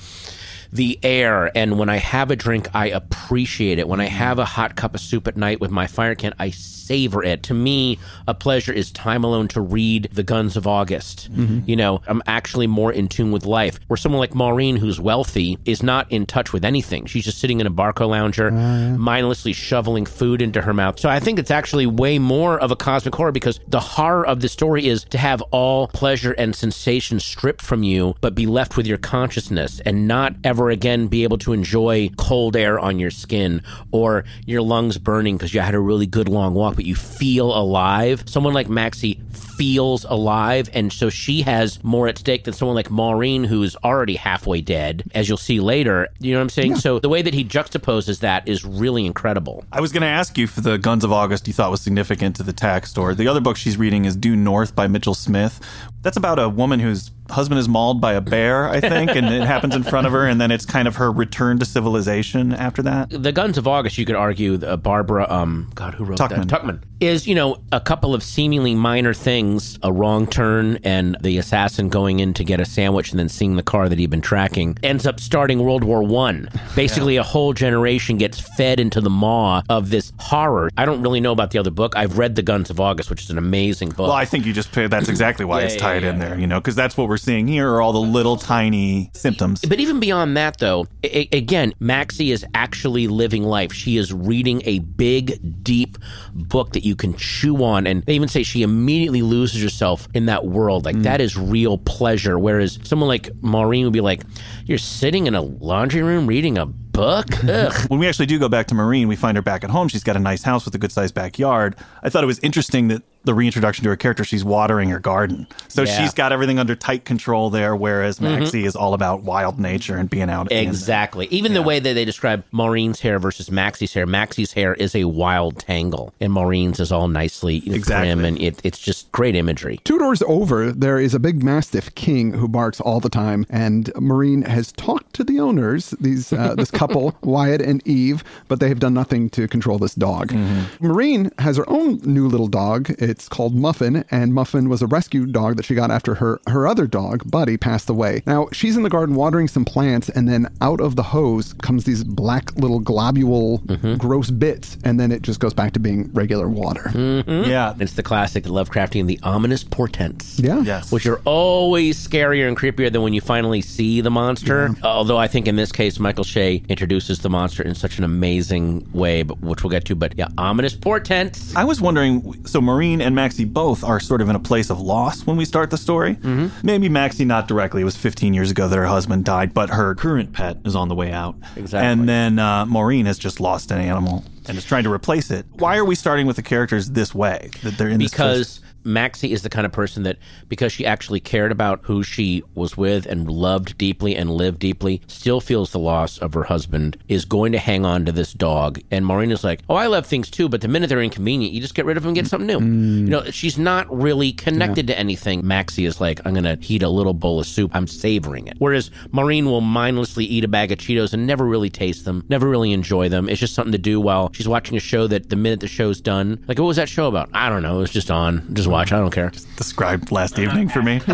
the 0.72 0.98
air. 1.02 1.50
And 1.56 1.78
when 1.78 1.88
I 1.88 1.96
have 1.96 2.30
a 2.30 2.36
drink, 2.36 2.68
I 2.74 2.88
appreciate 2.88 3.78
it. 3.78 3.88
When 3.88 4.00
I 4.00 4.06
have 4.06 4.38
a 4.38 4.44
hot 4.44 4.76
cup 4.76 4.94
of 4.94 5.00
soup 5.00 5.26
at 5.28 5.36
night 5.36 5.60
with 5.60 5.70
my 5.70 5.86
fire 5.86 6.14
can, 6.14 6.34
I 6.38 6.50
savor 6.50 7.22
it. 7.22 7.44
To 7.44 7.54
me, 7.54 8.00
a 8.26 8.34
pleasure 8.34 8.72
is 8.72 8.90
time 8.90 9.22
alone 9.22 9.46
to 9.48 9.60
read 9.60 10.08
The 10.12 10.24
Guns 10.24 10.56
of 10.56 10.66
August. 10.66 11.32
Mm-hmm. 11.32 11.60
You 11.70 11.76
know, 11.76 12.02
I'm 12.08 12.20
actually 12.26 12.66
more 12.66 12.92
in 12.92 13.06
tune 13.06 13.30
with 13.30 13.44
life. 13.44 13.78
Where 13.86 13.96
someone 13.96 14.18
like 14.18 14.34
Maureen, 14.34 14.74
who's 14.74 15.00
wealthy, 15.00 15.56
is 15.64 15.84
not 15.84 16.10
in 16.10 16.26
touch 16.26 16.52
with 16.52 16.64
anything. 16.64 17.06
She's 17.06 17.24
just 17.24 17.38
sitting 17.38 17.60
in 17.60 17.66
a 17.68 17.70
Barco 17.70 18.08
lounger, 18.08 18.50
oh, 18.52 18.98
mindlessly 18.98 19.52
shoveling 19.52 20.04
food 20.04 20.42
into 20.42 20.60
her 20.62 20.74
mouth. 20.74 20.98
So 20.98 21.08
I 21.08 21.20
think 21.20 21.38
it's 21.38 21.52
actually 21.52 21.86
way 21.86 22.18
more 22.18 22.58
of 22.58 22.72
a 22.72 22.76
cosmic 22.76 23.14
horror 23.14 23.30
because 23.30 23.60
the 23.68 23.78
horror 23.78 24.26
of 24.26 24.40
the 24.40 24.48
story 24.48 24.88
is 24.88 25.04
to 25.04 25.18
have 25.18 25.42
all 25.52 25.86
pleasure 25.86 26.32
and 26.32 26.56
sensation 26.56 27.20
stripped 27.20 27.62
from 27.62 27.84
you, 27.84 28.16
but 28.20 28.34
be 28.34 28.46
left 28.46 28.76
with 28.76 28.88
your 28.88 28.98
consciousness 28.98 29.78
and 29.86 30.08
not 30.08 30.34
ever 30.42 30.59
again 30.68 31.06
be 31.06 31.22
able 31.22 31.38
to 31.38 31.54
enjoy 31.54 32.10
cold 32.18 32.56
air 32.56 32.78
on 32.78 32.98
your 32.98 33.10
skin 33.10 33.62
or 33.90 34.24
your 34.44 34.60
lungs 34.60 34.98
burning 34.98 35.38
because 35.38 35.54
you 35.54 35.60
had 35.60 35.74
a 35.74 35.80
really 35.80 36.06
good 36.06 36.28
long 36.28 36.52
walk, 36.52 36.76
but 36.76 36.84
you 36.84 36.94
feel 36.94 37.56
alive. 37.56 38.22
Someone 38.26 38.52
like 38.52 38.68
Maxie 38.68 39.18
feels 39.60 40.04
alive, 40.04 40.70
and 40.72 40.90
so 40.90 41.10
she 41.10 41.42
has 41.42 41.84
more 41.84 42.08
at 42.08 42.16
stake 42.16 42.44
than 42.44 42.54
someone 42.54 42.74
like 42.74 42.90
Maureen, 42.90 43.44
who's 43.44 43.76
already 43.84 44.16
halfway 44.16 44.62
dead, 44.62 45.02
as 45.14 45.28
you'll 45.28 45.36
see 45.36 45.60
later. 45.60 46.08
You 46.18 46.32
know 46.32 46.38
what 46.38 46.44
I'm 46.44 46.48
saying? 46.48 46.76
So 46.76 46.98
the 46.98 47.10
way 47.10 47.20
that 47.20 47.34
he 47.34 47.44
juxtaposes 47.44 48.20
that 48.20 48.48
is 48.48 48.64
really 48.64 49.04
incredible. 49.04 49.62
I 49.70 49.82
was 49.82 49.92
going 49.92 50.00
to 50.00 50.06
ask 50.06 50.38
you 50.38 50.46
for 50.46 50.62
the 50.62 50.78
Guns 50.78 51.04
of 51.04 51.12
August 51.12 51.46
you 51.46 51.52
thought 51.52 51.70
was 51.70 51.82
significant 51.82 52.36
to 52.36 52.42
the 52.42 52.54
text, 52.54 52.96
or 52.96 53.14
the 53.14 53.28
other 53.28 53.42
book 53.42 53.58
she's 53.58 53.76
reading 53.76 54.06
is 54.06 54.16
Due 54.16 54.34
North 54.34 54.74
by 54.74 54.88
Mitchell 54.88 55.12
Smith. 55.12 55.60
That's 56.00 56.16
about 56.16 56.38
a 56.38 56.48
woman 56.48 56.80
whose 56.80 57.10
husband 57.28 57.58
is 57.58 57.68
mauled 57.68 58.00
by 58.00 58.14
a 58.14 58.22
bear, 58.22 58.66
I 58.66 58.80
think, 58.80 59.10
and 59.10 59.26
it 59.26 59.42
happens 59.42 59.74
in 59.74 59.82
front 59.82 60.06
of 60.06 60.14
her, 60.14 60.26
and 60.26 60.40
then 60.40 60.50
it's 60.50 60.64
kind 60.64 60.88
of 60.88 60.96
her 60.96 61.12
return 61.12 61.58
to 61.58 61.66
civilization 61.66 62.54
after 62.54 62.80
that. 62.84 63.10
The 63.10 63.30
Guns 63.30 63.58
of 63.58 63.68
August, 63.68 63.98
you 63.98 64.06
could 64.06 64.16
argue, 64.16 64.54
uh, 64.54 64.78
Barbara, 64.78 65.30
um, 65.30 65.70
God, 65.74 65.92
who 65.92 66.04
wrote 66.04 66.18
Tuchman. 66.18 66.48
that? 66.48 66.62
Tuchman 66.62 66.82
is, 67.00 67.26
you 67.26 67.34
know, 67.34 67.56
a 67.72 67.80
couple 67.80 68.14
of 68.14 68.22
seemingly 68.22 68.74
minor 68.74 69.14
things, 69.14 69.78
a 69.82 69.92
wrong 69.92 70.26
turn, 70.26 70.78
and 70.84 71.16
the 71.20 71.38
assassin 71.38 71.88
going 71.88 72.20
in 72.20 72.34
to 72.34 72.44
get 72.44 72.60
a 72.60 72.64
sandwich 72.64 73.10
and 73.10 73.18
then 73.18 73.28
seeing 73.28 73.56
the 73.56 73.62
car 73.62 73.88
that 73.88 73.98
he'd 73.98 74.10
been 74.10 74.20
tracking 74.20 74.76
ends 74.82 75.06
up 75.06 75.18
starting 75.20 75.62
World 75.62 75.84
War 75.84 76.02
One. 76.02 76.48
Basically, 76.76 77.16
a 77.16 77.22
whole 77.22 77.52
generation 77.52 78.18
gets 78.18 78.38
fed 78.40 78.80
into 78.80 79.00
the 79.00 79.10
maw 79.10 79.62
of 79.68 79.90
this 79.90 80.12
horror. 80.18 80.70
I 80.76 80.84
don't 80.84 81.02
really 81.02 81.20
know 81.20 81.32
about 81.32 81.50
the 81.50 81.58
other 81.58 81.70
book. 81.70 81.94
I've 81.96 82.18
read 82.18 82.36
The 82.36 82.42
Guns 82.42 82.70
of 82.70 82.80
August, 82.80 83.10
which 83.10 83.22
is 83.22 83.30
an 83.30 83.38
amazing 83.38 83.90
book. 83.90 84.00
Well, 84.08 84.12
I 84.12 84.24
think 84.24 84.46
you 84.46 84.52
just 84.52 84.72
that's 84.72 85.08
exactly 85.08 85.44
why 85.44 85.60
Yeah, 85.60 85.66
it's 85.66 85.76
tied 85.76 86.02
yeah, 86.02 86.10
in 86.10 86.18
there, 86.18 86.38
you 86.38 86.46
know, 86.46 86.60
because 86.60 86.74
that's 86.74 86.96
what 86.96 87.08
we're 87.08 87.16
seeing 87.16 87.46
here 87.46 87.68
are 87.70 87.82
all 87.82 87.92
the 87.92 88.00
little 88.00 88.36
tiny 88.36 89.10
symptoms. 89.14 89.60
But 89.62 89.80
even 89.80 90.00
beyond 90.00 90.36
that, 90.36 90.58
though, 90.58 90.86
a- 91.02 91.28
again, 91.32 91.74
Maxie 91.80 92.30
is 92.30 92.44
actually 92.54 93.06
living 93.08 93.42
life. 93.42 93.72
She 93.72 93.96
is 93.96 94.12
reading 94.12 94.62
a 94.64 94.78
big, 94.80 95.62
deep 95.62 95.98
book 96.32 96.72
that 96.72 96.84
you 96.84 96.89
can 96.96 97.14
chew 97.14 97.62
on. 97.62 97.86
And 97.86 98.02
they 98.04 98.14
even 98.14 98.28
say 98.28 98.42
she 98.42 98.62
immediately 98.62 99.22
loses 99.22 99.62
herself 99.62 100.08
in 100.14 100.26
that 100.26 100.46
world. 100.46 100.84
Like, 100.84 100.96
mm. 100.96 101.02
that 101.04 101.20
is 101.20 101.36
real 101.36 101.78
pleasure. 101.78 102.38
Whereas 102.38 102.78
someone 102.82 103.08
like 103.08 103.30
Maureen 103.40 103.84
would 103.84 103.92
be 103.92 104.00
like, 104.00 104.22
You're 104.64 104.78
sitting 104.78 105.26
in 105.26 105.34
a 105.34 105.42
laundry 105.42 106.02
room 106.02 106.26
reading 106.26 106.58
a 106.58 106.66
book? 106.66 107.26
When 107.88 107.98
we 107.98 108.08
actually 108.08 108.26
do 108.26 108.38
go 108.38 108.48
back 108.48 108.66
to 108.68 108.74
Maureen, 108.74 109.08
we 109.08 109.16
find 109.16 109.36
her 109.36 109.42
back 109.42 109.64
at 109.64 109.70
home. 109.70 109.88
She's 109.88 110.04
got 110.04 110.16
a 110.16 110.20
nice 110.20 110.42
house 110.42 110.64
with 110.64 110.74
a 110.74 110.78
good 110.78 110.92
sized 110.92 111.14
backyard. 111.14 111.76
I 112.02 112.10
thought 112.10 112.22
it 112.22 112.26
was 112.26 112.38
interesting 112.40 112.88
that 112.88 113.02
the 113.24 113.34
reintroduction 113.34 113.84
to 113.84 113.90
her 113.90 113.96
character, 113.96 114.24
she's 114.24 114.44
watering 114.44 114.88
her 114.88 114.98
garden. 114.98 115.46
So 115.68 115.82
Yeah. 115.82 116.00
she's 116.00 116.14
got 116.14 116.32
everything 116.32 116.58
under 116.58 116.74
tight 116.74 117.04
control 117.04 117.50
there, 117.50 117.76
whereas 117.76 118.20
Maxie 118.20 118.64
is 118.64 118.74
all 118.74 118.94
about 118.94 119.22
wild 119.22 119.58
nature 119.60 119.96
and 119.96 120.08
being 120.08 120.30
out. 120.30 120.50
in- 120.50 120.66
Exactly. 120.66 121.28
Even 121.30 121.52
the 121.54 121.62
way 121.62 121.78
that 121.80 121.94
they 121.94 122.04
describe 122.04 122.44
Maureen's 122.50 123.00
hair 123.00 123.18
versus 123.18 123.50
Maxie's 123.50 123.92
hair. 123.92 124.06
Maxie's 124.06 124.52
hair 124.52 124.74
is 124.74 124.94
a 124.94 125.04
wild 125.04 125.58
tangle, 125.58 126.12
and 126.20 126.32
Maureen's 126.32 126.80
is 126.80 126.90
all 126.90 127.08
nicely 127.08 127.58
Exactly. 127.66 128.08
trim, 128.08 128.24
and 128.24 128.40
it, 128.40 128.58
it's 128.64 128.78
just 128.78 129.10
great 129.12 129.36
imagery. 129.36 129.80
Two 129.84 129.98
doors 129.98 130.22
over, 130.26 130.72
there 130.72 130.98
is 130.98 131.12
a 131.14 131.18
big 131.18 131.42
mastiff 131.42 131.94
king 131.94 132.32
who 132.32 132.48
barks 132.48 132.80
all 132.80 133.00
the 133.00 133.08
time, 133.10 133.44
and 133.50 133.90
Maureen 133.98 134.42
has 134.42 134.72
talked 134.72 135.12
to 135.14 135.24
the 135.24 135.38
owners, 135.40 135.90
these 136.00 136.32
uh, 136.32 136.54
this 136.56 136.70
couple, 136.70 137.14
Wyatt 137.22 137.60
and 137.60 137.86
Eve, 137.86 138.24
but 138.48 138.60
they 138.60 138.68
have 138.68 138.78
done 138.80 138.94
nothing 138.94 139.28
to 139.30 139.46
control 139.46 139.78
this 139.78 139.94
dog. 139.94 140.32
Maureen 140.80 141.30
has 141.38 141.56
her 141.56 141.68
own 141.68 142.00
new 142.04 142.26
little 142.28 142.48
dog. 142.48 142.90
It's 143.10 143.28
called 143.28 143.54
Muffin, 143.56 144.04
and 144.12 144.32
Muffin 144.32 144.68
was 144.68 144.82
a 144.82 144.86
rescue 144.86 145.26
dog 145.26 145.56
that 145.56 145.64
she 145.64 145.74
got 145.74 145.90
after 145.90 146.14
her 146.14 146.40
her 146.46 146.68
other 146.68 146.86
dog, 146.86 147.28
Buddy, 147.28 147.56
passed 147.56 147.90
away. 147.90 148.22
Now 148.24 148.48
she's 148.52 148.76
in 148.76 148.84
the 148.84 148.88
garden 148.88 149.16
watering 149.16 149.48
some 149.48 149.64
plants, 149.64 150.08
and 150.08 150.28
then 150.28 150.46
out 150.60 150.80
of 150.80 150.94
the 150.94 151.02
hose 151.02 151.52
comes 151.54 151.84
these 151.84 152.04
black 152.04 152.54
little 152.56 152.78
globule, 152.78 153.58
mm-hmm. 153.60 153.96
gross 153.96 154.30
bits, 154.30 154.78
and 154.84 155.00
then 155.00 155.10
it 155.10 155.22
just 155.22 155.40
goes 155.40 155.52
back 155.52 155.72
to 155.72 155.80
being 155.80 156.12
regular 156.12 156.48
water. 156.48 156.84
Mm-hmm. 156.84 157.50
Yeah. 157.50 157.74
It's 157.80 157.94
the 157.94 158.02
classic 158.02 158.44
Lovecraftian, 158.44 159.06
the 159.06 159.18
ominous 159.22 159.64
portents. 159.64 160.38
Yeah. 160.38 160.60
Yes. 160.60 160.92
Which 160.92 161.06
are 161.06 161.20
always 161.24 161.98
scarier 161.98 162.46
and 162.46 162.56
creepier 162.56 162.92
than 162.92 163.02
when 163.02 163.12
you 163.12 163.20
finally 163.20 163.60
see 163.60 164.00
the 164.00 164.10
monster. 164.10 164.74
Although 164.84 165.18
I 165.18 165.26
think 165.26 165.48
in 165.48 165.56
this 165.56 165.72
case, 165.72 165.98
Michael 165.98 166.24
Shea 166.24 166.62
introduces 166.68 167.18
the 167.20 167.30
monster 167.30 167.62
in 167.62 167.74
such 167.74 167.98
an 167.98 168.04
amazing 168.04 168.88
way, 168.92 169.22
but 169.22 169.40
which 169.40 169.64
we'll 169.64 169.70
get 169.70 169.84
to. 169.86 169.94
But 169.94 170.16
yeah, 170.16 170.28
ominous 170.38 170.74
portents. 170.74 171.56
I 171.56 171.64
was 171.64 171.80
wondering, 171.80 172.46
so 172.46 172.60
Maureen 172.60 172.99
and 173.00 173.14
Maxie 173.14 173.44
both 173.44 173.84
are 173.84 174.00
sort 174.00 174.20
of 174.20 174.28
in 174.28 174.36
a 174.36 174.40
place 174.40 174.70
of 174.70 174.80
loss 174.80 175.26
when 175.26 175.36
we 175.36 175.44
start 175.44 175.70
the 175.70 175.78
story. 175.78 176.16
Mm-hmm. 176.16 176.66
Maybe 176.66 176.88
Maxie 176.88 177.24
not 177.24 177.48
directly. 177.48 177.82
It 177.82 177.84
was 177.84 177.96
15 177.96 178.34
years 178.34 178.50
ago 178.50 178.68
that 178.68 178.76
her 178.76 178.86
husband 178.86 179.24
died, 179.24 179.54
but 179.54 179.70
her 179.70 179.94
Current 179.94 180.32
pet 180.32 180.58
is 180.64 180.76
on 180.76 180.88
the 180.88 180.94
way 180.94 181.12
out. 181.12 181.36
Exactly. 181.56 181.86
And 181.86 182.08
then 182.08 182.38
uh, 182.38 182.66
Maureen 182.66 183.06
has 183.06 183.18
just 183.18 183.40
lost 183.40 183.70
an 183.70 183.80
animal 183.80 184.24
and 184.46 184.56
is 184.56 184.64
trying 184.64 184.84
to 184.84 184.92
replace 184.92 185.30
it. 185.30 185.46
Why 185.52 185.76
are 185.76 185.84
we 185.84 185.94
starting 185.94 186.26
with 186.26 186.36
the 186.36 186.42
characters 186.42 186.90
this 186.90 187.14
way? 187.14 187.50
That 187.62 187.78
they're 187.78 187.88
in 187.88 188.00
this 188.00 188.10
because 188.10 188.60
Maxie 188.84 189.32
is 189.32 189.42
the 189.42 189.50
kind 189.50 189.66
of 189.66 189.72
person 189.72 190.02
that, 190.04 190.18
because 190.48 190.72
she 190.72 190.86
actually 190.86 191.20
cared 191.20 191.52
about 191.52 191.80
who 191.84 192.02
she 192.02 192.42
was 192.54 192.76
with 192.76 193.06
and 193.06 193.30
loved 193.30 193.76
deeply 193.78 194.16
and 194.16 194.30
lived 194.30 194.58
deeply, 194.58 195.02
still 195.06 195.40
feels 195.40 195.70
the 195.70 195.78
loss 195.78 196.18
of 196.18 196.34
her 196.34 196.44
husband, 196.44 196.96
is 197.08 197.24
going 197.24 197.52
to 197.52 197.58
hang 197.58 197.84
on 197.84 198.04
to 198.06 198.12
this 198.12 198.32
dog. 198.32 198.80
And 198.90 199.04
Maureen 199.04 199.30
is 199.30 199.44
like, 199.44 199.60
Oh, 199.68 199.74
I 199.76 199.86
love 199.86 200.06
things 200.06 200.30
too, 200.30 200.48
but 200.48 200.60
the 200.60 200.68
minute 200.68 200.88
they're 200.88 201.02
inconvenient, 201.02 201.52
you 201.52 201.60
just 201.60 201.74
get 201.74 201.84
rid 201.84 201.96
of 201.96 202.02
them 202.02 202.10
and 202.10 202.16
get 202.16 202.26
something 202.26 202.46
new. 202.46 202.60
Mm. 202.60 203.00
You 203.00 203.10
know, 203.10 203.24
she's 203.30 203.58
not 203.58 203.94
really 203.94 204.32
connected 204.32 204.86
to 204.88 204.98
anything. 204.98 205.46
Maxie 205.46 205.84
is 205.84 206.00
like, 206.00 206.20
I'm 206.24 206.34
going 206.34 206.44
to 206.44 206.56
heat 206.64 206.82
a 206.82 206.88
little 206.88 207.14
bowl 207.14 207.40
of 207.40 207.46
soup. 207.46 207.70
I'm 207.74 207.86
savoring 207.86 208.46
it. 208.46 208.56
Whereas 208.58 208.90
Maureen 209.12 209.46
will 209.46 209.60
mindlessly 209.60 210.24
eat 210.24 210.44
a 210.44 210.48
bag 210.48 210.72
of 210.72 210.78
Cheetos 210.78 211.12
and 211.12 211.26
never 211.26 211.44
really 211.44 211.70
taste 211.70 212.04
them, 212.04 212.24
never 212.28 212.48
really 212.48 212.72
enjoy 212.72 213.08
them. 213.08 213.28
It's 213.28 213.40
just 213.40 213.54
something 213.54 213.72
to 213.72 213.78
do 213.78 214.00
while 214.00 214.30
she's 214.32 214.48
watching 214.48 214.76
a 214.76 214.80
show 214.80 215.06
that 215.06 215.28
the 215.28 215.36
minute 215.36 215.60
the 215.60 215.68
show's 215.68 216.00
done, 216.00 216.42
like, 216.48 216.58
what 216.58 216.66
was 216.66 216.76
that 216.76 216.88
show 216.88 217.08
about? 217.08 217.30
I 217.32 217.48
don't 217.48 217.62
know. 217.62 217.78
It 217.78 217.82
was 217.82 217.90
just 217.90 218.10
on. 218.10 218.54
Just 218.54 218.68
watch. 218.70 218.92
I 218.92 218.98
don't 218.98 219.10
care. 219.10 219.30
Just 219.30 219.54
described 219.56 220.10
last 220.12 220.38
evening 220.38 220.68
for 220.68 220.82
me. 220.82 220.98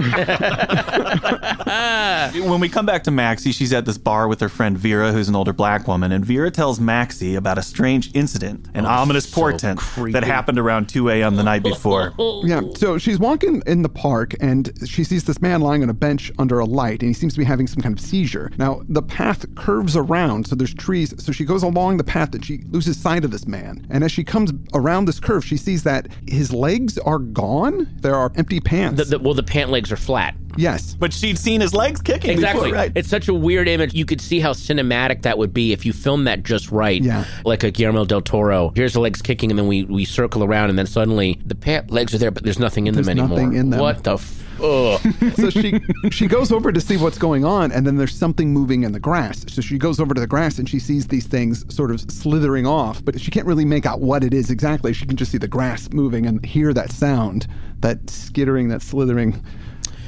when 2.48 2.60
we 2.60 2.68
come 2.68 2.86
back 2.86 3.04
to 3.04 3.10
Maxie, 3.10 3.52
she's 3.52 3.72
at 3.72 3.84
this 3.84 3.98
bar 3.98 4.28
with 4.28 4.40
her 4.40 4.48
friend 4.48 4.76
Vera, 4.78 5.12
who's 5.12 5.28
an 5.28 5.36
older 5.36 5.52
black 5.52 5.88
woman, 5.88 6.12
and 6.12 6.24
Vera 6.24 6.50
tells 6.50 6.78
Maxie 6.80 7.34
about 7.34 7.58
a 7.58 7.62
strange 7.62 8.14
incident, 8.14 8.68
an 8.74 8.86
oh, 8.86 8.90
ominous 8.90 9.28
portent 9.28 9.78
creepy. 9.78 10.12
that 10.12 10.24
happened 10.24 10.58
around 10.58 10.88
2 10.88 11.10
a.m. 11.10 11.36
the 11.36 11.42
night 11.42 11.62
before. 11.62 12.12
Yeah, 12.44 12.60
so 12.76 12.98
she's 12.98 13.18
walking 13.18 13.62
in 13.66 13.82
the 13.82 13.88
park 13.88 14.34
and 14.40 14.70
she 14.86 15.04
sees 15.04 15.24
this 15.24 15.40
man 15.40 15.60
lying 15.60 15.82
on 15.82 15.90
a 15.90 15.94
bench 15.94 16.30
under 16.38 16.58
a 16.58 16.64
light 16.64 17.00
and 17.00 17.08
he 17.08 17.14
seems 17.14 17.32
to 17.34 17.38
be 17.38 17.44
having 17.44 17.66
some 17.66 17.82
kind 17.82 17.96
of 17.98 18.04
seizure. 18.04 18.50
Now, 18.58 18.82
the 18.88 19.02
path 19.02 19.46
curves 19.54 19.96
around, 19.96 20.46
so 20.46 20.54
there's 20.54 20.74
trees. 20.74 21.14
So 21.22 21.32
she 21.32 21.44
goes 21.44 21.62
along 21.62 21.96
the 21.96 22.04
path 22.04 22.34
and 22.34 22.44
she 22.44 22.58
loses 22.68 22.98
sight 22.98 23.24
of 23.24 23.30
this 23.30 23.46
man. 23.46 23.86
And 23.90 24.04
as 24.04 24.12
she 24.12 24.22
comes 24.22 24.52
around 24.74 25.06
this 25.06 25.18
curve, 25.18 25.44
she 25.44 25.56
sees 25.56 25.82
that 25.84 26.08
his 26.26 26.52
legs 26.52 26.98
are 26.98 27.18
gone. 27.18 27.45
There 28.00 28.14
are 28.14 28.32
empty 28.36 28.60
pants. 28.60 28.98
The, 28.98 29.04
the, 29.04 29.18
well, 29.18 29.34
the 29.34 29.42
pant 29.42 29.70
legs 29.70 29.90
are 29.92 29.96
flat. 29.96 30.34
yes. 30.56 30.94
But 30.98 31.12
she'd 31.12 31.38
seen 31.38 31.60
his 31.60 31.74
legs 31.74 32.00
kicking 32.00 32.30
Exactly. 32.30 32.64
before, 32.70 32.74
right? 32.78 32.92
It's 32.94 33.08
such 33.08 33.28
a 33.28 33.34
weird 33.34 33.68
image. 33.68 33.94
You 33.94 34.04
could 34.04 34.20
see 34.20 34.40
how 34.40 34.52
cinematic 34.52 35.22
that 35.22 35.38
would 35.38 35.52
be 35.54 35.72
if 35.72 35.84
you 35.86 35.92
filmed 35.92 36.26
that 36.26 36.42
just 36.42 36.70
right. 36.70 37.02
Yeah. 37.02 37.24
Like 37.44 37.62
a 37.62 37.70
Guillermo 37.70 38.04
del 38.04 38.22
Toro. 38.22 38.72
Here's 38.74 38.92
the 38.94 39.00
legs 39.00 39.22
kicking, 39.22 39.50
and 39.50 39.58
then 39.58 39.66
we, 39.66 39.84
we 39.84 40.04
circle 40.04 40.42
around, 40.44 40.70
and 40.70 40.78
then 40.78 40.86
suddenly 40.86 41.38
the 41.44 41.54
pant 41.54 41.90
legs 41.90 42.14
are 42.14 42.18
there, 42.18 42.30
but 42.30 42.42
there's 42.42 42.58
nothing 42.58 42.86
in 42.86 42.94
them 42.94 43.08
anymore. 43.08 43.28
nothing 43.38 43.54
in 43.54 43.70
them. 43.70 43.80
What 43.80 44.04
the 44.04 44.14
f- 44.14 44.42
Ugh. 44.62 45.00
so 45.36 45.50
she 45.50 45.80
she 46.10 46.26
goes 46.26 46.50
over 46.50 46.72
to 46.72 46.80
see 46.80 46.96
what's 46.96 47.18
going 47.18 47.44
on 47.44 47.70
and 47.72 47.86
then 47.86 47.96
there's 47.96 48.14
something 48.14 48.52
moving 48.52 48.84
in 48.84 48.92
the 48.92 49.00
grass 49.00 49.44
so 49.48 49.60
she 49.60 49.78
goes 49.78 50.00
over 50.00 50.14
to 50.14 50.20
the 50.20 50.26
grass 50.26 50.58
and 50.58 50.68
she 50.68 50.78
sees 50.78 51.06
these 51.08 51.26
things 51.26 51.64
sort 51.74 51.90
of 51.90 52.00
slithering 52.10 52.66
off 52.66 53.04
but 53.04 53.20
she 53.20 53.30
can't 53.30 53.46
really 53.46 53.64
make 53.64 53.86
out 53.86 54.00
what 54.00 54.24
it 54.24 54.32
is 54.32 54.50
exactly 54.50 54.92
she 54.92 55.06
can 55.06 55.16
just 55.16 55.30
see 55.30 55.38
the 55.38 55.48
grass 55.48 55.90
moving 55.92 56.26
and 56.26 56.44
hear 56.44 56.72
that 56.72 56.90
sound 56.90 57.46
that 57.80 58.08
skittering 58.08 58.68
that 58.68 58.82
slithering 58.82 59.44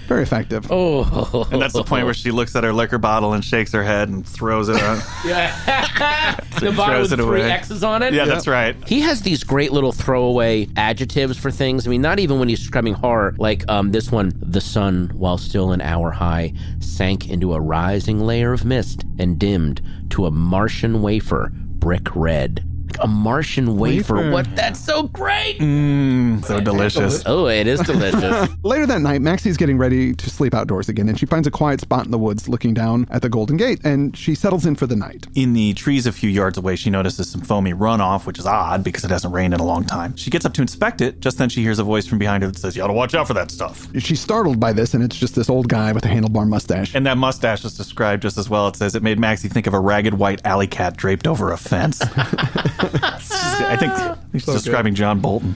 very 0.09 0.23
effective 0.23 0.67
oh. 0.71 1.47
And 1.53 1.61
that's 1.61 1.75
the 1.75 1.85
point 1.85 2.07
where 2.07 2.15
she 2.15 2.31
looks 2.31 2.57
at 2.57 2.65
her 2.65 2.73
liquor 2.73 2.97
bottle 2.99 3.35
and 3.35 3.45
shakes 3.45 3.73
her 3.73 3.85
head 3.85 4.09
and 4.09 4.27
throws 4.27 4.69
it 4.69 4.81
out. 4.81 5.03
Yeah. 5.25 6.41
The 6.59 6.73
bottle 6.73 6.95
throws 6.95 7.11
with 7.13 7.21
it 7.21 7.23
three 7.23 7.41
away. 7.43 7.53
X's 7.53 7.85
on 7.85 8.03
it? 8.03 8.13
yeah, 8.13 8.25
that's 8.25 8.49
right. 8.49 8.75
He 8.89 9.01
has 9.03 9.23
these 9.23 9.45
great 9.45 9.71
little 9.71 9.93
throwaway 9.93 10.67
adjectives 10.77 11.39
for 11.39 11.53
things. 11.53 11.87
I 11.87 11.91
mean, 11.91 12.03
not 12.03 12.19
even 12.19 12.41
when 12.41 12.49
he's 12.49 12.59
describing 12.59 12.95
horror, 12.95 13.35
like 13.39 13.69
um, 13.69 13.93
this 13.93 14.11
one 14.11 14.33
the 14.43 14.61
sun, 14.61 15.13
while 15.15 15.39
still 15.39 15.71
an 15.71 15.81
hour 15.81 16.11
high, 16.11 16.53
sank 16.81 17.29
into 17.29 17.55
a 17.55 17.61
rising 17.61 18.21
layer 18.21 18.53
of 18.53 18.65
mist 18.65 19.05
and 19.21 19.39
dimmed 19.39 19.81
to 20.11 20.27
a 20.27 20.31
Martian 20.33 21.01
wafer, 21.01 21.53
brick 21.53 22.09
red. 22.17 22.65
Like 22.99 23.05
a 23.05 23.09
Martian 23.09 23.77
wafer. 23.77 24.17
Wafer. 24.17 24.31
What? 24.33 24.57
That's 24.57 24.81
so 24.81 25.05
great. 25.05 25.59
Mmm, 25.59 26.45
so 26.45 26.61
delicious. 26.61 27.23
Oh, 27.27 27.47
it 27.47 27.67
is 27.67 27.81
delicious. 27.81 28.49
Later 28.65 28.87
that 28.87 29.01
night, 29.01 29.21
Maxie's 29.21 29.57
getting 29.57 29.79
ready 29.79 30.15
to 30.15 30.31
sleep 30.31 30.53
outdoors 30.55 30.89
again, 30.89 31.09
and 31.09 31.19
she 31.19 31.27
finds 31.27 31.47
a 31.47 31.51
quiet 31.51 31.81
spot 31.81 32.05
in 32.07 32.11
the 32.11 32.19
woods 32.19 32.49
looking 32.49 32.75
down 32.75 33.07
at 33.11 33.23
the 33.23 33.29
Golden 33.29 33.57
Gate, 33.57 33.81
and 33.85 34.17
she 34.17 34.35
settles 34.35 34.67
in 34.67 34.75
for 34.75 34.87
the 34.87 34.97
night. 34.97 35.27
In 35.37 35.53
the 35.53 35.75
trees 35.75 36.07
a 36.07 36.13
few 36.13 36.29
yards 36.29 36.59
away, 36.59 36.75
she 36.77 36.91
notices 36.91 37.31
some 37.31 37.41
foamy 37.41 37.73
runoff, 37.73 38.27
which 38.27 38.39
is 38.39 38.47
odd 38.47 38.83
because 38.83 39.05
it 39.05 39.11
hasn't 39.11 39.33
rained 39.33 39.55
in 39.55 39.61
a 39.61 39.65
long 39.65 39.85
time. 39.85 40.17
She 40.17 40.31
gets 40.31 40.45
up 40.45 40.55
to 40.55 40.63
inspect 40.63 41.01
it. 41.01 41.21
Just 41.21 41.39
then, 41.39 41.49
she 41.49 41.63
hears 41.63 41.79
a 41.79 41.85
voice 41.85 42.07
from 42.07 42.19
behind 42.19 42.43
her 42.43 42.51
that 42.51 42.59
says, 42.59 42.77
You 42.77 42.83
ought 42.83 42.89
to 42.89 42.93
watch 42.93 43.15
out 43.15 43.29
for 43.29 43.35
that 43.35 43.51
stuff. 43.51 43.87
She's 43.99 44.21
startled 44.21 44.59
by 44.59 44.73
this, 44.73 44.95
and 44.95 45.05
it's 45.05 45.17
just 45.17 45.35
this 45.37 45.49
old 45.49 45.69
guy 45.69 45.93
with 45.93 46.05
a 46.05 46.09
handlebar 46.09 46.49
mustache. 46.49 46.95
And 46.95 47.07
that 47.07 47.17
mustache 47.19 47.65
is 47.65 47.77
described 47.77 48.23
just 48.23 48.39
as 48.39 48.49
well. 48.51 48.67
It 48.69 48.77
says 48.77 48.95
it 48.95 49.03
made 49.03 49.19
Maxie 49.21 49.49
think 49.49 49.67
of 49.67 49.75
a 49.75 49.81
ragged 49.81 50.15
white 50.15 50.45
alley 50.45 50.67
cat 50.67 50.97
draped 50.97 51.27
over 51.27 51.53
a 51.53 51.57
fence. 51.57 52.03
I 52.95 53.77
think 53.77 53.93
he's 54.33 54.45
describing 54.45 54.95
John 54.95 55.21
Bolton. 55.21 55.55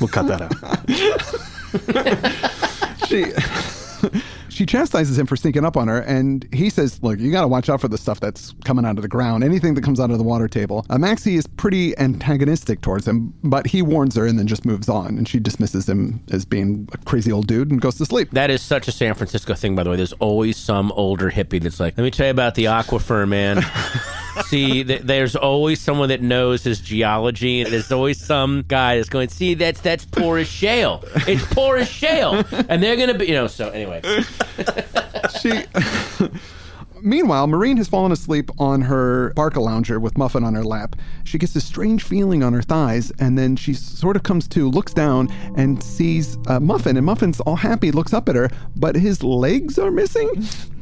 we'll 0.00 0.08
cut 0.08 0.26
that 0.28 0.42
out. 0.42 0.52
she 3.08 3.24
she 4.58 4.66
chastises 4.66 5.16
him 5.18 5.26
for 5.26 5.36
sneaking 5.36 5.64
up 5.64 5.76
on 5.76 5.86
her, 5.86 6.00
and 6.00 6.46
he 6.52 6.68
says, 6.68 7.00
"Look, 7.02 7.20
you 7.20 7.30
got 7.30 7.42
to 7.42 7.48
watch 7.48 7.68
out 7.68 7.80
for 7.80 7.88
the 7.88 7.98
stuff 7.98 8.18
that's 8.18 8.54
coming 8.64 8.84
out 8.84 8.96
of 8.96 9.02
the 9.02 9.08
ground. 9.08 9.44
Anything 9.44 9.74
that 9.74 9.84
comes 9.84 10.00
out 10.00 10.10
of 10.10 10.18
the 10.18 10.24
water 10.24 10.48
table." 10.48 10.84
Uh, 10.90 10.98
Maxie 10.98 11.36
is 11.36 11.46
pretty 11.46 11.96
antagonistic 11.98 12.80
towards 12.80 13.06
him, 13.06 13.32
but 13.44 13.66
he 13.66 13.82
warns 13.82 14.16
her 14.16 14.26
and 14.26 14.38
then 14.38 14.46
just 14.46 14.64
moves 14.64 14.88
on, 14.88 15.16
and 15.18 15.28
she 15.28 15.38
dismisses 15.38 15.88
him 15.88 16.20
as 16.30 16.44
being 16.44 16.88
a 16.92 16.98
crazy 16.98 17.30
old 17.30 17.46
dude 17.46 17.70
and 17.70 17.80
goes 17.80 17.96
to 17.96 18.04
sleep. 18.04 18.30
That 18.32 18.50
is 18.50 18.60
such 18.60 18.88
a 18.88 18.92
San 18.92 19.14
Francisco 19.14 19.54
thing, 19.54 19.76
by 19.76 19.84
the 19.84 19.90
way. 19.90 19.96
There's 19.96 20.14
always 20.14 20.56
some 20.56 20.90
older 20.92 21.30
hippie 21.30 21.62
that's 21.62 21.78
like, 21.78 21.96
let 21.96 22.04
me 22.04 22.10
tell 22.10 22.26
you 22.26 22.32
about 22.32 22.54
the 22.56 22.64
aquifer, 22.64 23.28
man. 23.28 23.58
see, 24.46 24.84
th- 24.84 25.02
there's 25.02 25.36
always 25.36 25.80
someone 25.80 26.08
that 26.10 26.22
knows 26.22 26.64
his 26.64 26.80
geology. 26.80 27.62
and 27.62 27.72
There's 27.72 27.92
always 27.92 28.20
some 28.20 28.64
guy 28.66 28.96
that's 28.96 29.08
going, 29.08 29.28
see, 29.28 29.54
that's 29.54 29.80
that's 29.80 30.04
porous 30.04 30.48
shale. 30.48 31.04
It's 31.26 31.44
porous 31.54 31.88
shale. 31.88 32.44
And 32.68 32.82
they're 32.82 32.96
to 33.08 33.18
be, 33.18 33.26
you 33.26 33.34
know, 33.34 33.46
so 33.46 33.70
anyway. 33.70 34.02
she. 35.40 35.64
Meanwhile, 37.02 37.46
Maureen 37.46 37.76
has 37.76 37.88
fallen 37.88 38.12
asleep 38.12 38.50
on 38.58 38.80
her 38.82 39.32
Barca 39.34 39.60
lounger 39.60 40.00
with 40.00 40.16
Muffin 40.18 40.44
on 40.44 40.54
her 40.54 40.64
lap. 40.64 40.96
She 41.24 41.38
gets 41.38 41.52
this 41.52 41.64
strange 41.64 42.02
feeling 42.02 42.42
on 42.42 42.52
her 42.52 42.62
thighs, 42.62 43.10
and 43.18 43.36
then 43.38 43.56
she 43.56 43.74
sort 43.74 44.16
of 44.16 44.22
comes 44.22 44.48
to, 44.48 44.70
looks 44.70 44.92
down, 44.92 45.30
and 45.56 45.82
sees 45.82 46.36
uh, 46.46 46.60
Muffin. 46.60 46.96
And 46.96 47.04
Muffin's 47.06 47.40
all 47.40 47.56
happy, 47.56 47.90
looks 47.90 48.12
up 48.12 48.28
at 48.28 48.34
her, 48.36 48.50
but 48.76 48.94
his 48.94 49.22
legs 49.22 49.78
are 49.78 49.90
missing, 49.90 50.28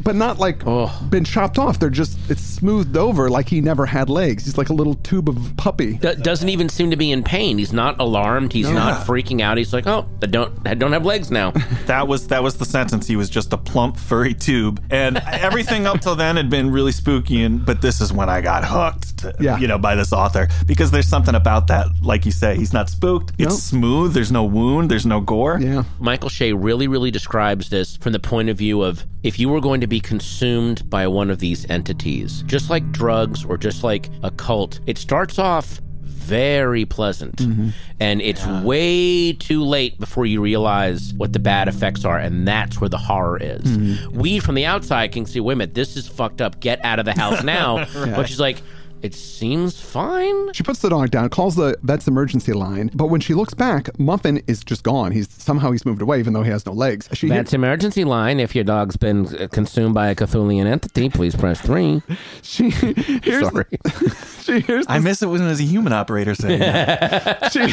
but 0.00 0.14
not 0.14 0.38
like 0.38 0.64
been 1.10 1.24
chopped 1.24 1.58
off. 1.58 1.78
They're 1.78 1.90
just, 1.90 2.18
it's 2.30 2.42
smoothed 2.42 2.96
over 2.96 3.28
like 3.28 3.48
he 3.48 3.60
never 3.60 3.86
had 3.86 4.08
legs. 4.08 4.44
He's 4.44 4.58
like 4.58 4.68
a 4.68 4.74
little 4.74 4.94
tube 4.94 5.28
of 5.28 5.56
puppy. 5.56 5.94
D- 5.98 6.14
doesn't 6.16 6.48
even 6.48 6.68
seem 6.68 6.90
to 6.90 6.96
be 6.96 7.10
in 7.10 7.22
pain. 7.22 7.58
He's 7.58 7.72
not 7.72 8.00
alarmed. 8.00 8.52
He's 8.52 8.70
not 8.70 9.06
freaking 9.06 9.40
out. 9.40 9.58
He's 9.58 9.72
like, 9.72 9.86
oh, 9.86 10.08
I 10.22 10.26
don't, 10.26 10.66
I 10.66 10.74
don't 10.74 10.92
have 10.92 11.04
legs 11.04 11.30
now. 11.30 11.52
That 11.86 12.08
was 12.08 12.26
that 12.28 12.42
was 12.42 12.56
the 12.56 12.64
sentence. 12.64 13.06
He 13.06 13.14
was 13.14 13.30
just 13.30 13.52
a 13.52 13.56
plump, 13.56 13.96
furry 13.96 14.34
tube, 14.34 14.82
and 14.90 15.18
everything 15.18 15.86
up 15.86 16.00
till 16.06 16.14
then 16.14 16.36
had 16.36 16.48
been 16.48 16.70
really 16.70 16.92
spooky, 16.92 17.42
and 17.42 17.66
but 17.66 17.82
this 17.82 18.00
is 18.00 18.12
when 18.12 18.28
I 18.28 18.40
got 18.40 18.64
hooked. 18.64 19.18
To, 19.18 19.34
Yeah. 19.40 19.58
you 19.58 19.66
know, 19.66 19.76
by 19.78 19.94
this 19.96 20.12
author 20.12 20.46
because 20.66 20.90
there's 20.92 21.08
something 21.08 21.34
about 21.34 21.66
that. 21.66 21.86
Like 22.00 22.24
you 22.24 22.30
say, 22.30 22.54
he's 22.54 22.72
not 22.72 22.88
spooked. 22.88 23.32
It's 23.38 23.54
Nope. 23.54 23.58
smooth. 23.60 24.14
There's 24.14 24.30
no 24.30 24.44
wound. 24.44 24.88
There's 24.90 25.06
no 25.06 25.20
gore. 25.20 25.58
Yeah. 25.60 25.82
Michael 25.98 26.28
Shea 26.28 26.52
really, 26.52 26.86
really 26.86 27.10
describes 27.10 27.70
this 27.70 27.96
from 27.96 28.12
the 28.12 28.20
point 28.20 28.48
of 28.50 28.56
view 28.56 28.82
of 28.82 29.04
if 29.24 29.38
you 29.40 29.48
were 29.48 29.60
going 29.60 29.80
to 29.80 29.86
be 29.88 29.98
consumed 29.98 30.88
by 30.88 31.08
one 31.08 31.28
of 31.30 31.40
these 31.40 31.68
entities, 31.68 32.44
just 32.46 32.70
like 32.70 32.92
drugs 32.92 33.44
or 33.44 33.56
just 33.56 33.82
like 33.82 34.08
a 34.22 34.30
cult, 34.30 34.78
it 34.86 34.98
starts 34.98 35.38
off 35.40 35.80
very 36.26 36.84
pleasant. 36.84 37.36
Mm-hmm. 37.36 37.68
And 38.00 38.20
it's 38.20 38.44
way 38.46 39.32
too 39.32 39.62
late 39.64 39.98
before 39.98 40.26
you 40.26 40.40
realize 40.40 41.14
what 41.14 41.32
the 41.32 41.38
bad 41.38 41.68
effects 41.68 42.04
are. 42.04 42.18
And 42.18 42.46
that's 42.46 42.80
where 42.80 42.90
the 42.90 42.98
horror 42.98 43.38
is. 43.40 43.62
Mm-hmm. 43.62 44.18
We 44.18 44.40
from 44.40 44.54
the 44.54 44.66
outside 44.66 45.12
can 45.12 45.24
see, 45.26 45.40
wait 45.40 45.54
a 45.54 45.56
minute, 45.56 45.74
this 45.74 45.96
is 45.96 46.08
fucked 46.08 46.40
up. 46.40 46.60
Get 46.60 46.84
out 46.84 46.98
of 46.98 47.04
the 47.04 47.12
house 47.14 47.42
now. 47.56 47.86
But 47.94 48.28
she's 48.28 48.40
like, 48.40 48.60
it 49.06 49.14
seems 49.14 49.80
fine. 49.80 50.52
She 50.52 50.64
puts 50.64 50.80
the 50.80 50.90
dog 50.90 51.12
down, 51.12 51.28
calls 51.28 51.54
the 51.54 51.78
vet's 51.82 52.08
emergency 52.08 52.52
line, 52.52 52.90
but 52.92 53.06
when 53.06 53.20
she 53.20 53.34
looks 53.34 53.54
back, 53.54 53.96
Muffin 54.00 54.42
is 54.48 54.64
just 54.64 54.82
gone. 54.82 55.12
He's 55.12 55.30
somehow 55.30 55.70
he's 55.70 55.86
moved 55.86 56.02
away, 56.02 56.18
even 56.18 56.32
though 56.32 56.42
he 56.42 56.50
has 56.50 56.66
no 56.66 56.72
legs. 56.72 57.08
She 57.12 57.28
That's 57.28 57.52
emergency 57.52 58.02
line. 58.02 58.40
If 58.40 58.56
your 58.56 58.64
dog's 58.64 58.96
been 58.96 59.26
uh, 59.36 59.46
consumed 59.52 59.94
by 59.94 60.08
a 60.08 60.16
Cthulian 60.16 60.66
entity, 60.66 61.08
please 61.08 61.36
press 61.36 61.60
three. 61.60 62.02
she 62.42 62.70
hears 62.70 63.48
Sorry. 63.48 63.64
she 64.42 64.58
hears 64.58 64.86
I 64.88 64.98
miss 64.98 65.22
it 65.22 65.26
when 65.26 65.40
it 65.40 65.46
was 65.46 65.60
a 65.60 65.64
human 65.64 65.92
operator 65.92 66.34
saying 66.34 66.58
that. 66.58 67.52
she, 67.52 67.68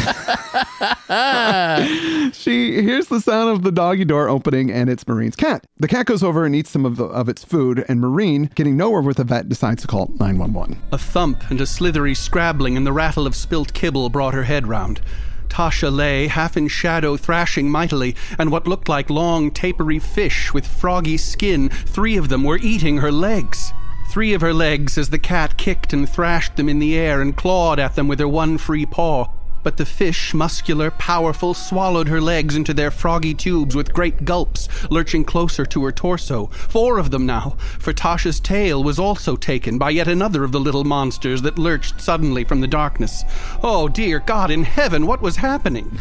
she 2.33 2.81
hears 2.83 3.07
the 3.07 3.19
sound 3.21 3.49
of 3.49 3.63
the 3.63 3.71
doggy 3.71 4.05
door 4.05 4.29
opening 4.29 4.71
and 4.71 4.87
it's 4.87 5.07
Maureen's 5.07 5.35
cat. 5.35 5.65
The 5.79 5.87
cat 5.87 6.05
goes 6.05 6.21
over 6.21 6.45
and 6.45 6.55
eats 6.55 6.69
some 6.69 6.85
of, 6.85 6.97
the, 6.97 7.05
of 7.05 7.27
its 7.27 7.43
food, 7.43 7.83
and 7.89 7.99
Marine, 7.99 8.51
getting 8.53 8.77
nowhere 8.77 9.01
with 9.01 9.17
the 9.17 9.23
vet, 9.23 9.49
decides 9.49 9.81
to 9.81 9.87
call 9.87 10.11
911. 10.19 10.79
A 10.91 10.97
thump 11.23 11.49
and 11.49 11.61
a 11.61 11.65
slithery 11.65 12.13
scrabbling 12.13 12.75
and 12.75 12.85
the 12.85 12.91
rattle 12.91 13.25
of 13.25 13.33
spilt 13.33 13.73
kibble 13.73 14.09
brought 14.09 14.33
her 14.33 14.43
head 14.43 14.67
round. 14.67 14.99
Tasha 15.47 15.89
lay, 15.89 16.27
half 16.27 16.57
in 16.57 16.67
shadow, 16.67 17.15
thrashing 17.15 17.71
mightily, 17.71 18.13
and 18.37 18.51
what 18.51 18.67
looked 18.67 18.89
like 18.89 19.09
long, 19.09 19.49
tapery 19.49 19.99
fish 19.99 20.53
with 20.53 20.67
froggy 20.67 21.15
skin, 21.15 21.69
three 21.69 22.17
of 22.17 22.27
them 22.27 22.43
were 22.43 22.59
eating 22.61 22.97
her 22.97 23.09
legs. 23.09 23.71
Three 24.09 24.33
of 24.33 24.41
her 24.41 24.53
legs 24.53 24.97
as 24.97 25.11
the 25.11 25.17
cat 25.17 25.55
kicked 25.55 25.93
and 25.93 26.09
thrashed 26.09 26.57
them 26.57 26.67
in 26.67 26.79
the 26.79 26.97
air 26.97 27.21
and 27.21 27.37
clawed 27.37 27.79
at 27.79 27.95
them 27.95 28.09
with 28.09 28.19
her 28.19 28.27
one 28.27 28.57
free 28.57 28.85
paw. 28.85 29.27
But 29.63 29.77
the 29.77 29.85
fish, 29.85 30.33
muscular, 30.33 30.91
powerful, 30.91 31.53
swallowed 31.53 32.09
her 32.09 32.21
legs 32.21 32.55
into 32.55 32.73
their 32.73 32.91
froggy 32.91 33.33
tubes 33.33 33.75
with 33.75 33.93
great 33.93 34.25
gulps, 34.25 34.67
lurching 34.91 35.23
closer 35.23 35.65
to 35.65 35.83
her 35.85 35.91
torso. 35.91 36.47
Four 36.47 36.99
of 36.99 37.11
them 37.11 37.25
now, 37.25 37.55
for 37.79 37.93
Tasha's 37.93 38.39
tail 38.39 38.83
was 38.83 38.99
also 38.99 39.35
taken 39.35 39.77
by 39.77 39.91
yet 39.91 40.07
another 40.07 40.43
of 40.43 40.51
the 40.51 40.59
little 40.59 40.83
monsters 40.83 41.41
that 41.43 41.57
lurched 41.57 42.01
suddenly 42.01 42.43
from 42.43 42.61
the 42.61 42.67
darkness. 42.67 43.23
Oh, 43.63 43.87
dear 43.87 44.19
God 44.19 44.51
in 44.51 44.63
heaven, 44.63 45.07
what 45.07 45.21
was 45.21 45.37
happening? 45.37 45.97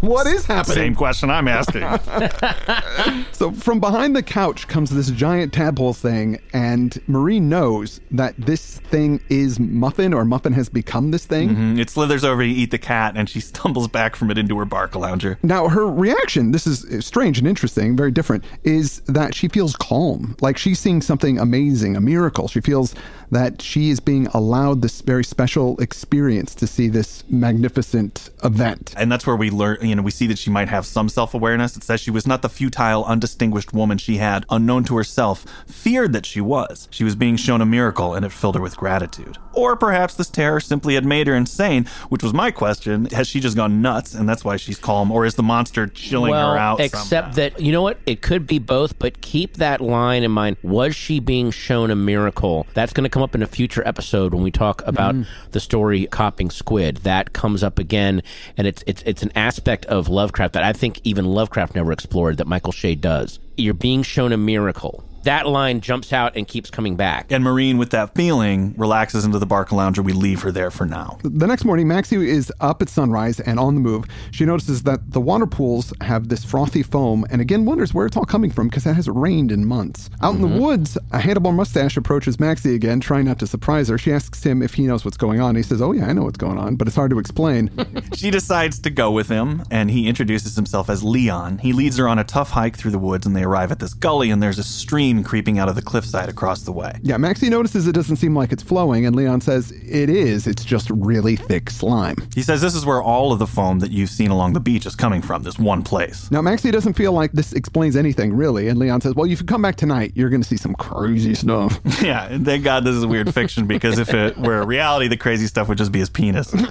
What 0.00 0.26
is 0.26 0.46
happening? 0.46 0.76
Same 0.76 0.94
question 0.94 1.30
I'm 1.30 1.48
asking. 1.48 1.82
So 3.36 3.52
from 3.52 3.80
behind 3.80 4.16
the 4.16 4.22
couch 4.22 4.66
comes 4.66 4.88
this 4.88 5.10
giant 5.10 5.52
tadpole 5.52 5.92
thing, 5.92 6.40
and 6.54 6.98
Maureen 7.06 7.50
knows 7.50 8.00
that 8.12 8.34
this 8.38 8.78
thing 8.78 9.20
is 9.28 9.60
Muffin, 9.60 10.14
or 10.14 10.24
Muffin 10.24 10.54
has 10.54 10.70
become 10.70 11.10
this 11.10 11.26
thing. 11.26 11.50
Mm, 11.50 11.78
it 11.78 11.90
slithers 11.90 12.24
over 12.24 12.42
to 12.42 12.48
eat 12.48 12.70
the 12.70 12.78
cat, 12.78 13.12
and 13.14 13.28
she 13.28 13.40
stumbles 13.52 13.88
back 13.88 14.16
from 14.16 14.30
it 14.30 14.38
into 14.38 14.58
her 14.58 14.64
Barca 14.64 14.98
lounger. 14.98 15.38
Now, 15.42 15.68
her 15.68 15.86
reaction, 15.86 16.52
this 16.52 16.66
is 16.66 17.04
strange 17.04 17.38
and 17.38 17.46
interesting, 17.46 17.94
very 17.94 18.10
different, 18.10 18.42
is 18.64 19.00
that 19.00 19.34
she 19.34 19.48
feels 19.48 19.76
calm. 19.76 20.34
Like 20.40 20.56
she's 20.56 20.78
seeing 20.80 21.02
something 21.02 21.38
amazing, 21.38 21.94
a 21.94 22.00
miracle. 22.00 22.48
She 22.48 22.62
feels 22.62 22.94
that 23.30 23.60
she 23.60 23.90
is 23.90 24.00
being 24.00 24.28
allowed 24.28 24.80
this 24.80 25.02
very 25.02 25.24
special 25.24 25.78
experience 25.78 26.54
to 26.54 26.66
see 26.66 26.88
this 26.88 27.22
magnificent 27.28 28.30
event. 28.44 28.94
And 28.96 29.12
that's 29.12 29.26
where 29.26 29.36
we 29.36 29.50
learn, 29.50 29.76
you 29.88 29.94
know, 29.94 30.02
we 30.02 30.10
see 30.10 30.26
that 30.28 30.38
she 30.38 30.50
might 30.50 30.68
have 30.68 30.86
some 30.86 31.08
self 31.08 31.34
awareness. 31.34 31.76
It 31.76 31.84
says 31.84 32.00
she 32.00 32.10
was 32.10 32.26
not 32.26 32.42
the 32.42 32.48
futile, 32.48 33.04
undistinguished 33.04 33.72
woman 33.72 33.98
she 33.98 34.16
had, 34.18 34.44
unknown 34.50 34.84
to 34.84 34.96
herself, 34.96 35.44
feared 35.66 36.12
that 36.12 36.26
she 36.26 36.40
was. 36.40 36.88
She 36.90 37.04
was 37.04 37.14
being 37.16 37.36
shown 37.36 37.60
a 37.60 37.66
miracle, 37.66 38.14
and 38.14 38.24
it 38.24 38.32
filled 38.32 38.54
her 38.56 38.60
with 38.60 38.76
gratitude. 38.76 39.38
Or 39.52 39.74
perhaps 39.76 40.14
this 40.14 40.28
terror 40.28 40.60
simply 40.60 40.94
had 40.94 41.04
made 41.04 41.26
her 41.26 41.34
insane, 41.34 41.86
which 42.10 42.22
was 42.22 42.34
my 42.34 42.50
question. 42.50 43.06
Has 43.06 43.26
she 43.26 43.40
just 43.40 43.56
gone 43.56 43.80
nuts, 43.80 44.14
and 44.14 44.28
that's 44.28 44.44
why 44.44 44.56
she's 44.56 44.78
calm? 44.78 45.10
Or 45.10 45.24
is 45.24 45.34
the 45.34 45.42
monster 45.42 45.86
chilling 45.86 46.30
well, 46.32 46.52
her 46.52 46.58
out? 46.58 46.80
except 46.80 47.06
somehow? 47.06 47.32
that 47.32 47.60
you 47.60 47.72
know 47.72 47.82
what? 47.82 47.98
It 48.06 48.20
could 48.22 48.46
be 48.46 48.58
both, 48.58 48.98
but 48.98 49.20
keep 49.20 49.54
that 49.54 49.80
line 49.80 50.22
in 50.22 50.30
mind. 50.30 50.56
Was 50.62 50.94
she 50.94 51.20
being 51.20 51.50
shown 51.50 51.90
a 51.90 51.96
miracle? 51.96 52.66
That's 52.74 52.92
going 52.92 53.04
to 53.04 53.10
come 53.10 53.22
up 53.22 53.34
in 53.34 53.42
a 53.42 53.46
future 53.46 53.86
episode 53.86 54.34
when 54.34 54.42
we 54.42 54.50
talk 54.50 54.82
about 54.86 55.14
Mm-hmm. 55.14 55.50
the 55.52 55.60
story 55.60 56.06
"Copping 56.06 56.50
Squid." 56.50 56.98
That 56.98 57.32
comes 57.32 57.62
up 57.62 57.78
again, 57.78 58.22
and 58.56 58.66
it's 58.66 58.82
it's 58.86 59.02
it's 59.06 59.22
an 59.22 59.30
aspect 59.34 59.75
of 59.84 60.08
Lovecraft 60.08 60.54
that 60.54 60.64
I 60.64 60.72
think 60.72 61.00
even 61.04 61.26
Lovecraft 61.26 61.74
never 61.74 61.92
explored 61.92 62.38
that 62.38 62.46
Michael 62.46 62.72
Shea 62.72 62.94
does. 62.94 63.38
You're 63.56 63.74
being 63.74 64.02
shown 64.02 64.32
a 64.32 64.38
miracle. 64.38 65.04
That 65.26 65.48
line 65.48 65.80
jumps 65.80 66.12
out 66.12 66.36
and 66.36 66.46
keeps 66.46 66.70
coming 66.70 66.94
back. 66.94 67.32
And 67.32 67.42
Maureen, 67.42 67.78
with 67.78 67.90
that 67.90 68.14
feeling, 68.14 68.74
relaxes 68.76 69.24
into 69.24 69.40
the 69.40 69.46
Barca 69.46 69.74
lounger. 69.74 70.00
We 70.00 70.12
leave 70.12 70.40
her 70.42 70.52
there 70.52 70.70
for 70.70 70.86
now. 70.86 71.18
The 71.24 71.48
next 71.48 71.64
morning, 71.64 71.88
Maxie 71.88 72.30
is 72.30 72.52
up 72.60 72.80
at 72.80 72.88
sunrise 72.88 73.40
and 73.40 73.58
on 73.58 73.74
the 73.74 73.80
move. 73.80 74.04
She 74.30 74.44
notices 74.44 74.84
that 74.84 75.10
the 75.10 75.20
water 75.20 75.48
pools 75.48 75.92
have 76.00 76.28
this 76.28 76.44
frothy 76.44 76.84
foam 76.84 77.26
and 77.28 77.40
again 77.40 77.64
wonders 77.64 77.92
where 77.92 78.06
it's 78.06 78.16
all 78.16 78.24
coming 78.24 78.52
from 78.52 78.68
because 78.68 78.86
it 78.86 78.94
hasn't 78.94 79.16
rained 79.16 79.50
in 79.50 79.66
months. 79.66 80.10
Out 80.22 80.36
in 80.36 80.42
the 80.42 80.46
mm-hmm. 80.46 80.60
woods, 80.60 80.96
a 81.10 81.18
Hannibal 81.18 81.50
mustache 81.50 81.96
approaches 81.96 82.38
Maxie 82.38 82.76
again, 82.76 83.00
trying 83.00 83.24
not 83.24 83.40
to 83.40 83.48
surprise 83.48 83.88
her. 83.88 83.98
She 83.98 84.12
asks 84.12 84.44
him 84.44 84.62
if 84.62 84.74
he 84.74 84.86
knows 84.86 85.04
what's 85.04 85.16
going 85.16 85.40
on. 85.40 85.56
He 85.56 85.64
says, 85.64 85.82
Oh, 85.82 85.90
yeah, 85.90 86.06
I 86.06 86.12
know 86.12 86.22
what's 86.22 86.38
going 86.38 86.56
on, 86.56 86.76
but 86.76 86.86
it's 86.86 86.96
hard 86.96 87.10
to 87.10 87.18
explain. 87.18 87.68
She 88.14 88.30
decides 88.30 88.78
to 88.80 88.90
go 88.90 89.10
with 89.10 89.28
him, 89.28 89.62
and 89.70 89.90
he 89.90 90.08
introduces 90.08 90.56
himself 90.56 90.88
as 90.88 91.02
Leon. 91.02 91.58
He 91.58 91.72
leads 91.72 91.98
her 91.98 92.08
on 92.08 92.18
a 92.18 92.24
tough 92.24 92.50
hike 92.50 92.76
through 92.76 92.92
the 92.92 92.98
woods, 92.98 93.26
and 93.26 93.34
they 93.34 93.42
arrive 93.42 93.72
at 93.72 93.78
this 93.78 93.92
gully, 93.92 94.30
and 94.30 94.42
there's 94.42 94.58
a 94.58 94.64
stream 94.64 95.15
creeping 95.24 95.58
out 95.58 95.68
of 95.68 95.74
the 95.74 95.82
cliffside 95.82 96.28
across 96.28 96.62
the 96.62 96.72
way. 96.72 96.98
yeah, 97.02 97.16
Maxie 97.16 97.48
notices 97.50 97.86
it 97.86 97.92
doesn't 97.92 98.16
seem 98.16 98.34
like 98.34 98.52
it's 98.52 98.62
flowing, 98.62 99.06
and 99.06 99.14
Leon 99.16 99.40
says, 99.40 99.70
It 99.72 100.08
is. 100.10 100.46
It's 100.46 100.64
just 100.64 100.90
really 100.90 101.36
thick 101.36 101.70
slime. 101.70 102.16
He 102.34 102.42
says 102.42 102.60
this 102.60 102.74
is 102.74 102.84
where 102.86 103.02
all 103.02 103.32
of 103.32 103.38
the 103.38 103.46
foam 103.46 103.78
that 103.80 103.90
you've 103.90 104.10
seen 104.10 104.30
along 104.30 104.52
the 104.52 104.60
beach 104.60 104.86
is 104.86 104.94
coming 104.94 105.22
from, 105.22 105.42
this 105.42 105.58
one 105.58 105.82
place. 105.82 106.30
Now, 106.30 106.42
Maxie 106.42 106.70
doesn't 106.70 106.94
feel 106.94 107.12
like 107.12 107.32
this 107.32 107.52
explains 107.52 107.96
anything, 107.96 108.32
really. 108.34 108.68
And 108.68 108.78
Leon 108.78 109.00
says, 109.00 109.14
Well, 109.14 109.30
if 109.30 109.40
you 109.40 109.46
come 109.46 109.62
back 109.62 109.76
tonight, 109.76 110.12
you're 110.14 110.30
going 110.30 110.42
to 110.42 110.48
see 110.48 110.56
some 110.56 110.74
crazy 110.74 111.34
stuff. 111.34 111.80
yeah, 112.02 112.26
and 112.28 112.44
thank 112.44 112.64
God 112.64 112.84
this 112.84 112.94
is 112.94 113.04
weird 113.06 113.32
fiction 113.32 113.66
because 113.66 113.98
if 113.98 114.12
it 114.12 114.36
were 114.38 114.60
a 114.60 114.66
reality, 114.66 115.08
the 115.08 115.16
crazy 115.16 115.46
stuff 115.46 115.68
would 115.68 115.78
just 115.78 115.92
be 115.92 115.98
his 116.00 116.10
penis. 116.10 116.52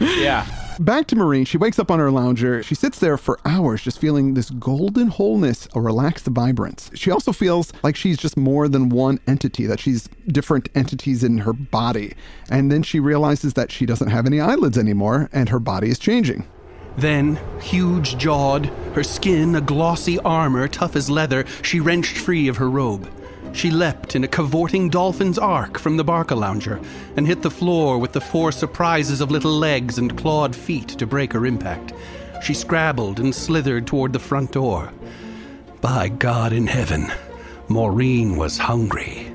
Yeah. 0.00 0.44
Back 0.80 1.08
to 1.08 1.16
Maureen, 1.16 1.44
she 1.44 1.58
wakes 1.58 1.78
up 1.78 1.90
on 1.90 1.98
her 1.98 2.10
lounger. 2.10 2.62
She 2.62 2.74
sits 2.74 3.00
there 3.00 3.18
for 3.18 3.38
hours 3.44 3.82
just 3.82 3.98
feeling 3.98 4.32
this 4.32 4.48
golden 4.48 5.08
wholeness, 5.08 5.68
a 5.74 5.80
relaxed 5.80 6.24
vibrance. 6.24 6.90
She 6.94 7.10
also 7.10 7.32
feels 7.32 7.70
like 7.82 7.96
she's 7.96 8.16
just 8.16 8.34
more 8.34 8.66
than 8.66 8.88
one 8.88 9.20
entity, 9.26 9.66
that 9.66 9.78
she's 9.78 10.08
different 10.28 10.70
entities 10.74 11.22
in 11.22 11.36
her 11.36 11.52
body. 11.52 12.14
And 12.48 12.72
then 12.72 12.82
she 12.82 12.98
realizes 12.98 13.52
that 13.54 13.70
she 13.70 13.84
doesn't 13.84 14.08
have 14.08 14.24
any 14.24 14.40
eyelids 14.40 14.78
anymore 14.78 15.28
and 15.34 15.50
her 15.50 15.60
body 15.60 15.90
is 15.90 15.98
changing. 15.98 16.48
Then, 16.96 17.38
huge 17.60 18.16
jawed, 18.16 18.64
her 18.94 19.04
skin 19.04 19.56
a 19.56 19.60
glossy 19.60 20.18
armor 20.20 20.66
tough 20.66 20.96
as 20.96 21.10
leather, 21.10 21.44
she 21.60 21.80
wrenched 21.80 22.16
free 22.16 22.48
of 22.48 22.56
her 22.56 22.70
robe. 22.70 23.06
She 23.52 23.70
leapt 23.70 24.14
in 24.14 24.24
a 24.24 24.28
cavorting 24.28 24.88
dolphin's 24.88 25.38
arc 25.38 25.78
from 25.78 25.96
the 25.96 26.04
Barca 26.04 26.34
lounger 26.34 26.80
and 27.16 27.26
hit 27.26 27.42
the 27.42 27.50
floor 27.50 27.98
with 27.98 28.12
the 28.12 28.20
four 28.20 28.52
surprises 28.52 29.20
of 29.20 29.30
little 29.30 29.52
legs 29.52 29.98
and 29.98 30.16
clawed 30.16 30.54
feet 30.54 30.88
to 30.88 31.06
break 31.06 31.32
her 31.32 31.46
impact. 31.46 31.92
She 32.42 32.54
scrabbled 32.54 33.20
and 33.20 33.34
slithered 33.34 33.86
toward 33.86 34.12
the 34.12 34.18
front 34.18 34.52
door. 34.52 34.92
By 35.80 36.08
God 36.08 36.52
in 36.52 36.66
heaven, 36.66 37.10
Maureen 37.68 38.36
was 38.36 38.58
hungry. 38.58 39.32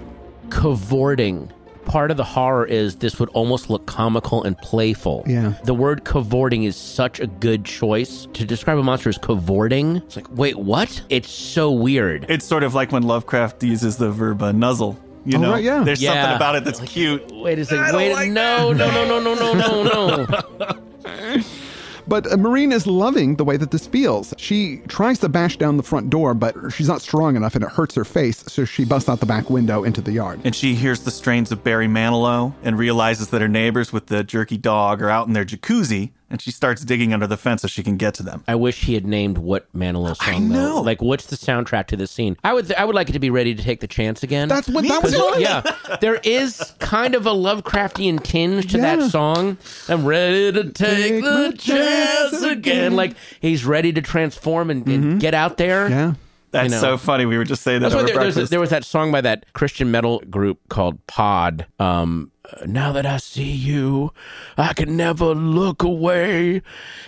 cavorting 0.50 1.52
part 1.86 2.12
of 2.12 2.18
the 2.18 2.24
horror 2.24 2.66
is 2.66 2.98
this 2.98 3.20
would 3.20 3.30
almost 3.30 3.70
look 3.70 3.86
comical 3.86 4.44
and 4.44 4.58
playful. 4.58 5.24
Yeah. 5.26 5.54
The 5.64 5.74
word 5.74 6.04
cavorting 6.04 6.64
is 6.64 6.76
such 6.76 7.20
a 7.20 7.28
good 7.28 7.66
choice 7.66 8.28
to 8.34 8.46
describe 8.46 8.78
a 8.78 8.84
monster 8.84 9.10
as 9.10 9.18
cavorting. 9.18 9.98
It's 9.98 10.16
like, 10.16 10.30
wait, 10.32 10.58
what? 10.58 11.02
It's 11.10 11.30
so 11.30 11.72
weird. 11.72 12.26
It's 12.30 12.46
sort 12.46 12.64
of 12.64 12.74
like 12.74 12.92
when 12.92 13.04
Lovecraft 13.04 13.64
uses 13.64 13.98
the 13.98 14.12
verb 14.12 14.42
uh, 14.42 14.52
nuzzle. 14.52 15.00
You 15.26 15.44
oh, 15.44 15.52
right, 15.54 15.64
yeah. 15.64 15.84
there's 15.84 16.02
yeah. 16.02 16.14
something 16.14 16.36
about 16.36 16.56
it 16.56 16.66
that's 16.66 16.80
like, 16.80 16.90
cute. 16.90 17.32
Wait 17.32 17.58
a 17.58 17.66
second. 17.66 17.96
Wait, 17.96 18.14
like 18.14 18.30
no, 18.30 18.72
no, 18.74 18.92
no, 18.92 19.20
no, 19.20 19.34
no, 19.34 19.54
no, 19.54 19.84
no, 19.84 20.26
no. 20.26 21.42
But 22.08 22.32
uh, 22.32 22.38
Maureen 22.38 22.72
is 22.72 22.86
loving 22.86 23.36
the 23.36 23.44
way 23.44 23.58
that 23.58 23.72
this 23.72 23.88
feels. 23.88 24.34
She 24.38 24.78
tries 24.88 25.20
to 25.20 25.30
bash 25.30 25.58
down 25.58 25.78
the 25.78 25.84
front 25.84 26.10
door, 26.10 26.34
but 26.34 26.56
she's 26.72 26.88
not 26.88 27.02
strong 27.02 27.36
enough 27.36 27.56
and 27.56 27.64
it 27.64 27.72
hurts 27.72 27.96
her 27.96 28.06
face, 28.06 28.44
so 28.48 28.66
she 28.66 28.86
busts 28.86 29.10
out 29.10 29.20
the 29.20 29.26
back 29.26 29.50
window 29.50 29.84
into 29.84 30.02
the 30.02 30.12
yard. 30.12 30.40
And 30.44 30.56
she 30.56 30.76
hears 30.76 31.02
the 31.02 31.12
strains 31.12 31.52
of 31.52 31.64
Barry 31.64 31.88
Manilow 31.88 32.54
and 32.64 32.78
realizes 32.78 33.30
that 33.30 33.42
her 33.42 33.48
neighbors 33.48 33.92
with 33.92 34.08
the 34.08 34.24
jerky 34.24 34.58
dog 34.58 35.02
are 35.02 35.10
out 35.10 35.28
in 35.28 35.34
their 35.34 35.46
jacuzzi. 35.46 36.12
And 36.30 36.42
she 36.42 36.52
starts 36.52 36.84
digging 36.84 37.14
under 37.14 37.28
the 37.28 37.38
fence 37.38 37.62
so 37.62 37.68
she 37.68 37.84
can 37.84 37.98
get 37.98 38.14
to 38.16 38.24
them. 38.24 38.44
I 38.48 38.56
wish 38.56 38.84
he 38.86 38.94
had 38.96 39.06
named 39.06 39.38
what 39.38 39.72
Manilow 39.76 40.16
song. 40.18 40.34
I 40.36 40.38
know. 40.40 40.76
Though. 40.76 40.82
Like, 40.82 41.02
what's 41.02 41.28
the 41.28 41.36
soundtrack 41.36 41.88
to 41.88 41.98
this 41.98 42.12
scene? 42.12 42.36
I 42.44 42.54
would, 42.54 42.74
I 42.74 42.84
would 42.86 42.96
like 42.96 43.10
it 43.10 43.14
to 43.14 43.20
be 43.20 43.30
ready 43.30 43.54
to 43.56 43.62
take 43.64 43.80
the 43.80 43.88
chance 43.88 44.24
again. 44.24 44.48
That's 44.48 44.68
what 44.68 44.88
that 44.88 45.04
was. 45.04 45.14
'Cause, 45.16 45.32
mine. 45.32 45.42
yeah, 45.42 45.98
there 46.02 46.16
is 46.24 46.74
kind 46.80 47.16
of 47.16 47.26
a 47.26 47.32
Lovecraftian 47.32 48.24
tinge 48.24 48.72
to 48.72 48.78
Yeah. 48.78 48.96
that 48.98 49.12
song. 49.12 49.58
I'm 49.88 50.06
ready 50.06 50.52
to 50.52 50.64
take 50.72 50.96
Take 50.96 51.24
the 51.24 51.54
chance 51.58 52.32
chance 52.32 52.42
again. 52.44 52.52
again. 52.58 52.96
Like 52.96 53.16
he's 53.40 53.66
ready 53.66 53.92
to 53.94 54.02
transform 54.02 54.70
and, 54.70 54.88
and 54.88 55.20
get 55.20 55.34
out 55.34 55.58
there. 55.58 55.90
Yeah. 55.90 56.14
That's 56.52 56.72
know. 56.72 56.80
so 56.80 56.98
funny. 56.98 57.26
We 57.26 57.38
were 57.38 57.44
just 57.44 57.64
saying 57.64 57.82
that 57.82 57.88
over 57.94 58.04
there, 58.06 58.16
there's 58.16 58.16
a- 58.16 58.20
breakfast. 58.40 58.52
there 58.52 58.60
was 58.62 58.70
that 58.70 58.86
song 58.86 59.12
by 59.12 59.20
that 59.22 59.52
Christian 59.54 59.92
metal 59.92 60.20
group 60.30 60.60
called 60.70 61.06
Pod. 61.06 61.66
Um, 61.80 62.32
now 62.66 62.92
that 62.94 63.06
I 63.06 63.18
see 63.18 63.52
you, 63.52 64.12
I 64.58 64.74
can 64.74 64.96
never 64.98 65.34
look 65.36 65.84
away. 65.84 66.62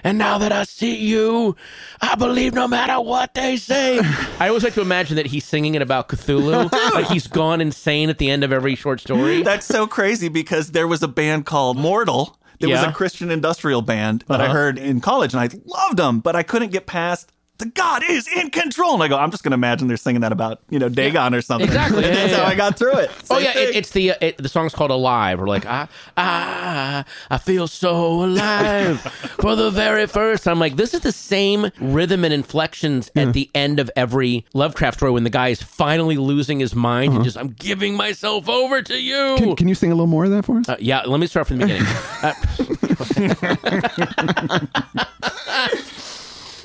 And 0.03 0.17
now 0.17 0.37
that 0.37 0.51
I 0.51 0.63
see 0.63 0.95
you, 0.95 1.55
I 2.01 2.15
believe 2.15 2.53
no 2.53 2.67
matter 2.67 2.99
what 3.01 3.33
they 3.33 3.57
say. 3.57 3.99
I 4.39 4.47
always 4.49 4.63
like 4.63 4.73
to 4.75 4.81
imagine 4.81 5.15
that 5.17 5.27
he's 5.27 5.45
singing 5.45 5.75
it 5.75 5.81
about 5.81 6.09
Cthulhu, 6.09 6.71
like 6.93 7.07
he's 7.07 7.27
gone 7.27 7.61
insane 7.61 8.09
at 8.09 8.17
the 8.17 8.29
end 8.29 8.43
of 8.43 8.51
every 8.51 8.75
short 8.75 8.99
story. 8.99 9.43
That's 9.43 9.65
so 9.65 9.87
crazy 9.87 10.29
because 10.29 10.71
there 10.71 10.87
was 10.87 11.03
a 11.03 11.07
band 11.07 11.45
called 11.45 11.77
Mortal. 11.77 12.37
There 12.59 12.69
was 12.69 12.81
a 12.81 12.91
Christian 12.91 13.29
industrial 13.29 13.81
band 13.83 14.23
that 14.27 14.41
I 14.41 14.45
Uh-huh. 14.45 14.53
heard 14.53 14.77
in 14.79 14.99
college, 14.99 15.33
and 15.33 15.41
I 15.41 15.49
loved 15.65 15.97
them, 15.97 16.19
but 16.21 16.35
I 16.35 16.41
couldn't 16.41 16.71
get 16.71 16.87
past. 16.87 17.31
The 17.57 17.65
God 17.65 18.03
is 18.07 18.27
in 18.27 18.51
control, 18.51 18.93
and 18.93 19.03
I 19.03 19.07
go. 19.07 19.17
I'm 19.17 19.31
just 19.31 19.43
going 19.43 19.51
to 19.51 19.55
imagine 19.55 19.87
they're 19.87 19.97
singing 19.97 20.21
that 20.21 20.31
about 20.31 20.61
you 20.69 20.79
know 20.79 20.89
Dagon 20.89 21.33
or 21.33 21.41
something. 21.41 21.67
Exactly. 21.67 22.03
Yeah, 22.03 22.11
that's 22.13 22.31
yeah, 22.31 22.37
how 22.37 22.43
yeah. 22.43 22.49
I 22.49 22.55
got 22.55 22.77
through 22.77 22.97
it. 22.97 23.11
Oh 23.29 23.39
yeah, 23.39 23.57
it, 23.57 23.75
it's 23.75 23.91
the 23.91 24.11
uh, 24.11 24.15
it, 24.21 24.37
the 24.37 24.49
song's 24.49 24.73
called 24.73 24.91
"Alive." 24.91 25.39
We're 25.39 25.47
like, 25.47 25.65
I, 25.65 25.87
I, 26.15 27.03
I 27.31 27.37
feel 27.37 27.67
so 27.67 28.23
alive 28.23 29.01
for 29.41 29.55
the 29.55 29.71
very 29.71 30.07
first. 30.07 30.47
I'm 30.47 30.59
like, 30.59 30.75
this 30.75 30.93
is 30.93 31.01
the 31.01 31.11
same 31.11 31.71
rhythm 31.79 32.23
and 32.23 32.33
inflections 32.33 33.09
at 33.15 33.33
the 33.33 33.49
end 33.55 33.79
of 33.79 33.89
every 33.95 34.45
Lovecraft 34.53 34.97
story 34.97 35.11
when 35.11 35.23
the 35.23 35.29
guy 35.29 35.49
is 35.49 35.61
finally 35.61 36.17
losing 36.17 36.59
his 36.59 36.75
mind 36.75 37.13
and 37.13 37.23
just, 37.23 37.37
I'm 37.37 37.49
giving 37.49 37.95
myself 37.95 38.47
over 38.47 38.81
to 38.81 38.99
you. 38.99 39.35
Can, 39.37 39.55
can 39.55 39.67
you 39.67 39.75
sing 39.75 39.91
a 39.91 39.95
little 39.95 40.07
more 40.07 40.25
of 40.25 40.31
that 40.31 40.45
for 40.45 40.59
us? 40.59 40.69
Uh, 40.69 40.75
yeah, 40.79 41.01
let 41.01 41.19
me 41.19 41.27
start 41.27 41.47
from 41.47 41.57
the 41.57 41.65
beginning. 41.65 41.87
Uh, 45.49 45.67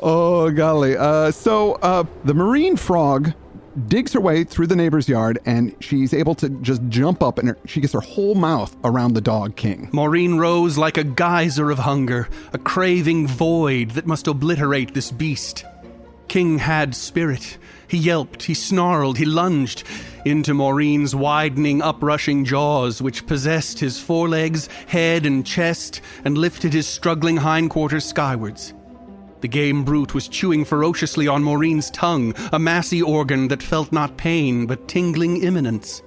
Oh, 0.03 0.51
golly. 0.51 0.97
Uh, 0.97 1.31
so 1.31 1.75
uh, 1.75 2.05
the 2.25 2.35
Maureen 2.35 2.77
frog 2.77 3.33
digs 3.87 4.13
her 4.13 4.21
way 4.21 4.45
through 4.45 4.67
the 4.67 4.77
neighbor's 4.77 5.09
yard 5.09 5.39
and 5.47 5.75
she's 5.81 6.13
able 6.13 6.35
to 6.35 6.49
just 6.61 6.83
jump 6.89 7.23
up 7.23 7.39
and 7.39 7.49
her, 7.49 7.59
she 7.65 7.81
gets 7.81 7.93
her 7.93 8.01
whole 8.01 8.35
mouth 8.35 8.77
around 8.85 9.15
the 9.15 9.21
dog 9.21 9.57
king. 9.57 9.89
Maureen 9.93 10.39
rose 10.39 10.77
like 10.77 10.99
a 10.99 11.05
geyser 11.05 11.71
of 11.71 11.79
hunger, 11.79 12.29
a 12.53 12.59
craving 12.59 13.27
void 13.29 13.93
that 13.93 14.07
must 14.07 14.27
obliterate 14.27 14.93
this 14.93 15.11
beast. 15.11 15.65
King 16.29 16.59
had 16.59 16.95
spirit. 16.95 17.59
He 17.89 17.99
yelped, 17.99 18.43
he 18.43 18.55
snarled, 18.55 19.19
he 19.19 19.25
lunged 19.25 19.85
into 20.25 20.55
Maureen's 20.55 21.15
widening, 21.15 21.81
uprushing 21.81 22.45
jaws, 22.45 23.03
which 23.03 23.27
possessed 23.27 23.79
his 23.79 24.01
forelegs, 24.01 24.67
head, 24.87 25.27
and 25.27 25.45
chest, 25.47 26.01
and 26.25 26.39
lifted 26.39 26.73
his 26.73 26.87
struggling 26.87 27.37
hindquarters 27.37 28.05
skywards. 28.05 28.73
The 29.43 29.49
game 29.49 29.83
brute 29.83 30.15
was 30.15 30.29
chewing 30.29 30.65
ferociously 30.65 31.27
on 31.27 31.43
Maureen's 31.43 31.91
tongue, 31.91 32.33
a 32.53 32.61
massy 32.61 33.03
organ 33.03 33.49
that 33.49 33.61
felt 33.61 33.91
not 33.91 34.17
pain 34.17 34.67
but 34.67 34.87
tingling 34.87 35.43
imminence. 35.43 36.01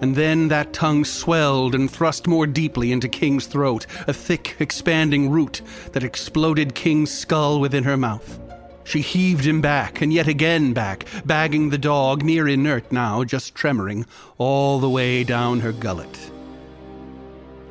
And 0.00 0.16
then 0.16 0.48
that 0.48 0.72
tongue 0.72 1.04
swelled 1.04 1.76
and 1.76 1.88
thrust 1.88 2.26
more 2.26 2.48
deeply 2.48 2.90
into 2.90 3.08
King's 3.08 3.46
throat, 3.46 3.86
a 4.08 4.12
thick, 4.12 4.56
expanding 4.58 5.30
root 5.30 5.62
that 5.92 6.02
exploded 6.02 6.74
King's 6.74 7.12
skull 7.12 7.60
within 7.60 7.84
her 7.84 7.96
mouth. 7.96 8.40
She 8.82 9.02
heaved 9.02 9.44
him 9.44 9.60
back, 9.60 10.00
and 10.00 10.12
yet 10.12 10.26
again 10.26 10.72
back, 10.72 11.04
bagging 11.24 11.70
the 11.70 11.78
dog, 11.78 12.24
near 12.24 12.48
inert 12.48 12.90
now, 12.90 13.22
just 13.22 13.54
tremoring, 13.54 14.04
all 14.36 14.80
the 14.80 14.90
way 14.90 15.22
down 15.22 15.60
her 15.60 15.70
gullet. 15.70 16.30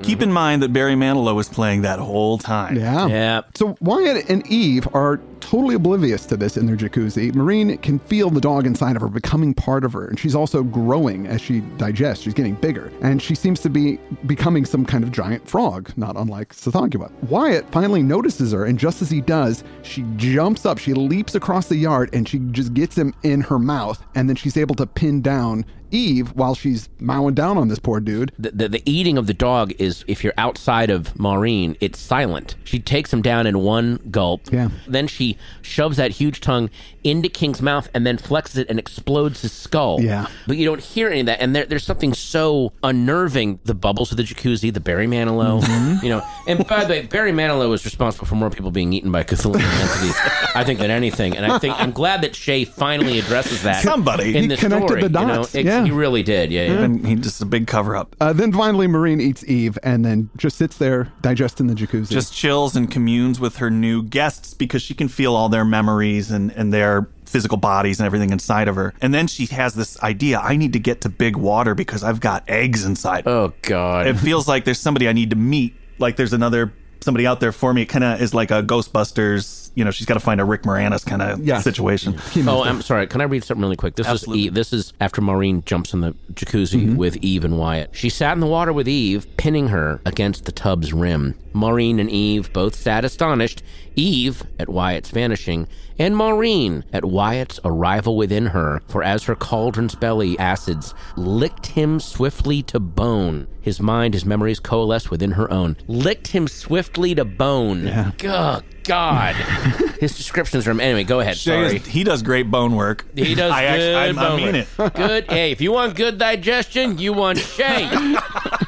Keep 0.02 0.22
in 0.22 0.32
mind 0.32 0.64
that 0.64 0.74
Barry 0.74 0.96
Manilow 0.96 1.36
was 1.36 1.50
playing 1.50 1.82
that 1.82 2.00
whole 2.00 2.38
time. 2.38 2.76
Yeah. 2.76 3.08
yeah. 3.08 3.42
So 3.56 3.78
Wyatt 3.82 4.30
and 4.30 4.46
Eve 4.48 4.88
are 4.94 5.20
totally 5.40 5.76
oblivious 5.76 6.26
to 6.28 6.38
this 6.38 6.58
in 6.58 6.66
their 6.66 6.76
jacuzzi. 6.76 7.34
Maureen 7.34 7.78
can 7.80 8.00
feel 8.00 8.30
the 8.30 8.42
dog 8.42 8.66
inside 8.66 8.96
of 8.96 9.02
her 9.02 9.08
becoming 9.08 9.54
part 9.54 9.84
of 9.84 9.94
her, 9.94 10.08
and 10.08 10.20
she's 10.20 10.36
also 10.36 10.64
growing 10.64 11.28
as 11.28 11.42
she 11.42 11.62
digests. 11.78 12.24
She's 12.24 12.34
getting 12.34 12.56
bigger, 12.56 12.92
and 13.02 13.22
she 13.22 13.36
seems 13.36 13.60
to 13.62 13.70
be 13.70 14.00
becoming 14.26 14.66
some 14.66 14.86
kind 14.86 15.04
of 15.04 15.12
giant 15.12 15.48
frog, 15.48 15.92
not 15.98 16.16
unlike 16.16 16.54
Tsathoggua. 16.54 17.12
Wyatt 17.24 17.70
finally 17.72 18.04
notices 18.04 18.52
her, 18.52 18.66
and 18.66 18.78
just 18.78 19.02
as 19.02 19.10
he 19.10 19.22
does, 19.22 19.64
she 19.84 20.04
jumps 20.16 20.66
up, 20.66 20.78
she 20.78 20.94
leaps 20.94 21.36
across 21.36 21.68
the 21.68 21.78
yard, 21.78 22.10
and 22.14 22.28
she 22.28 22.40
just 22.52 22.74
gets 22.74 22.98
him 22.98 23.14
in 23.24 23.42
her 23.42 23.60
mouth, 23.60 24.04
and 24.16 24.30
then 24.30 24.36
she's 24.36 24.58
able 24.58 24.76
to 24.76 24.86
pin 24.86 25.22
down 25.22 25.66
Eve 25.92 26.30
while 26.36 26.56
she's 26.56 26.90
mowing 27.00 27.34
down 27.34 27.58
on 27.58 27.68
this 27.68 27.80
poor 27.80 28.00
dude. 28.00 28.32
the, 28.38 28.52
the, 28.52 28.70
the 28.70 28.84
eating 28.86 29.18
of 29.18 29.28
the 29.28 29.34
dog 29.34 29.74
is 29.80 30.04
if 30.08 30.24
you're 30.24 30.34
outside 30.38 30.90
of 30.90 31.18
Maureen, 31.20 31.76
it's 31.80 32.00
silent. 32.00 32.56
She 32.64 32.80
takes 32.80 33.12
him 33.12 33.22
down 33.22 33.48
in 33.48 33.60
one 33.60 34.00
gulp. 34.12 34.42
Yeah. 34.52 34.70
Then 34.88 35.08
she 35.08 35.29
shoves 35.62 35.98
that 35.98 36.12
huge 36.12 36.42
tongue 36.42 36.70
into 37.04 37.30
King's 37.30 37.62
mouth 37.62 37.90
and 37.94 38.06
then 38.06 38.18
flexes 38.18 38.58
it 38.58 38.70
and 38.70 38.78
explodes 38.80 39.42
his 39.42 39.52
skull. 39.52 40.02
Yeah. 40.02 40.28
But 40.48 40.58
you 40.58 40.66
don't 40.66 40.82
hear 40.82 41.10
any 41.10 41.22
of 41.22 41.26
that. 41.28 41.42
And 41.42 41.56
there, 41.56 41.66
there's 41.66 41.84
something 41.84 42.14
so 42.14 42.74
unnerving. 42.84 43.60
The 43.64 43.74
bubbles 43.74 44.12
of 44.12 44.18
the 44.18 44.24
jacuzzi, 44.24 44.74
the 44.74 44.80
Barry 44.80 45.08
Manilow, 45.08 45.62
Mm-hmm. 45.62 46.04
you 46.04 46.10
know. 46.10 46.22
And 46.48 46.66
by 46.68 46.84
the 46.86 46.90
way, 46.94 47.02
Barry 47.08 47.32
Manilow 47.32 47.74
is 47.74 47.86
responsible 47.86 48.26
for 48.28 48.36
more 48.36 48.50
people 48.50 48.72
being 48.72 48.94
eaten 48.94 49.12
by 49.12 49.24
Cthulhu 49.24 49.56
entities, 49.62 50.16
I 50.56 50.64
think, 50.64 50.80
than 50.80 50.92
anything. 50.92 51.36
And 51.38 51.46
I 51.52 51.58
think 51.60 51.76
I'm 51.80 51.92
glad 51.92 52.22
that 52.22 52.36
Shea 52.36 52.66
finally 52.66 53.20
addresses 53.20 53.64
that. 53.64 53.84
Somebody. 53.84 54.36
in 54.36 54.44
He 54.44 54.48
the 54.48 54.58
connected 54.58 54.88
story. 54.88 55.02
the 55.08 55.08
you 55.20 55.26
know? 55.26 55.36
dots, 55.38 55.56
It- 55.56 55.66
yeah. 55.66 55.84
He 55.84 55.92
really 55.92 56.24
did. 56.24 56.52
Yeah. 56.52 56.66
yeah. 56.66 56.84
And 56.84 57.06
he 57.06 57.16
just 57.16 57.42
a 57.42 57.46
big 57.46 57.68
cover 57.68 57.96
up. 57.96 58.16
Uh, 58.20 58.34
then 58.34 58.52
finally, 58.52 58.88
Maureen 58.88 59.22
eats 59.22 59.44
Eve 59.46 59.78
and 59.84 60.04
then 60.06 60.30
just 60.38 60.58
sits 60.58 60.78
there 60.78 61.12
digesting 61.22 61.68
the 61.68 61.74
jacuzzi. 61.76 62.10
Just 62.10 62.34
chills 62.34 62.76
and 62.76 62.90
communes 62.90 63.40
with 63.40 63.58
her 63.58 63.70
new 63.70 64.04
guests 64.04 64.54
because 64.54 64.82
she 64.82 64.94
can 64.94 65.08
feel 65.08 65.36
all 65.36 65.50
their 65.50 65.66
memories 65.66 66.32
and, 66.32 66.52
and 66.52 66.74
their 66.74 66.99
physical 67.30 67.58
bodies 67.58 68.00
and 68.00 68.08
everything 68.08 68.32
inside 68.32 68.68
of 68.68 68.76
her. 68.76 68.94
And 69.02 69.14
then 69.14 69.28
she 69.28 69.46
has 69.48 69.76
this 69.76 70.02
idea 70.02 70.40
I 70.40 70.58
need 70.58 70.74
to 70.74 70.80
get 70.80 71.02
to 71.02 71.10
big 71.10 71.36
water 71.38 71.76
because 71.76 72.04
I've 72.04 72.20
got 72.20 72.44
eggs 72.50 72.86
inside. 72.86 73.28
Oh 73.28 73.54
God. 73.62 74.08
it 74.08 74.16
feels 74.18 74.48
like 74.48 74.66
there's 74.66 74.80
somebody 74.80 75.08
I 75.08 75.14
need 75.14 75.30
to 75.30 75.36
meet. 75.36 75.76
Like 76.00 76.16
there's 76.16 76.34
another 76.34 76.74
somebody 77.02 77.28
out 77.28 77.40
there 77.40 77.52
for 77.52 77.74
me. 77.74 77.84
It 77.84 77.86
kind 77.86 78.04
of 78.04 78.22
is 78.22 78.34
like 78.34 78.52
a 78.52 78.64
Ghostbusters. 78.64 79.69
You 79.76 79.86
know, 79.86 79.92
she's 79.92 80.06
got 80.06 80.16
to 80.16 80.20
find 80.20 80.42
a 80.42 80.46
Rick 80.46 80.64
Moranis 80.64 81.06
kind 81.06 81.22
of 81.22 81.40
Yes. 81.46 81.64
situation. 81.64 82.16
Oh, 82.48 82.64
I'm 82.64 82.82
sorry. 82.82 83.08
Can 83.08 83.22
I 83.22 83.26
read 83.26 83.44
something 83.44 83.62
really 83.62 83.76
quick? 83.76 83.96
This 83.96 84.08
Absolutely. 84.08 84.42
is 84.42 84.46
Eve. 84.48 84.54
This 84.56 84.74
is 84.74 84.94
after 85.00 85.22
Maureen 85.22 85.64
jumps 85.66 85.94
in 85.94 86.02
the 86.02 86.14
jacuzzi 86.34 86.80
Mm-hmm. 86.82 86.96
with 86.98 87.18
Eve 87.18 87.46
and 87.46 87.58
Wyatt. 87.58 87.90
She 87.94 88.10
sat 88.10 88.34
in 88.34 88.40
the 88.40 88.48
water 88.48 88.74
with 88.74 88.88
Eve, 88.88 89.26
pinning 89.38 89.68
her 89.70 90.02
against 90.06 90.46
the 90.46 90.52
tub's 90.52 90.92
rim. 90.94 91.36
Maureen 91.54 92.00
and 92.00 92.10
Eve 92.10 92.52
both 92.54 92.76
sat 92.76 93.04
astonished. 93.06 93.64
Eve 93.96 94.44
at 94.60 94.70
Wyatt's 94.70 95.10
vanishing, 95.10 95.68
and 95.98 96.16
Maureen 96.16 96.86
at 96.94 97.04
Wyatt's 97.04 97.60
arrival 97.66 98.16
within 98.16 98.46
her. 98.48 98.82
For 98.88 99.04
as 99.04 99.24
her 99.24 99.36
cauldron's 99.36 99.96
belly 99.96 100.38
acids 100.40 100.94
licked 101.18 101.66
him 101.68 102.00
swiftly 102.00 102.64
to 102.64 102.80
bone, 102.80 103.48
his 103.62 103.82
mind, 103.82 104.14
his 104.14 104.24
memories 104.26 104.60
coalesced 104.60 105.12
within 105.12 105.32
her 105.32 105.52
own. 105.52 105.76
Licked 105.88 106.28
him 106.28 106.48
swiftly 106.48 107.14
to 107.16 107.26
bone. 107.26 107.88
Yeah. 107.88 108.12
God. 108.18 108.64
God. 108.90 109.36
his 110.00 110.18
descriptions 110.18 110.68
are 110.68 110.72
from 110.72 110.80
anyway. 110.80 111.04
Go 111.04 111.20
ahead. 111.20 111.38
Shea 111.38 111.62
is- 111.66 111.82
Sorry. 111.84 111.92
he 111.92 112.04
does 112.04 112.24
great 112.24 112.50
bone 112.50 112.76
work. 112.76 113.06
He 113.16 113.36
does 113.36 113.52
I 113.54 113.62
good 113.62 113.70
actually, 113.70 113.96
I, 113.96 114.08
I 114.10 114.12
bone 114.30 114.38
mean 114.38 114.54
work. 114.56 114.68
it. 114.80 114.94
Good. 114.96 115.26
Hey, 115.32 115.52
if 115.52 115.62
you 115.62 115.72
want 115.72 115.96
good 115.96 116.18
digestion, 116.18 116.98
you 116.98 117.14
want 117.14 117.38
Shea. 117.38 117.86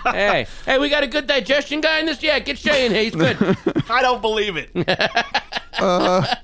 hey, 0.06 0.46
hey, 0.66 0.78
we 0.78 0.90
got 0.90 1.04
a 1.04 1.08
good 1.08 1.26
digestion 1.28 1.82
guy 1.82 2.00
in 2.00 2.06
this. 2.06 2.22
Yeah, 2.22 2.38
get 2.40 2.58
Shea 2.60 2.86
in 2.86 2.92
here. 2.94 3.04
He's 3.04 3.16
good. 3.16 3.38
I 3.90 4.02
don't 4.02 4.22
believe 4.22 4.56
it. 4.58 4.70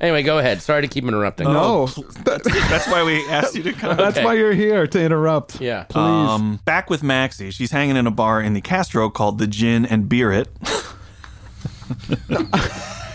anyway, 0.02 0.24
go 0.24 0.40
ahead. 0.40 0.62
Sorry 0.62 0.82
to 0.82 0.88
keep 0.88 1.04
interrupting. 1.04 1.48
no, 1.48 1.86
That's 2.26 2.88
why 2.88 3.04
we 3.04 3.24
asked 3.30 3.56
you 3.56 3.64
to 3.64 3.74
come. 3.74 3.96
that's 3.98 4.18
Okay. 4.18 4.26
why 4.26 4.34
you're 4.34 4.54
here 4.54 4.88
to 4.88 5.00
interrupt. 5.04 5.62
Yeah. 5.62 5.84
Please. 5.84 5.98
Um, 6.00 6.60
back 6.66 6.90
with 6.90 7.04
Maxie. 7.04 7.52
She's 7.52 7.70
hanging 7.72 7.96
in 7.98 8.08
a 8.08 8.12
bar 8.12 8.42
in 8.42 8.54
the 8.54 8.62
Castro 8.62 9.10
called 9.10 9.38
the 9.38 9.48
Gin 9.48 9.86
and 9.86 10.10
Beer 10.10 10.32
It. 10.32 10.48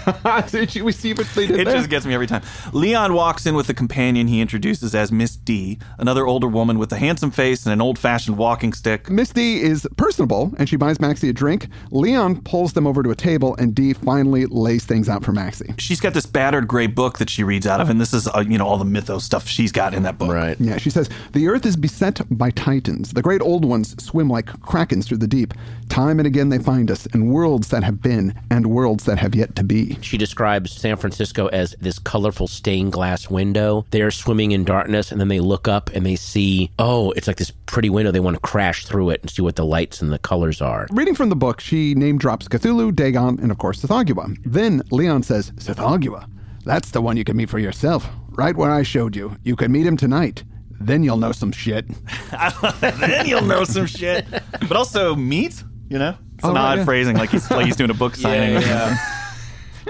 Did 0.50 0.74
you- 0.74 0.84
we 0.84 0.92
see 0.92 1.12
what 1.14 1.26
they 1.34 1.46
did 1.46 1.60
It 1.60 1.64
there? 1.66 1.76
just 1.76 1.88
gets 1.90 2.04
me 2.06 2.14
every 2.14 2.26
time. 2.26 2.42
Leon 2.72 3.14
walks 3.14 3.46
in 3.46 3.54
with 3.54 3.68
a 3.68 3.74
companion 3.74 4.26
he 4.28 4.40
introduces 4.40 4.94
as 4.94 5.12
Miss 5.12 5.36
D, 5.36 5.78
another 5.98 6.26
older 6.26 6.48
woman 6.48 6.78
with 6.78 6.92
a 6.92 6.96
handsome 6.98 7.30
face 7.30 7.64
and 7.66 7.72
an 7.72 7.80
old 7.80 7.98
fashioned 7.98 8.36
walking 8.36 8.72
stick. 8.72 9.08
Miss 9.10 9.30
D 9.30 9.60
is 9.60 9.86
personable 9.96 10.52
and 10.58 10.68
she 10.68 10.76
buys 10.76 11.00
Maxie 11.00 11.28
a 11.28 11.32
drink. 11.32 11.68
Leon 11.90 12.42
pulls 12.42 12.72
them 12.72 12.86
over 12.86 13.02
to 13.02 13.10
a 13.10 13.14
table 13.16 13.54
and 13.56 13.74
D 13.74 13.92
finally 13.92 14.46
lays 14.46 14.84
things 14.84 15.08
out 15.08 15.24
for 15.24 15.32
Maxie. 15.32 15.74
She's 15.78 16.00
got 16.00 16.14
this 16.14 16.26
battered 16.26 16.66
gray 16.66 16.86
book 16.86 17.18
that 17.18 17.30
she 17.30 17.44
reads 17.44 17.66
out 17.66 17.80
of, 17.80 17.90
and 17.90 18.00
this 18.00 18.12
is, 18.12 18.26
uh, 18.28 18.40
you 18.46 18.58
know, 18.58 18.66
all 18.66 18.78
the 18.78 18.84
mythos 18.84 19.24
stuff 19.24 19.46
she's 19.46 19.72
got 19.72 19.94
in 19.94 20.02
that 20.04 20.18
book. 20.18 20.32
Right. 20.32 20.56
Yeah, 20.60 20.78
she 20.78 20.90
says, 20.90 21.08
The 21.32 21.48
earth 21.48 21.66
is 21.66 21.76
beset 21.76 22.20
by 22.30 22.50
titans. 22.50 23.12
The 23.12 23.22
great 23.22 23.40
old 23.42 23.64
ones 23.64 23.94
swim 24.02 24.28
like 24.28 24.46
krakens 24.46 25.04
through 25.04 25.18
the 25.18 25.26
deep. 25.28 25.54
Time 25.88 26.18
and 26.18 26.26
again 26.26 26.48
they 26.48 26.58
find 26.58 26.90
us 26.90 27.06
in 27.06 27.28
worlds 27.30 27.68
that 27.68 27.82
have 27.84 28.00
been 28.00 28.34
and 28.50 28.66
worlds 28.66 29.04
that 29.04 29.18
have 29.18 29.34
yet 29.34 29.54
to 29.56 29.64
be. 29.64 29.91
She 30.00 30.16
describes 30.16 30.72
San 30.72 30.96
Francisco 30.96 31.46
as 31.48 31.74
this 31.80 31.98
colorful 31.98 32.48
stained 32.48 32.92
glass 32.92 33.28
window. 33.30 33.84
They're 33.90 34.10
swimming 34.10 34.52
in 34.52 34.64
darkness 34.64 35.12
and 35.12 35.20
then 35.20 35.28
they 35.28 35.40
look 35.40 35.68
up 35.68 35.90
and 35.90 36.04
they 36.06 36.16
see, 36.16 36.70
oh, 36.78 37.10
it's 37.12 37.26
like 37.26 37.36
this 37.36 37.50
pretty 37.66 37.90
window. 37.90 38.10
They 38.10 38.20
want 38.20 38.36
to 38.36 38.40
crash 38.40 38.86
through 38.86 39.10
it 39.10 39.20
and 39.22 39.30
see 39.30 39.42
what 39.42 39.56
the 39.56 39.64
lights 39.64 40.02
and 40.02 40.12
the 40.12 40.18
colors 40.18 40.60
are. 40.60 40.86
Reading 40.92 41.14
from 41.14 41.28
the 41.28 41.36
book, 41.36 41.60
she 41.60 41.94
name 41.94 42.18
drops 42.18 42.48
Cthulhu, 42.48 42.94
Dagon, 42.94 43.38
and 43.40 43.50
of 43.50 43.58
course 43.58 43.82
Tsathoggua. 43.82 44.36
Then 44.44 44.82
Leon 44.90 45.22
says, 45.22 45.50
Tsathoggua, 45.52 46.28
that's 46.64 46.90
the 46.90 47.00
one 47.02 47.16
you 47.16 47.24
can 47.24 47.36
meet 47.36 47.50
for 47.50 47.58
yourself. 47.58 48.08
Right 48.30 48.56
where 48.56 48.70
I 48.70 48.82
showed 48.82 49.14
you. 49.14 49.36
You 49.44 49.56
can 49.56 49.72
meet 49.72 49.86
him 49.86 49.96
tonight. 49.96 50.44
Then 50.80 51.02
you'll 51.04 51.16
know 51.18 51.32
some 51.32 51.52
shit. 51.52 51.86
then 52.80 53.26
you'll 53.26 53.42
know 53.42 53.64
some 53.64 53.86
shit. 53.86 54.26
But 54.30 54.72
also, 54.72 55.14
meat, 55.14 55.62
you 55.88 55.98
know? 55.98 56.16
It's 56.34 56.44
oh, 56.44 56.50
an 56.50 56.56
Oh, 56.56 56.60
right, 56.60 56.72
odd 56.72 56.78
yeah. 56.78 56.84
phrasing, 56.84 57.16
like 57.16 57.30
he's, 57.30 57.48
like 57.50 57.66
he's 57.66 57.76
doing 57.76 57.90
a 57.90 57.94
book 57.94 58.14
signing. 58.16 58.56
or 58.56 58.62
something. 58.62 58.98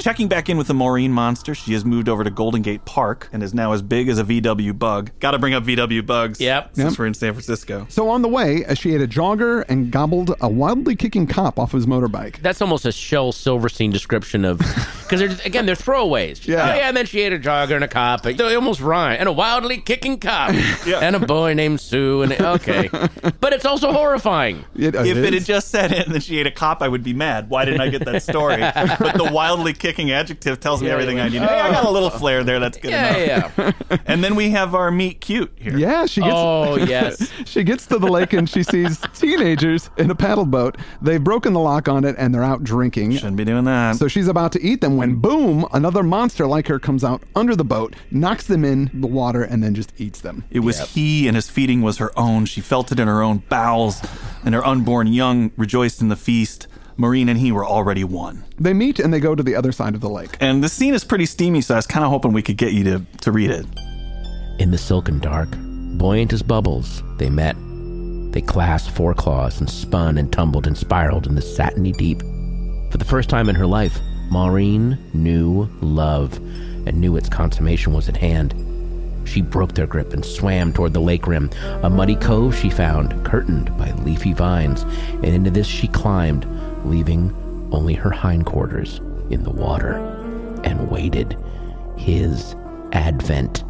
Checking 0.03 0.27
back 0.27 0.49
in 0.49 0.57
with 0.59 0.67
the 0.67 0.75
Maureen 0.75 1.13
monster, 1.13 1.55
she 1.55 1.75
has 1.75 1.85
moved 1.85 2.09
over 2.09 2.25
to 2.25 2.31
Golden 2.31 2.61
Gate 2.61 2.85
Park 2.85 3.29
and 3.33 3.41
is 3.41 3.55
now 3.55 3.71
as 3.71 3.83
big 3.83 4.09
as 4.09 4.19
a 4.19 4.25
VW 4.25 4.77
bug. 4.77 5.13
Got 5.21 5.31
to 5.31 5.39
bring 5.39 5.55
up 5.55 5.63
VW 5.63 6.05
bugs. 6.05 6.41
Yep. 6.41 6.71
Since 6.75 6.99
we're 6.99 7.07
in 7.07 7.15
San 7.15 7.35
Francisco. 7.35 7.87
So 7.89 8.09
on 8.09 8.21
the 8.21 8.29
way, 8.29 8.65
as 8.65 8.79
she 8.79 8.97
ate 8.97 9.01
a 9.01 9.07
jogger 9.07 9.65
and 9.69 9.93
gobbled 9.93 10.35
a 10.41 10.49
wildly 10.49 10.97
kicking 10.97 11.29
cop 11.29 11.57
off 11.57 11.71
his 11.71 11.87
motorbike. 11.87 12.43
That's 12.43 12.61
almost 12.61 12.85
a 12.85 12.91
Shel 12.91 13.31
Silverstein 13.31 13.93
description 13.93 14.45
of 14.45 14.61
because 15.13 15.37
they're 15.37 15.47
again 15.47 15.67
they're 15.67 15.75
throwaways. 15.77 16.47
Yeah. 16.47 16.71
Oh, 16.71 16.75
yeah, 16.75 16.89
and 16.89 16.97
then 16.97 17.07
she 17.07 17.21
ate 17.21 17.33
a 17.33 17.39
jogger 17.39 17.75
and 17.75 17.85
a 17.85 17.89
cop. 17.89 18.23
They 18.23 18.55
almost 18.55 18.81
rhyme. 18.81 19.17
And 19.21 19.29
a 19.29 19.33
wildly 19.33 19.79
kicking 19.79 20.19
cop. 20.19 20.53
yeah. 20.87 21.01
And 21.01 21.15
a 21.17 21.21
boy 21.21 21.55
named 21.55 21.81
Sue. 21.81 22.23
And 22.23 22.33
okay, 22.33 22.89
but 23.41 23.53
it's 23.53 23.65
also 23.65 23.93
horrifying. 23.93 24.65
It- 24.77 24.95
If 24.95 25.17
it 25.19 25.35
had 25.35 25.45
just 25.45 25.69
said 25.69 25.93
it 25.93 26.07
and 26.07 26.15
then 26.15 26.21
she 26.21 26.39
ate 26.39 26.47
a 26.47 26.51
cop, 26.51 26.83
I 26.83 26.89
would 26.89 27.03
be 27.03 27.13
mad. 27.13 27.51
Why 27.51 27.65
didn't 27.65 27.81
I 27.81 27.89
get 27.89 28.05
that 28.05 28.23
story? 28.23 28.57
but 28.75 29.17
the 29.17 29.29
wildly 29.33 29.73
kicking 29.73 30.11
adjective 30.11 30.61
tells 30.61 30.81
me 30.81 30.89
Yeah, 30.89 30.95
everything. 30.95 31.21
I 31.21 31.29
need. 31.29 31.39
To. 31.41 31.47
Hey, 31.47 31.61
I 31.61 31.71
got 31.71 31.85
a 31.85 31.91
little 31.91 32.11
flair 32.11 32.43
there. 32.45 32.61
That's 32.61 32.79
good 32.79 32.91
Yeah, 32.91 33.17
enough. 33.17 33.55
yeah. 33.59 33.73
yeah. 33.91 33.97
And 34.07 34.23
then 34.25 34.35
we 34.35 34.51
have 34.51 34.75
our 34.75 34.91
meet 34.91 35.21
cute 35.21 35.53
here. 35.57 35.77
yeah, 35.77 36.07
she 36.07 36.21
gets 36.21 36.33
Oh 36.35 36.77
yes. 36.77 37.31
she 37.45 37.63
gets 37.65 37.87
to 37.87 37.99
the 37.99 38.07
lake 38.09 38.33
and 38.33 38.49
she 38.49 38.63
sees 38.63 38.99
teenagers 39.15 39.91
in 39.97 40.11
a 40.11 40.15
paddle 40.15 40.45
boat. 40.47 40.77
They've 41.01 41.23
broken 41.23 41.53
the 41.53 41.61
lock 41.61 41.89
on 41.89 42.05
it 42.05 42.15
and 42.19 42.35
they're 42.35 42.43
out 42.45 42.63
drinking. 42.65 43.13
Shouldn't 43.17 43.37
be 43.37 43.45
doing 43.45 43.65
that. 43.65 43.97
So 43.97 44.09
she's 44.09 44.29
about 44.29 44.53
to 44.53 44.63
eat 44.63 44.81
them 44.81 44.97
when 45.03 45.17
mm. 45.17 45.21
boom, 45.21 45.67
another 45.73 46.03
monster 46.03 46.47
like 46.47 46.69
her 46.69 46.79
comes 46.79 47.03
out 47.03 47.23
under 47.35 47.57
the 47.57 47.65
boat, 47.65 47.97
knocks 48.11 48.47
them 48.47 48.65
in 48.65 48.91
the 48.95 49.09
water, 49.09 49.43
and 49.43 49.63
then 49.63 49.75
just 49.75 49.93
eats 49.99 50.21
them. 50.21 50.45
It 50.51 50.61
was 50.61 50.79
he, 50.95 51.27
and 51.27 51.35
his 51.35 51.51
feeding 51.51 51.83
was 51.83 51.99
her 51.99 52.17
own. 52.17 52.47
She 52.47 52.61
felt 52.61 52.93
it 52.93 53.01
in 53.01 53.09
her 53.09 53.21
own 53.21 53.39
bowels, 53.49 54.01
and 54.45 54.55
her 54.55 54.65
unborn 54.65 55.09
young 55.09 55.51
rejoiced 55.57 56.01
in 56.01 56.09
the 56.09 56.17
feast. 56.17 56.69
Maureen 56.97 57.29
and 57.29 57.39
he 57.39 57.51
were 57.51 57.67
already 57.67 58.05
one. 58.05 58.45
They 58.59 58.75
meet 58.75 59.01
and 59.01 59.13
they 59.13 59.19
go 59.19 59.35
to 59.35 59.43
the 59.43 59.57
other 59.57 59.73
side 59.73 59.95
of 59.95 60.01
the 60.01 60.11
lake. 60.11 60.37
And 60.41 60.63
the 60.63 60.69
scene 60.69 60.95
is 60.95 61.03
pretty 61.03 61.27
steamy, 61.27 61.63
so 61.63 61.75
I 61.75 61.79
was 61.79 61.87
kind 61.87 62.05
of 62.05 62.11
hoping 62.11 62.33
we 62.33 62.43
could 62.43 62.59
get 62.59 62.73
you 62.73 62.85
to, 62.85 63.03
to 63.23 63.33
read 63.33 63.51
it. 63.51 63.67
In 64.61 64.71
the 64.71 64.79
silken 64.79 65.19
dark, 65.19 65.49
buoyant 65.97 66.33
as 66.33 66.43
bubbles, 66.43 67.03
they 67.17 67.31
met. 67.31 67.57
They 68.33 68.43
clasped 68.43 68.95
foreclaws 68.95 69.59
and 69.59 69.69
spun 69.69 70.17
and 70.17 70.33
tumbled 70.33 70.67
and 70.67 70.77
spiraled 70.77 71.27
in 71.27 71.35
the 71.35 71.43
satiny 71.43 71.93
deep. 71.93 72.21
For 72.91 72.99
the 72.99 73.05
first 73.05 73.29
time 73.29 73.49
in 73.49 73.57
her 73.57 73.67
life, 73.67 73.99
Maureen 74.33 74.97
knew 75.13 75.69
love 75.83 76.39
and 76.87 76.99
knew 76.99 77.17
its 77.17 77.29
consummation 77.29 77.93
was 77.93 78.09
at 78.09 78.17
hand. 78.17 78.55
She 79.29 79.43
broke 79.43 79.75
their 79.75 79.87
grip 79.87 80.15
and 80.15 80.25
swam 80.25 80.73
toward 80.73 80.95
the 80.95 81.03
lake 81.03 81.27
rim, 81.27 81.51
a 81.83 81.91
muddy 81.91 82.17
cove 82.17 82.57
she 82.57 82.71
found, 82.71 83.27
curtained 83.27 83.77
by 83.77 83.93
leafy 83.93 84.33
vines, 84.33 84.85
and 84.85 85.27
into 85.27 85.51
this 85.51 85.67
she 85.67 85.87
climbed, 85.87 86.47
leaving 86.87 87.31
only 87.73 87.93
her 87.93 88.11
hindquarters 88.11 89.03
in 89.29 89.43
the 89.43 89.51
water, 89.51 89.97
and 90.65 90.91
waited 90.91 91.37
his 91.99 92.57
advent. 92.93 93.65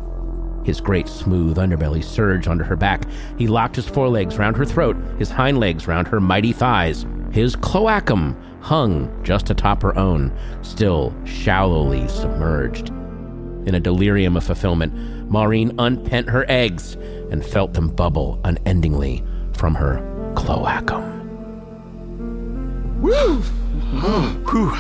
His 0.65 0.81
great 0.81 1.09
smooth 1.09 1.57
underbelly 1.57 2.05
surged 2.05 2.47
onto 2.47 2.63
her 2.63 2.77
back. 2.77 3.03
He 3.37 3.49
locked 3.49 3.75
his 3.75 3.89
forelegs 3.89 4.39
round 4.39 4.57
her 4.59 4.65
throat, 4.65 4.97
his 5.19 5.29
hind 5.29 5.59
legs 5.59 5.89
round 5.89 6.07
her 6.07 6.21
mighty 6.21 6.53
thighs. 6.53 7.05
His 7.33 7.57
cloacum 7.57 8.37
hung 8.61 9.11
just 9.25 9.49
atop 9.51 9.83
her 9.83 9.99
own, 9.99 10.37
still 10.61 11.15
shallowly 11.25 12.07
submerged. 12.09 12.91
In 13.67 13.75
a 13.75 13.81
delirium 13.81 14.37
of 14.37 14.45
fulfillment, 14.45 14.93
Maureen 15.31 15.75
unpent 15.79 16.29
her 16.29 16.45
eggs 16.49 16.95
and 17.31 17.45
felt 17.45 17.73
them 17.73 17.89
bubble 17.89 18.39
unendingly 18.45 19.25
from 19.55 19.75
her 19.75 19.97
cloacum. 20.35 21.11
Woo! 23.01 23.43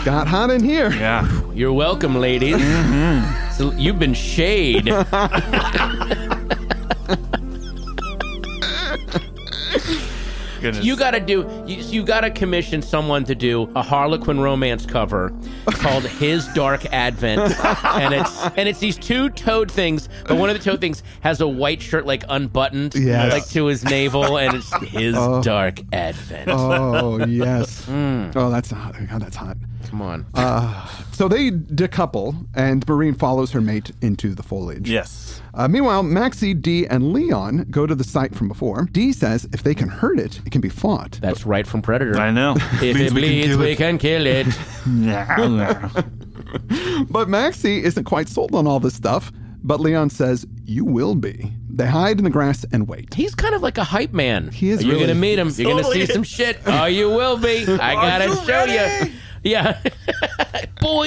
Got 0.05 0.29
hot 0.29 0.51
in 0.51 0.63
here. 0.63 0.91
Yeah. 0.91 1.27
You're 1.53 1.73
welcome, 1.73 2.17
ladies. 2.17 2.57
Mm-hmm. 2.57 3.53
So 3.53 3.73
you've 3.73 3.99
been 3.99 4.15
shade. 4.15 4.87
Goodness. 10.63 10.85
You 10.85 10.97
gotta 10.97 11.21
do. 11.21 11.41
You, 11.67 11.77
you 11.77 12.03
gotta 12.05 12.31
commission 12.31 12.81
someone 12.83 13.25
to 13.25 13.35
do 13.35 13.71
a 13.77 13.83
Harlequin 13.83 14.41
romance 14.41 14.87
cover 14.87 15.33
called 15.67 16.05
"His 16.05 16.47
Dark 16.55 16.87
Advent," 16.93 17.41
and 17.85 18.15
it's 18.15 18.41
and 18.57 18.69
it's 18.69 18.79
these 18.79 18.97
two 18.97 19.29
toad 19.31 19.71
things, 19.71 20.09
but 20.27 20.37
one 20.39 20.49
of 20.51 20.57
the 20.57 20.63
toad 20.63 20.81
things 20.81 21.03
has 21.21 21.41
a 21.41 21.49
white 21.49 21.83
shirt 21.83 22.07
like 22.07 22.25
unbuttoned, 22.29 22.95
Yes. 22.95 23.33
like 23.33 23.47
to 23.51 23.67
his 23.67 23.85
navel, 23.85 24.39
and 24.39 24.55
it's 24.57 24.73
His 24.93 25.15
Dark 25.45 25.81
Advent. 25.93 26.49
Oh 26.51 27.25
yes. 27.27 27.87
Mm. 27.93 28.33
Oh, 28.37 28.49
that's 28.51 28.71
hot. 28.71 28.95
God, 29.11 29.21
that's 29.21 29.37
hot. 29.37 29.57
Come 29.91 30.01
on. 30.01 30.25
So 31.13 31.29
they 31.29 31.51
decouple, 31.51 32.47
and 32.55 32.87
Maureen 32.89 33.15
follows 33.15 33.51
her 33.53 33.61
mate 33.61 33.91
into 34.01 34.35
the 34.35 34.43
foliage. 34.43 34.89
yes. 34.89 35.42
Uh, 35.55 35.69
meanwhile, 35.69 36.03
Maxie, 36.03 36.55
Dee, 36.55 36.87
and 36.87 37.13
Leon 37.13 37.67
go 37.71 37.87
to 37.87 37.95
the 37.95 38.05
site 38.05 38.35
from 38.35 38.49
before. 38.49 38.89
Dee 38.93 39.13
says 39.13 39.47
if 39.53 39.63
they 39.63 39.75
can 39.75 39.89
hurt 39.89 40.19
it, 40.19 40.41
it 40.47 40.51
can 40.51 40.61
be 40.63 40.71
fought. 40.71 41.19
That's 41.21 41.45
right 41.45 41.67
from 41.67 41.83
Predator. 41.83 42.19
I 42.19 42.31
know. 42.31 42.55
If 42.81 42.97
it 42.97 43.13
bleeds, 43.13 43.57
we 43.57 43.77
can 43.77 43.99
kill 43.99 44.27
it. 44.27 44.47
But 47.11 47.29
Maxie 47.31 47.83
isn't 47.83 48.05
quite 48.05 48.29
sold 48.29 48.55
on 48.55 48.67
all 48.67 48.79
this 48.81 48.95
stuff. 48.95 49.33
But 49.65 49.81
Leon 49.81 50.11
says, 50.11 50.45
You 50.65 50.85
will 50.85 51.15
be. 51.15 51.51
They 51.71 51.87
hide 51.87 52.19
in 52.19 52.25
the 52.25 52.31
grass 52.31 52.65
and 52.73 52.89
wait. 52.89 53.15
He's 53.15 53.35
kind 53.35 53.55
of 53.55 53.63
like 53.63 53.79
a 53.79 53.85
hype 53.85 54.13
man. 54.13 54.51
He 54.51 54.71
is 54.71 54.83
You're 54.83 54.95
really- 54.95 55.07
gonna 55.07 55.19
meet 55.19 55.39
him. 55.39 55.49
You're 55.57 55.71
gonna 55.71 55.83
Totally 55.83 56.07
see 56.07 56.13
some 56.13 56.23
shit. 56.25 56.59
Oh, 56.67 56.85
you 56.87 57.09
will 57.09 57.39
be. 57.39 57.65
I 57.69 57.95
gotta 57.95 58.25
you 58.29 58.35
show 58.37 58.67
ready? 58.67 59.11
you. 59.11 59.15
Yeah, 59.45 59.81
boy. 60.81 61.07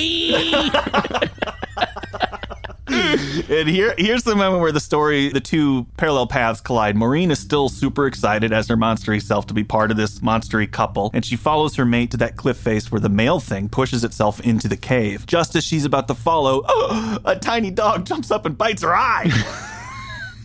And 3.47 3.69
here, 3.69 3.93
here's 3.97 4.23
the 4.23 4.35
moment 4.35 4.61
where 4.61 4.71
the 4.71 4.79
story, 4.79 5.29
the 5.29 5.39
two 5.39 5.85
parallel 5.97 6.27
paths 6.27 6.61
collide. 6.61 6.95
Maureen 6.95 7.31
is 7.31 7.39
still 7.39 7.69
super 7.69 8.07
excited 8.07 8.51
as 8.51 8.67
her 8.67 8.77
monstery 8.77 9.21
self 9.21 9.45
to 9.47 9.53
be 9.53 9.63
part 9.63 9.91
of 9.91 9.97
this 9.97 10.19
monstery 10.19 10.69
couple, 10.71 11.11
and 11.13 11.23
she 11.23 11.35
follows 11.35 11.75
her 11.75 11.85
mate 11.85 12.11
to 12.11 12.17
that 12.17 12.37
cliff 12.37 12.57
face 12.57 12.91
where 12.91 13.01
the 13.01 13.09
male 13.09 13.39
thing 13.39 13.69
pushes 13.69 14.03
itself 14.03 14.39
into 14.41 14.67
the 14.67 14.77
cave. 14.77 15.25
Just 15.25 15.55
as 15.55 15.63
she's 15.63 15.85
about 15.85 16.07
to 16.07 16.15
follow, 16.15 16.63
a 17.25 17.37
tiny 17.39 17.71
dog 17.71 18.05
jumps 18.05 18.31
up 18.31 18.45
and 18.45 18.57
bites 18.57 18.81
her 18.81 18.95
eye. 18.95 19.71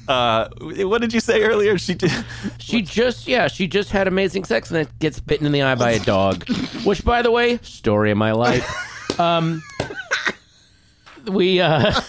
uh, 0.09 0.49
what 0.61 1.01
did 1.01 1.13
you 1.13 1.21
say 1.21 1.43
earlier? 1.43 1.79
She 1.79 1.95
did. 1.95 2.13
She 2.59 2.83
just, 2.83 3.29
yeah, 3.29 3.49
she 3.49 3.69
just 3.69 3.91
had 3.91 4.09
amazing 4.09 4.45
sex 4.45 4.71
and 4.71 4.79
then 4.79 4.89
gets 4.99 5.21
bitten 5.21 5.47
in 5.47 5.53
the 5.53 5.63
eye 5.63 5.75
by 5.77 5.93
a 5.93 6.01
dog. 6.01 6.49
Which, 6.85 7.05
by 7.05 7.23
the 7.23 7.31
way, 7.31 7.59
story 7.59 8.11
of 8.11 8.19
my 8.19 8.33
life. 8.33 9.21
Um, 9.21 9.63
we, 11.27 11.61
uh, 11.61 12.01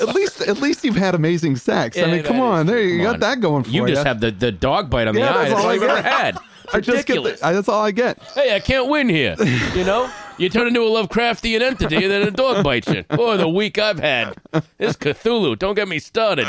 At 0.00 0.14
least, 0.14 0.40
at 0.42 0.58
least 0.60 0.84
you've 0.84 0.96
had 0.96 1.14
amazing 1.14 1.56
sex. 1.56 1.98
I 1.98 2.06
mean, 2.10 2.22
come 2.22 2.40
on, 2.40 2.66
there 2.66 2.80
you 2.80 3.02
got 3.02 3.14
on. 3.14 3.20
that 3.20 3.40
going 3.40 3.64
for 3.64 3.70
you. 3.70 3.82
you 3.82 3.88
just 3.94 4.06
have 4.06 4.20
the, 4.20 4.30
the 4.30 4.52
dog 4.52 4.88
bite 4.90 5.08
on 5.08 5.14
the 5.14 5.20
Yeah, 5.20 5.30
eye. 5.34 5.48
that's 5.48 5.50
That's 5.50 5.60
all 5.60 5.64
all 5.66 5.70
I 5.70 5.74
you've 5.74 5.82
ever 5.84 6.02
get. 6.02 6.12
had. 6.12 6.38
I 6.74 6.80
just 6.80 7.06
get 7.06 7.14
ridiculous. 7.16 7.40
the, 7.40 7.46
I, 7.46 7.52
that's 7.54 7.68
all 7.68 7.82
I 7.82 7.90
get. 7.92 8.18
hey, 8.34 8.54
I 8.54 8.60
can't 8.60 8.88
win 8.88 9.08
here. 9.08 9.34
You 9.74 9.84
know, 9.84 10.10
you 10.36 10.48
turn 10.50 10.66
into 10.66 10.82
a 10.82 10.84
Lovecraftian 10.84 11.62
entity, 11.62 11.96
and 11.96 12.10
then 12.10 12.28
a 12.28 12.30
dog 12.30 12.62
bites 12.62 12.88
you. 12.88 13.04
Boy, 13.04 13.38
the 13.38 13.48
week 13.48 13.78
I've 13.78 13.98
had. 13.98 14.36
This 14.76 14.94
Cthulhu. 14.96 15.58
Don't 15.58 15.74
get 15.74 15.88
me 15.88 15.98
started. 15.98 16.46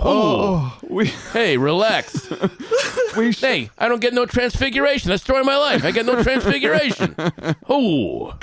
Oh, 0.00 0.76
We 0.90 1.06
hey, 1.32 1.56
relax. 1.56 2.28
we 3.16 3.30
sh- 3.32 3.40
Hey, 3.40 3.70
I 3.78 3.88
don't 3.88 4.00
get 4.00 4.12
no 4.12 4.26
transfiguration. 4.26 5.08
That's 5.10 5.22
the 5.22 5.26
story 5.26 5.40
of 5.40 5.46
my 5.46 5.56
life. 5.56 5.84
I 5.84 5.92
get 5.92 6.06
no 6.06 6.20
transfiguration. 6.22 7.14
Oh, 7.68 8.34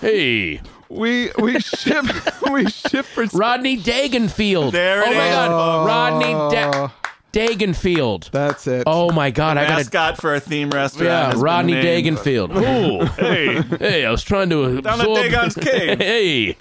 Hey, 0.00 0.60
We 0.90 1.30
we 1.38 1.60
ship 1.60 2.04
we 2.50 2.66
ship 2.70 3.04
for 3.04 3.24
Rodney 3.34 3.76
Dagenfield. 3.78 4.72
There 4.72 5.02
it 5.02 5.08
oh 5.08 5.14
my 5.14 5.26
is, 5.28 5.34
God, 5.34 5.50
oh. 5.50 5.86
Rodney 5.86 6.34
Oh. 6.34 6.50
da- 6.50 6.90
Dagenfield. 7.30 8.30
That's 8.30 8.66
it. 8.66 8.84
Oh 8.86 9.12
my 9.12 9.30
God, 9.30 9.58
I 9.58 9.64
got 9.64 9.68
to. 9.70 9.74
Mascot 9.76 10.16
for 10.18 10.34
a 10.34 10.40
theme 10.40 10.70
restaurant. 10.70 11.04
Yeah, 11.06 11.24
has 11.26 11.34
been 11.34 11.42
Rodney 11.42 11.74
named. 11.74 12.06
Dagenfield. 12.18 12.56
Ooh, 12.56 13.04
Hey, 13.22 13.60
hey, 13.78 14.06
I 14.06 14.10
was 14.10 14.22
trying 14.24 14.48
to 14.48 14.80
Down 14.80 15.00
at 15.00 15.06
absorb. 15.06 15.18
Dagon's 15.30 15.54
Cave. 15.60 15.98
hey, 15.98 16.56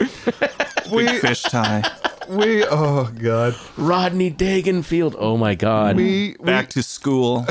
big 0.92 1.22
fish 1.22 1.42
tie. 1.44 1.84
we 2.28 2.66
oh 2.66 3.06
god. 3.18 3.56
Rodney 3.78 4.30
Dagenfield. 4.30 5.16
Oh 5.18 5.38
my 5.38 5.56
God. 5.56 5.96
We, 5.96 6.36
we 6.38 6.46
Back 6.46 6.68
to 6.72 6.84
school. 6.84 7.46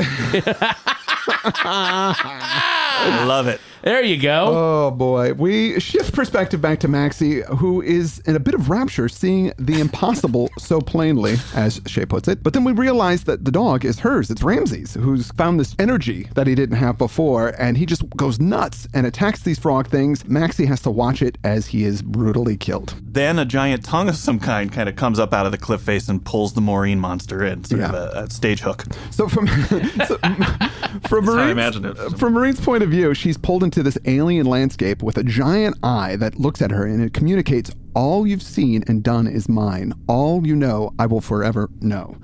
I 1.59 3.23
love 3.27 3.47
it. 3.47 3.59
There 3.87 4.03
you 4.03 4.17
go. 4.21 4.47
Oh 4.49 4.91
boy. 4.91 5.31
We 5.31 5.79
shift 5.79 6.13
perspective 6.13 6.59
back 6.61 6.81
to 6.81 6.89
Maxie, 6.89 7.41
who 7.43 7.81
is 7.81 8.19
in 8.25 8.35
a 8.35 8.39
bit 8.39 8.53
of 8.53 8.69
rapture 8.69 9.07
seeing 9.07 9.53
the 9.57 9.79
impossible 9.79 10.49
so 10.57 10.81
plainly, 10.81 11.37
as 11.55 11.79
Shea 11.85 12.05
puts 12.05 12.27
it. 12.27 12.43
But 12.43 12.51
then 12.53 12.65
we 12.65 12.73
realize 12.73 13.23
that 13.23 13.45
the 13.45 13.51
dog 13.51 13.85
is 13.85 13.97
hers. 13.97 14.29
It's 14.29 14.43
Ramsey's, 14.43 14.93
who's 14.95 15.31
found 15.37 15.57
this 15.57 15.73
energy 15.79 16.27
that 16.35 16.47
he 16.47 16.53
didn't 16.53 16.75
have 16.75 16.97
before, 16.97 17.53
and 17.57 17.77
he 17.77 17.85
just 17.85 18.03
goes 18.17 18.41
nuts 18.41 18.89
and 18.93 19.07
attacks 19.07 19.43
these 19.43 19.57
frog 19.57 19.87
things. 19.87 20.27
Maxie 20.27 20.65
has 20.65 20.81
to 20.81 20.91
watch 20.91 21.21
it 21.21 21.37
as 21.45 21.65
he 21.67 21.85
is 21.85 22.01
brutally 22.01 22.57
killed. 22.57 22.93
Then 23.01 23.39
a 23.39 23.45
giant 23.45 23.85
tongue 23.85 24.09
of 24.09 24.17
some 24.17 24.37
kind 24.37 24.69
kind 24.69 24.89
of 24.89 24.97
comes 24.97 25.17
up 25.17 25.33
out 25.33 25.45
of 25.45 25.53
the 25.53 25.57
cliff 25.57 25.79
face 25.81 26.09
and 26.09 26.25
pulls 26.25 26.51
the 26.51 26.61
Maureen 26.61 26.99
monster 26.99 27.41
in, 27.45 27.63
sort 27.63 27.79
of 27.81 27.93
Yeah. 27.93 28.19
a, 28.19 28.23
a 28.25 28.29
stage 28.29 28.59
hook. 28.59 28.83
So 29.11 29.29
from 29.29 29.47
so, 30.07 30.17
from 31.07 31.25
how 31.25 31.31
I 31.31 31.51
Maureen's, 31.51 31.51
imagine 31.51 31.85
it. 31.85 31.95
from 32.19 32.33
Maureen's 32.33 32.59
point 32.59 32.83
of 32.83 32.89
view, 32.89 33.13
she's 33.13 33.37
pulled 33.37 33.63
into 33.63 33.76
this 33.83 33.97
alien 34.05 34.45
landscape 34.45 35.03
with 35.03 35.17
a 35.17 35.23
giant 35.23 35.77
eye 35.83 36.15
that 36.17 36.39
looks 36.39 36.61
at 36.61 36.71
her 36.71 36.85
and 36.85 37.01
it 37.01 37.13
communicates 37.13 37.71
all 37.93 38.27
you've 38.27 38.43
seen 38.43 38.83
and 38.87 39.03
done 39.03 39.27
is 39.27 39.49
mine. 39.49 39.93
All 40.07 40.45
you 40.45 40.55
know, 40.55 40.93
I 40.99 41.05
will 41.05 41.21
forever 41.21 41.69
know. 41.81 42.17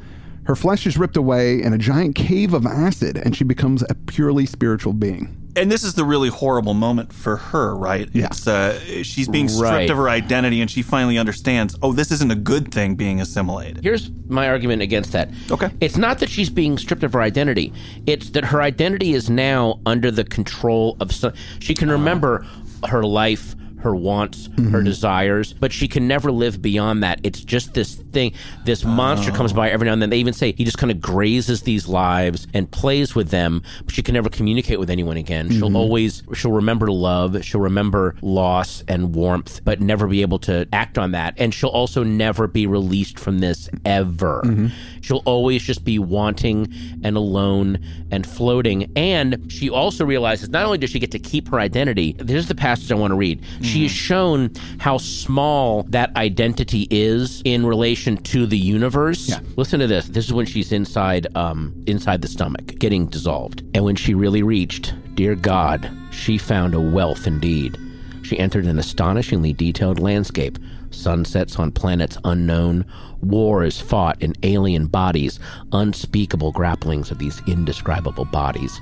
Her 0.45 0.55
flesh 0.55 0.85
is 0.85 0.97
ripped 0.97 1.15
away 1.17 1.61
in 1.61 1.73
a 1.73 1.77
giant 1.77 2.15
cave 2.15 2.53
of 2.53 2.65
acid, 2.65 3.17
and 3.17 3.35
she 3.35 3.43
becomes 3.43 3.81
a 3.89 3.93
purely 3.95 4.45
spiritual 4.45 4.93
being. 4.93 5.37
And 5.55 5.71
this 5.71 5.83
is 5.83 5.93
the 5.93 6.03
really 6.03 6.29
horrible 6.29 6.73
moment 6.73 7.13
for 7.13 7.37
her, 7.37 7.75
right? 7.77 8.09
Yeah. 8.11 8.25
It's, 8.25 8.47
uh, 8.47 8.79
she's 9.03 9.27
being 9.27 9.47
stripped 9.47 9.71
Right. 9.71 9.89
of 9.89 9.97
her 9.97 10.09
identity, 10.09 10.61
and 10.61 10.69
she 10.69 10.81
finally 10.81 11.17
understands. 11.19 11.75
Oh, 11.83 11.93
this 11.93 12.11
isn't 12.11 12.31
a 12.31 12.35
good 12.35 12.73
thing 12.73 12.95
being 12.95 13.21
assimilated. 13.21 13.83
Here's 13.83 14.09
my 14.27 14.47
argument 14.49 14.81
against 14.81 15.11
that. 15.11 15.29
Okay. 15.51 15.69
It's 15.79 15.95
not 15.95 16.17
that 16.19 16.29
she's 16.29 16.49
being 16.49 16.77
stripped 16.79 17.03
of 17.03 17.13
her 17.13 17.21
identity. 17.21 17.71
It's 18.07 18.31
that 18.31 18.45
her 18.45 18.61
identity 18.63 19.13
is 19.13 19.29
now 19.29 19.79
under 19.85 20.09
the 20.09 20.23
control 20.23 20.97
of 20.99 21.11
some. 21.11 21.33
She 21.59 21.75
can 21.75 21.89
remember 21.91 22.45
her 22.89 23.03
life, 23.03 23.55
her 23.83 23.95
wants, 23.95 24.45
her 24.45 24.51
mm-hmm. 24.51 24.83
desires, 24.83 25.53
but 25.53 25.71
she 25.71 25.87
can 25.87 26.07
never 26.07 26.31
live 26.31 26.61
beyond 26.61 27.03
that. 27.03 27.19
It's 27.23 27.41
just 27.41 27.73
this 27.73 27.95
thing. 27.95 28.33
This 28.65 28.83
monster 28.83 29.31
comes 29.31 29.51
oh. 29.51 29.55
by 29.55 29.69
every 29.69 29.85
now 29.85 29.93
and 29.93 30.01
then. 30.01 30.09
They 30.09 30.17
even 30.17 30.33
say 30.33 30.53
he 30.53 30.63
just 30.63 30.77
kind 30.77 30.91
of 30.91 31.01
grazes 31.01 31.63
these 31.63 31.87
lives 31.87 32.47
and 32.53 32.69
plays 32.69 33.13
with 33.13 33.29
them, 33.29 33.61
but 33.83 33.93
she 33.93 34.01
can 34.01 34.13
never 34.13 34.29
communicate 34.29 34.79
with 34.79 34.89
anyone 34.89 35.17
again. 35.17 35.49
She'll 35.49 35.67
mm-hmm. 35.67 35.75
always 35.75 36.23
she'll 36.33 36.51
remember 36.51 36.87
love, 36.91 37.43
she'll 37.43 37.61
remember 37.61 38.15
loss 38.21 38.83
and 38.87 39.13
warmth, 39.13 39.63
but 39.63 39.81
never 39.81 40.07
be 40.07 40.21
able 40.21 40.39
to 40.39 40.67
act 40.71 40.97
on 40.97 41.11
that. 41.11 41.33
And 41.37 41.53
she'll 41.53 41.69
also 41.69 42.03
never 42.03 42.47
be 42.47 42.67
released 42.67 43.19
from 43.19 43.39
this 43.39 43.69
ever. 43.85 44.41
Mm-hmm. 44.45 44.67
She'll 45.01 45.23
always 45.25 45.61
just 45.63 45.83
be 45.83 45.99
wanting 45.99 46.73
and 47.03 47.17
alone 47.17 47.79
and 48.11 48.25
floating. 48.25 48.91
And 48.95 49.51
she 49.51 49.69
also 49.69 50.05
realizes 50.05 50.49
not 50.49 50.65
only 50.65 50.77
does 50.77 50.89
she 50.89 50.99
get 50.99 51.11
to 51.11 51.19
keep 51.19 51.49
her 51.49 51.59
identity, 51.59 52.15
there's 52.19 52.47
the 52.47 52.55
passage 52.55 52.91
I 52.91 52.95
want 52.95 53.11
to 53.11 53.15
read. 53.15 53.43
She 53.61 53.72
is 53.81 53.91
shown 53.91 54.51
how 54.79 54.97
small 54.97 55.83
that 55.89 56.15
identity 56.15 56.87
is 56.91 57.41
in 57.45 57.65
relation 57.65 58.17
to 58.17 58.45
the 58.45 58.57
universe. 58.57 59.27
Listen 59.55 59.79
to 59.79 59.87
this. 59.87 60.07
This 60.07 60.25
is 60.25 60.33
when 60.33 60.45
she's 60.45 60.71
inside 60.71 61.27
um 61.35 61.73
inside 61.87 62.21
the 62.21 62.27
stomach, 62.27 62.65
getting 62.79 63.07
dissolved. 63.07 63.63
And 63.73 63.83
when 63.83 63.95
she 63.95 64.13
really 64.13 64.43
reached, 64.43 64.93
dear 65.15 65.35
God, 65.35 65.89
she 66.11 66.37
found 66.37 66.73
a 66.75 66.81
wealth 66.81 67.27
indeed. 67.27 67.77
She 68.23 68.39
entered 68.39 68.65
an 68.65 68.79
astonishingly 68.79 69.53
detailed 69.53 69.99
landscape. 69.99 70.57
Sunsets 70.91 71.57
on 71.57 71.71
planets 71.71 72.17
unknown, 72.23 72.85
wars 73.21 73.81
fought 73.81 74.21
in 74.21 74.33
alien 74.43 74.85
bodies, 74.87 75.39
unspeakable 75.71 76.53
grapplings 76.53 77.11
of 77.11 77.17
these 77.17 77.41
indescribable 77.47 78.25
bodies. 78.25 78.79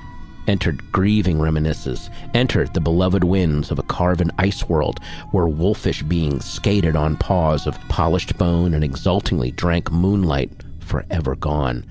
Entered 0.47 0.91
grieving 0.91 1.39
reminiscences, 1.39 2.09
entered 2.33 2.73
the 2.73 2.81
beloved 2.81 3.23
winds 3.23 3.69
of 3.69 3.77
a 3.77 3.83
carven 3.83 4.31
ice 4.39 4.67
world 4.67 4.99
where 5.31 5.47
wolfish 5.47 6.01
beings 6.03 6.45
skated 6.45 6.95
on 6.95 7.15
paws 7.15 7.67
of 7.67 7.79
polished 7.89 8.37
bone 8.37 8.73
and 8.73 8.83
exultingly 8.83 9.51
drank 9.51 9.91
moonlight 9.91 10.51
forever 10.79 11.35
gone. 11.35 11.85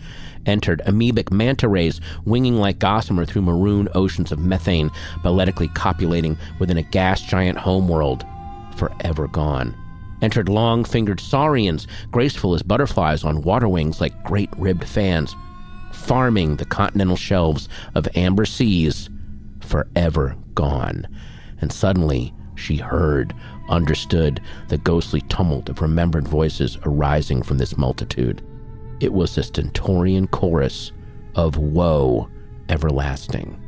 Entered 0.46 0.82
amoebic 0.86 1.30
manta 1.30 1.68
rays 1.68 2.00
winging 2.24 2.56
like 2.56 2.78
gossamer 2.78 3.24
through 3.24 3.42
maroon 3.42 3.88
oceans 3.94 4.32
of 4.32 4.38
methane, 4.38 4.90
balletically 5.22 5.72
copulating 5.74 6.36
within 6.58 6.78
a 6.78 6.82
gas 6.82 7.20
giant 7.22 7.58
homeworld 7.58 8.24
forever 8.74 9.28
gone. 9.28 9.74
Entered 10.22 10.48
long 10.48 10.84
fingered 10.84 11.20
saurians, 11.20 11.86
graceful 12.10 12.54
as 12.54 12.62
butterflies 12.62 13.24
on 13.24 13.42
water 13.42 13.68
wings 13.68 14.00
like 14.00 14.24
great 14.24 14.50
ribbed 14.58 14.84
fans, 14.84 15.34
farming 15.92 16.56
the 16.56 16.64
continental 16.64 17.16
shelves 17.16 17.68
of 17.94 18.08
amber 18.14 18.44
seas, 18.44 19.08
forever 19.60 20.36
gone. 20.54 21.06
And 21.60 21.72
suddenly 21.72 22.32
she 22.54 22.76
heard, 22.76 23.34
understood 23.68 24.40
the 24.68 24.78
ghostly 24.78 25.20
tumult 25.22 25.68
of 25.68 25.80
remembered 25.80 26.28
voices 26.28 26.76
arising 26.84 27.42
from 27.42 27.58
this 27.58 27.76
multitude. 27.76 28.42
It 29.00 29.12
was 29.12 29.34
the 29.34 29.42
stentorian 29.42 30.26
chorus 30.26 30.92
of 31.34 31.56
woe 31.56 32.28
everlasting. 32.68 33.58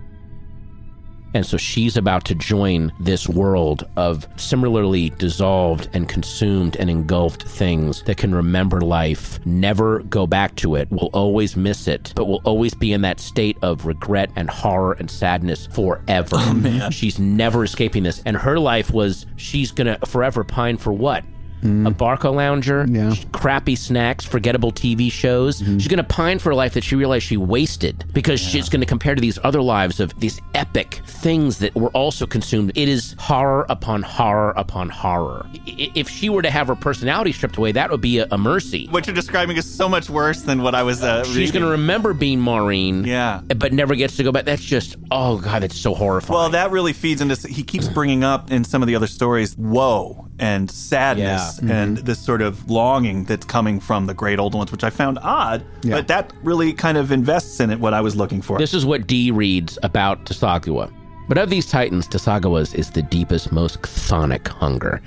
And 1.34 1.44
so 1.46 1.56
she's 1.56 1.96
about 1.96 2.24
to 2.26 2.34
join 2.34 2.92
this 3.00 3.28
world 3.28 3.88
of 3.96 4.26
similarly 4.36 5.10
dissolved 5.10 5.88
and 5.92 6.08
consumed 6.08 6.76
and 6.76 6.90
engulfed 6.90 7.42
things 7.42 8.02
that 8.04 8.16
can 8.16 8.34
remember 8.34 8.80
life, 8.80 9.44
never 9.46 10.00
go 10.04 10.26
back 10.26 10.54
to 10.56 10.76
it, 10.76 10.90
will 10.90 11.10
always 11.12 11.56
miss 11.56 11.88
it, 11.88 12.12
but 12.14 12.26
will 12.26 12.42
always 12.44 12.74
be 12.74 12.92
in 12.92 13.02
that 13.02 13.20
state 13.20 13.56
of 13.62 13.86
regret 13.86 14.30
and 14.36 14.50
horror 14.50 14.92
and 14.94 15.10
sadness 15.10 15.66
forever. 15.66 16.36
Oh, 16.38 16.54
man 16.54 16.90
She's 16.90 17.18
never 17.18 17.64
escaping 17.64 18.02
this. 18.02 18.22
And 18.24 18.36
her 18.36 18.58
life 18.58 18.90
was 18.92 19.26
she's 19.36 19.70
going 19.70 19.86
to 19.86 20.06
forever 20.06 20.44
pine 20.44 20.76
for 20.76 20.92
what? 20.92 21.24
A 21.64 21.90
Barca 21.90 22.28
lounger, 22.28 22.84
Yeah. 22.88 23.14
crappy 23.32 23.76
snacks, 23.76 24.24
forgettable 24.24 24.72
TV 24.72 25.10
shows. 25.10 25.58
She's 25.58 25.88
going 25.88 25.98
to 25.98 26.02
pine 26.04 26.38
for 26.38 26.50
a 26.50 26.56
life 26.56 26.74
that 26.74 26.82
she 26.82 26.96
realized 26.96 27.24
she 27.26 27.36
wasted 27.36 28.04
because 28.12 28.40
she's 28.40 28.68
going 28.68 28.80
to 28.80 28.86
compare 28.86 29.14
to 29.14 29.20
these 29.20 29.38
other 29.44 29.62
lives 29.62 30.00
of 30.00 30.18
these 30.18 30.40
epic 30.54 31.00
things 31.06 31.58
that 31.58 31.74
were 31.74 31.90
also 31.90 32.26
consumed. 32.26 32.72
It 32.74 32.88
is 32.88 33.14
horror 33.18 33.64
upon 33.68 34.02
horror 34.02 34.52
upon 34.56 34.88
horror. 34.88 35.46
I- 35.66 35.90
If 35.94 36.08
she 36.08 36.28
were 36.28 36.42
to 36.42 36.50
have 36.50 36.66
her 36.66 36.74
personality 36.74 37.32
stripped 37.32 37.56
away, 37.56 37.72
that 37.72 37.90
would 37.90 38.00
be 38.00 38.18
a, 38.18 38.26
a 38.32 38.38
mercy. 38.38 38.88
What 38.90 39.06
you're 39.06 39.14
describing 39.14 39.56
is 39.56 39.64
so 39.72 39.88
much 39.88 40.10
worse 40.10 40.42
than 40.42 40.62
what 40.62 40.74
I 40.74 40.82
was 40.82 41.02
uh, 41.02 41.22
She's 41.24 41.52
going 41.52 41.62
to 41.64 41.70
remember 41.70 42.12
being 42.12 42.40
Maureen, 42.40 43.04
Yeah. 43.04 43.40
but 43.56 43.72
never 43.72 43.94
gets 43.94 44.16
to 44.16 44.24
go 44.24 44.32
back. 44.32 44.46
That's 44.46 44.62
just, 44.64 44.96
oh 45.10 45.38
God, 45.38 45.62
that's 45.62 45.78
so 45.78 45.94
horrifying. 45.94 46.38
Well, 46.38 46.50
that 46.50 46.70
really 46.72 46.92
feeds 46.92 47.20
into. 47.20 47.36
He 47.48 47.62
keeps 47.62 47.86
bringing 47.88 48.24
up 48.24 48.50
in 48.50 48.64
some 48.64 48.82
of 48.82 48.88
the 48.88 48.96
other 48.96 49.06
stories 49.06 49.56
woe 49.56 50.28
and 50.38 50.70
sadness 50.70 51.51
Mm-hmm. 51.58 51.70
and 51.70 51.98
this 51.98 52.18
sort 52.18 52.42
of 52.42 52.70
longing 52.70 53.24
that's 53.24 53.46
coming 53.46 53.80
from 53.80 54.06
the 54.06 54.14
great 54.14 54.38
old 54.38 54.54
ones, 54.54 54.72
which 54.72 54.84
I 54.84 54.90
found 54.90 55.18
odd. 55.22 55.64
Yeah. 55.82 55.96
But 55.96 56.08
that 56.08 56.32
really 56.42 56.72
kind 56.72 56.98
of 56.98 57.12
invests 57.12 57.60
in 57.60 57.70
it 57.70 57.80
what 57.80 57.94
I 57.94 58.00
was 58.00 58.16
looking 58.16 58.42
for. 58.42 58.58
This 58.58 58.74
is 58.74 58.84
what 58.84 59.06
Dee 59.06 59.30
reads 59.30 59.78
about 59.82 60.24
Tsathoggua. 60.24 60.92
But 61.28 61.38
of 61.38 61.50
these 61.50 61.66
titans, 61.66 62.08
Tsathoggua's 62.08 62.74
is 62.74 62.90
the 62.90 63.02
deepest, 63.02 63.52
most 63.52 63.80
chthonic 63.82 64.48
hunger. 64.48 65.00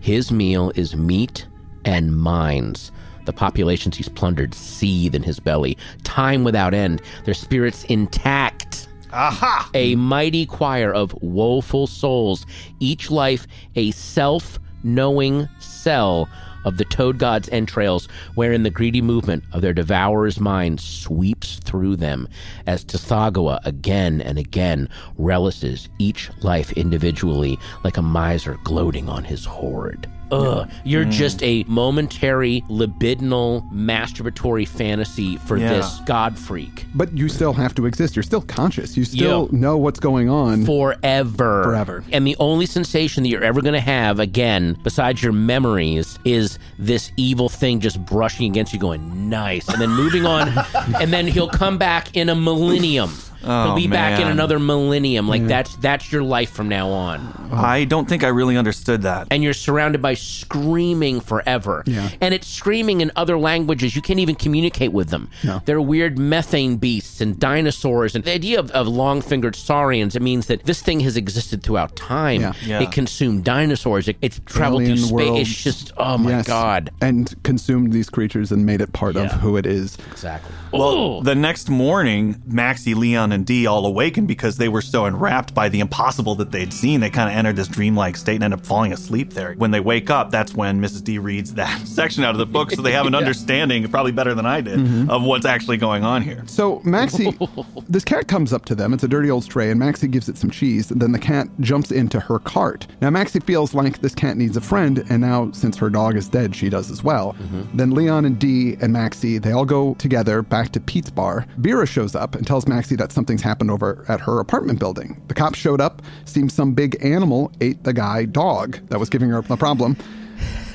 His 0.00 0.32
meal 0.32 0.72
is 0.74 0.96
meat 0.96 1.46
and 1.84 2.16
mines. 2.16 2.92
The 3.26 3.32
populations 3.32 3.96
he's 3.96 4.08
plundered 4.08 4.54
seethe 4.54 5.14
in 5.14 5.22
his 5.22 5.38
belly, 5.38 5.78
time 6.02 6.42
without 6.42 6.74
end, 6.74 7.02
their 7.24 7.34
spirits 7.34 7.84
intact. 7.84 8.88
Aha! 9.12 9.70
A 9.74 9.94
mighty 9.96 10.46
choir 10.46 10.92
of 10.92 11.14
woeful 11.22 11.86
souls, 11.86 12.46
each 12.80 13.10
life 13.10 13.46
a 13.76 13.90
self 13.92 14.58
knowing 14.82 15.48
cell 15.58 16.28
of 16.64 16.76
the 16.76 16.84
toad 16.84 17.18
god's 17.18 17.48
entrails, 17.50 18.06
wherein 18.34 18.62
the 18.62 18.70
greedy 18.70 19.00
movement 19.00 19.44
of 19.52 19.62
their 19.62 19.72
devourer's 19.72 20.38
mind 20.38 20.80
sweeps 20.80 21.56
through 21.56 21.96
them, 21.96 22.28
as 22.66 22.84
Tsathoggua 22.84 23.60
again 23.64 24.20
and 24.20 24.38
again 24.38 24.88
relishes 25.16 25.88
each 25.98 26.30
life 26.42 26.72
individually 26.72 27.58
like 27.84 27.96
a 27.96 28.02
miser 28.02 28.58
gloating 28.64 29.08
on 29.08 29.24
his 29.24 29.44
hoard. 29.44 30.08
Ugh. 30.32 30.68
You're 30.84 31.04
Mm. 31.04 31.10
just 31.12 31.42
a 31.42 31.64
momentary 31.66 32.62
libidinal 32.68 33.70
masturbatory 33.72 34.66
fantasy 34.66 35.36
for 35.36 35.56
Yeah. 35.56 35.68
this 35.74 36.00
god 36.06 36.38
freak 36.38 36.86
But 36.94 37.16
you 37.16 37.28
still 37.28 37.52
have 37.52 37.74
to 37.76 37.86
exist. 37.86 38.16
You're 38.16 38.22
still 38.22 38.40
conscious. 38.42 38.96
You 38.96 39.04
still 39.04 39.48
Yeah. 39.52 39.58
know 39.58 39.76
what's 39.76 40.00
going 40.00 40.28
on. 40.28 40.64
forever. 40.64 41.62
Forever. 41.64 42.04
And 42.12 42.26
the 42.26 42.36
only 42.38 42.66
sensation 42.66 43.22
that 43.22 43.28
you're 43.28 43.42
ever 43.44 43.60
going 43.62 43.74
to 43.74 43.80
have 43.80 44.18
again, 44.20 44.76
besides 44.82 45.22
your 45.22 45.32
memories, 45.32 46.18
is 46.24 46.58
this 46.78 47.12
evil 47.16 47.48
thing 47.48 47.80
just 47.80 48.04
brushing 48.04 48.46
against 48.50 48.72
you, 48.72 48.78
going 48.78 49.28
nice, 49.30 49.68
and 49.68 49.80
then 49.80 49.90
moving 49.90 50.26
on, 50.26 50.48
and 51.00 51.12
then 51.12 51.26
he'll 51.26 51.48
come 51.48 51.78
back 51.78 52.16
in 52.16 52.28
a 52.28 52.34
millennium. 52.34 53.10
He'll 53.40 53.50
Oh, 53.50 53.74
be 53.76 53.86
back 53.86 54.20
in 54.20 54.28
another 54.28 54.58
millennium. 54.58 55.28
Like 55.28 55.46
that's 55.46 55.76
that's 55.76 56.10
your 56.12 56.22
life 56.22 56.50
from 56.50 56.68
now 56.68 56.88
on. 56.90 57.50
I 57.52 57.84
don't 57.84 58.08
think 58.08 58.22
I 58.24 58.28
really 58.28 58.56
understood 58.56 59.02
that. 59.02 59.28
and 59.30 59.42
you're 59.42 59.52
surrounded 59.54 60.00
by 60.02 60.14
screaming 60.14 61.20
forever. 61.20 61.82
Yeah. 61.86 62.10
And 62.20 62.34
it's 62.34 62.46
screaming 62.48 63.00
in 63.00 63.10
other 63.16 63.38
languages. 63.38 63.94
You 63.96 64.02
can't 64.02 64.18
even 64.20 64.34
communicate 64.34 64.92
with 64.92 65.08
them. 65.10 65.30
No. 65.44 65.62
They're 65.64 65.80
weird 65.80 66.18
methane 66.18 66.76
beasts 66.76 67.20
and 67.20 67.38
dinosaurs. 67.38 68.14
And 68.14 68.24
the 68.24 68.32
idea 68.32 68.58
of, 68.58 68.70
of 68.72 68.86
long 68.88 69.22
fingered 69.22 69.56
saurians, 69.56 70.16
it 70.16 70.22
means 70.22 70.46
that 70.46 70.64
this 70.64 70.82
thing 70.82 71.00
has 71.00 71.16
existed 71.16 71.62
throughout 71.62 71.96
time. 71.96 72.40
Yeah. 72.40 72.52
Yeah. 72.64 72.82
It 72.82 72.92
consumed 72.92 73.44
dinosaurs. 73.44 74.08
It, 74.08 74.16
it's 74.20 74.40
traveled 74.44 74.82
Alien 74.82 74.96
through 74.98 75.06
space. 75.06 75.28
worlds. 75.28 75.50
It's 75.50 75.62
just, 75.62 75.92
oh 75.96 76.18
my 76.18 76.30
Yes. 76.30 76.46
God. 76.46 76.90
And 77.00 77.34
consumed 77.42 77.92
these 77.92 78.08
creatures 78.10 78.52
and 78.52 78.64
made 78.66 78.80
it 78.80 78.92
part 78.92 79.16
of 79.16 79.30
who 79.32 79.56
it 79.56 79.66
is. 79.66 79.96
Exactly. 80.10 80.54
Well, 80.72 81.20
the 81.22 81.34
next 81.34 81.68
morning, 81.68 82.40
Maxie, 82.46 82.94
Leon, 82.94 83.29
and 83.32 83.46
Dee 83.46 83.66
all 83.66 83.86
awakened 83.86 84.28
because 84.28 84.56
they 84.56 84.68
were 84.68 84.82
so 84.82 85.06
enwrapped 85.06 85.54
by 85.54 85.68
the 85.68 85.80
impossible 85.80 86.34
that 86.36 86.50
they'd 86.50 86.72
seen. 86.72 87.00
They 87.00 87.10
kind 87.10 87.28
of 87.28 87.36
entered 87.36 87.56
this 87.56 87.68
dreamlike 87.68 88.16
state 88.16 88.36
and 88.36 88.44
end 88.44 88.54
up 88.54 88.64
falling 88.64 88.92
asleep 88.92 89.32
there. 89.32 89.54
When 89.54 89.70
they 89.70 89.80
wake 89.80 90.10
up, 90.10 90.30
that's 90.30 90.54
when 90.54 90.80
Mrs. 90.80 91.04
D 91.04 91.18
reads 91.18 91.54
that 91.54 91.80
section 91.86 92.24
out 92.24 92.30
of 92.30 92.38
the 92.38 92.46
book, 92.46 92.70
so 92.70 92.82
they 92.82 92.92
have 92.92 93.06
an 93.06 93.14
understanding, 93.20 93.86
probably 93.88 94.12
better 94.12 94.34
than 94.34 94.46
I 94.46 94.60
did, 94.60 94.78
mm-hmm. 94.78 95.10
of 95.10 95.22
what's 95.22 95.46
actually 95.46 95.76
going 95.76 96.04
on 96.04 96.22
here. 96.22 96.42
So 96.46 96.80
Maxie, 96.84 97.36
this 97.88 98.04
cat 98.04 98.28
comes 98.28 98.52
up 98.52 98.64
to 98.66 98.74
them. 98.74 98.92
It's 98.92 99.04
a 99.04 99.08
dirty 99.08 99.30
old 99.30 99.44
stray, 99.44 99.70
and 99.70 99.78
Maxie 99.78 100.08
gives 100.08 100.28
it 100.28 100.36
some 100.36 100.50
cheese. 100.50 100.90
And 100.90 101.00
then 101.00 101.12
the 101.12 101.18
cat 101.18 101.48
jumps 101.60 101.90
into 101.90 102.20
her 102.20 102.38
cart. 102.38 102.86
Now 103.00 103.10
Maxie 103.10 103.40
feels 103.40 103.74
like 103.74 104.00
this 104.00 104.14
cat 104.14 104.36
needs 104.36 104.56
a 104.56 104.60
friend, 104.60 105.04
and 105.08 105.20
now 105.20 105.50
since 105.52 105.76
her 105.76 105.90
dog 105.90 106.16
is 106.16 106.28
dead, 106.28 106.54
she 106.54 106.68
does 106.68 106.90
as 106.90 107.02
well. 107.02 107.34
Mm-hmm. 107.34 107.76
Then 107.76 107.90
Leon 107.90 108.24
and 108.24 108.38
Dee 108.38 108.76
and 108.80 108.92
Maxie 108.92 109.38
they 109.38 109.52
all 109.52 109.64
go 109.64 109.94
together 109.94 110.42
back 110.42 110.70
to 110.72 110.80
Pete's 110.80 111.10
bar. 111.10 111.46
Vera 111.58 111.86
shows 111.86 112.14
up 112.14 112.34
and 112.34 112.46
tells 112.46 112.66
Maxie 112.66 112.96
that 112.96 113.12
something's 113.20 113.42
happened 113.42 113.70
over 113.70 114.02
at 114.08 114.18
her 114.18 114.40
apartment 114.40 114.78
building. 114.78 115.20
The 115.28 115.34
cops 115.34 115.58
showed 115.58 115.78
up. 115.78 116.00
Seems 116.24 116.54
some 116.54 116.72
big 116.72 116.96
animal 117.04 117.52
ate 117.60 117.84
the 117.84 117.92
guy 117.92 118.24
dog 118.24 118.78
that 118.88 118.98
was 118.98 119.10
giving 119.10 119.28
her 119.28 119.44
a 119.46 119.56
problem. 119.58 119.94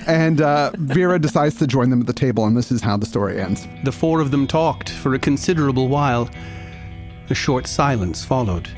And 0.05 0.41
uh, 0.41 0.69
Vera 0.75 1.17
decides 1.17 1.55
to 1.55 1.65
join 1.65 1.89
them 1.89 2.01
at 2.01 2.05
the 2.05 2.13
table, 2.13 2.45
and 2.45 2.55
this 2.55 2.71
is 2.71 2.81
how 2.81 2.97
the 2.97 3.07
story 3.07 3.41
ends. 3.41 3.67
The 3.83 3.91
four 3.91 4.19
of 4.19 4.29
them 4.29 4.45
talked 4.45 4.91
for 4.91 5.15
a 5.15 5.19
considerable 5.19 5.87
while. 5.87 6.29
A 7.31 7.33
short 7.33 7.65
silence 7.65 8.23
followed. 8.23 8.69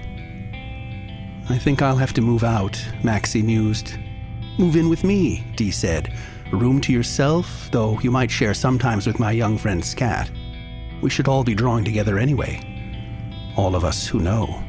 I 1.49 1.57
think 1.57 1.81
I'll 1.81 1.97
have 1.97 2.13
to 2.13 2.21
move 2.21 2.45
out, 2.45 2.81
Maxie 3.03 3.43
mused. 3.43 3.97
Move 4.57 4.77
in 4.77 4.87
with 4.87 5.03
me, 5.03 5.43
Dee 5.57 5.71
said. 5.71 6.17
Room 6.53 6.79
to 6.79 6.93
yourself, 6.93 7.67
though 7.73 7.99
you 7.99 8.11
might 8.11 8.31
share 8.31 8.53
sometimes 8.53 9.05
with 9.05 9.19
my 9.19 9.33
young 9.33 9.57
friend 9.57 9.83
Scat. 9.83 10.31
We 11.01 11.09
should 11.09 11.27
all 11.27 11.43
be 11.43 11.53
drawing 11.53 11.83
together 11.83 12.17
anyway. 12.17 12.76
All 13.57 13.75
of 13.75 13.83
us 13.83 14.05
who 14.05 14.19
know. 14.19 14.66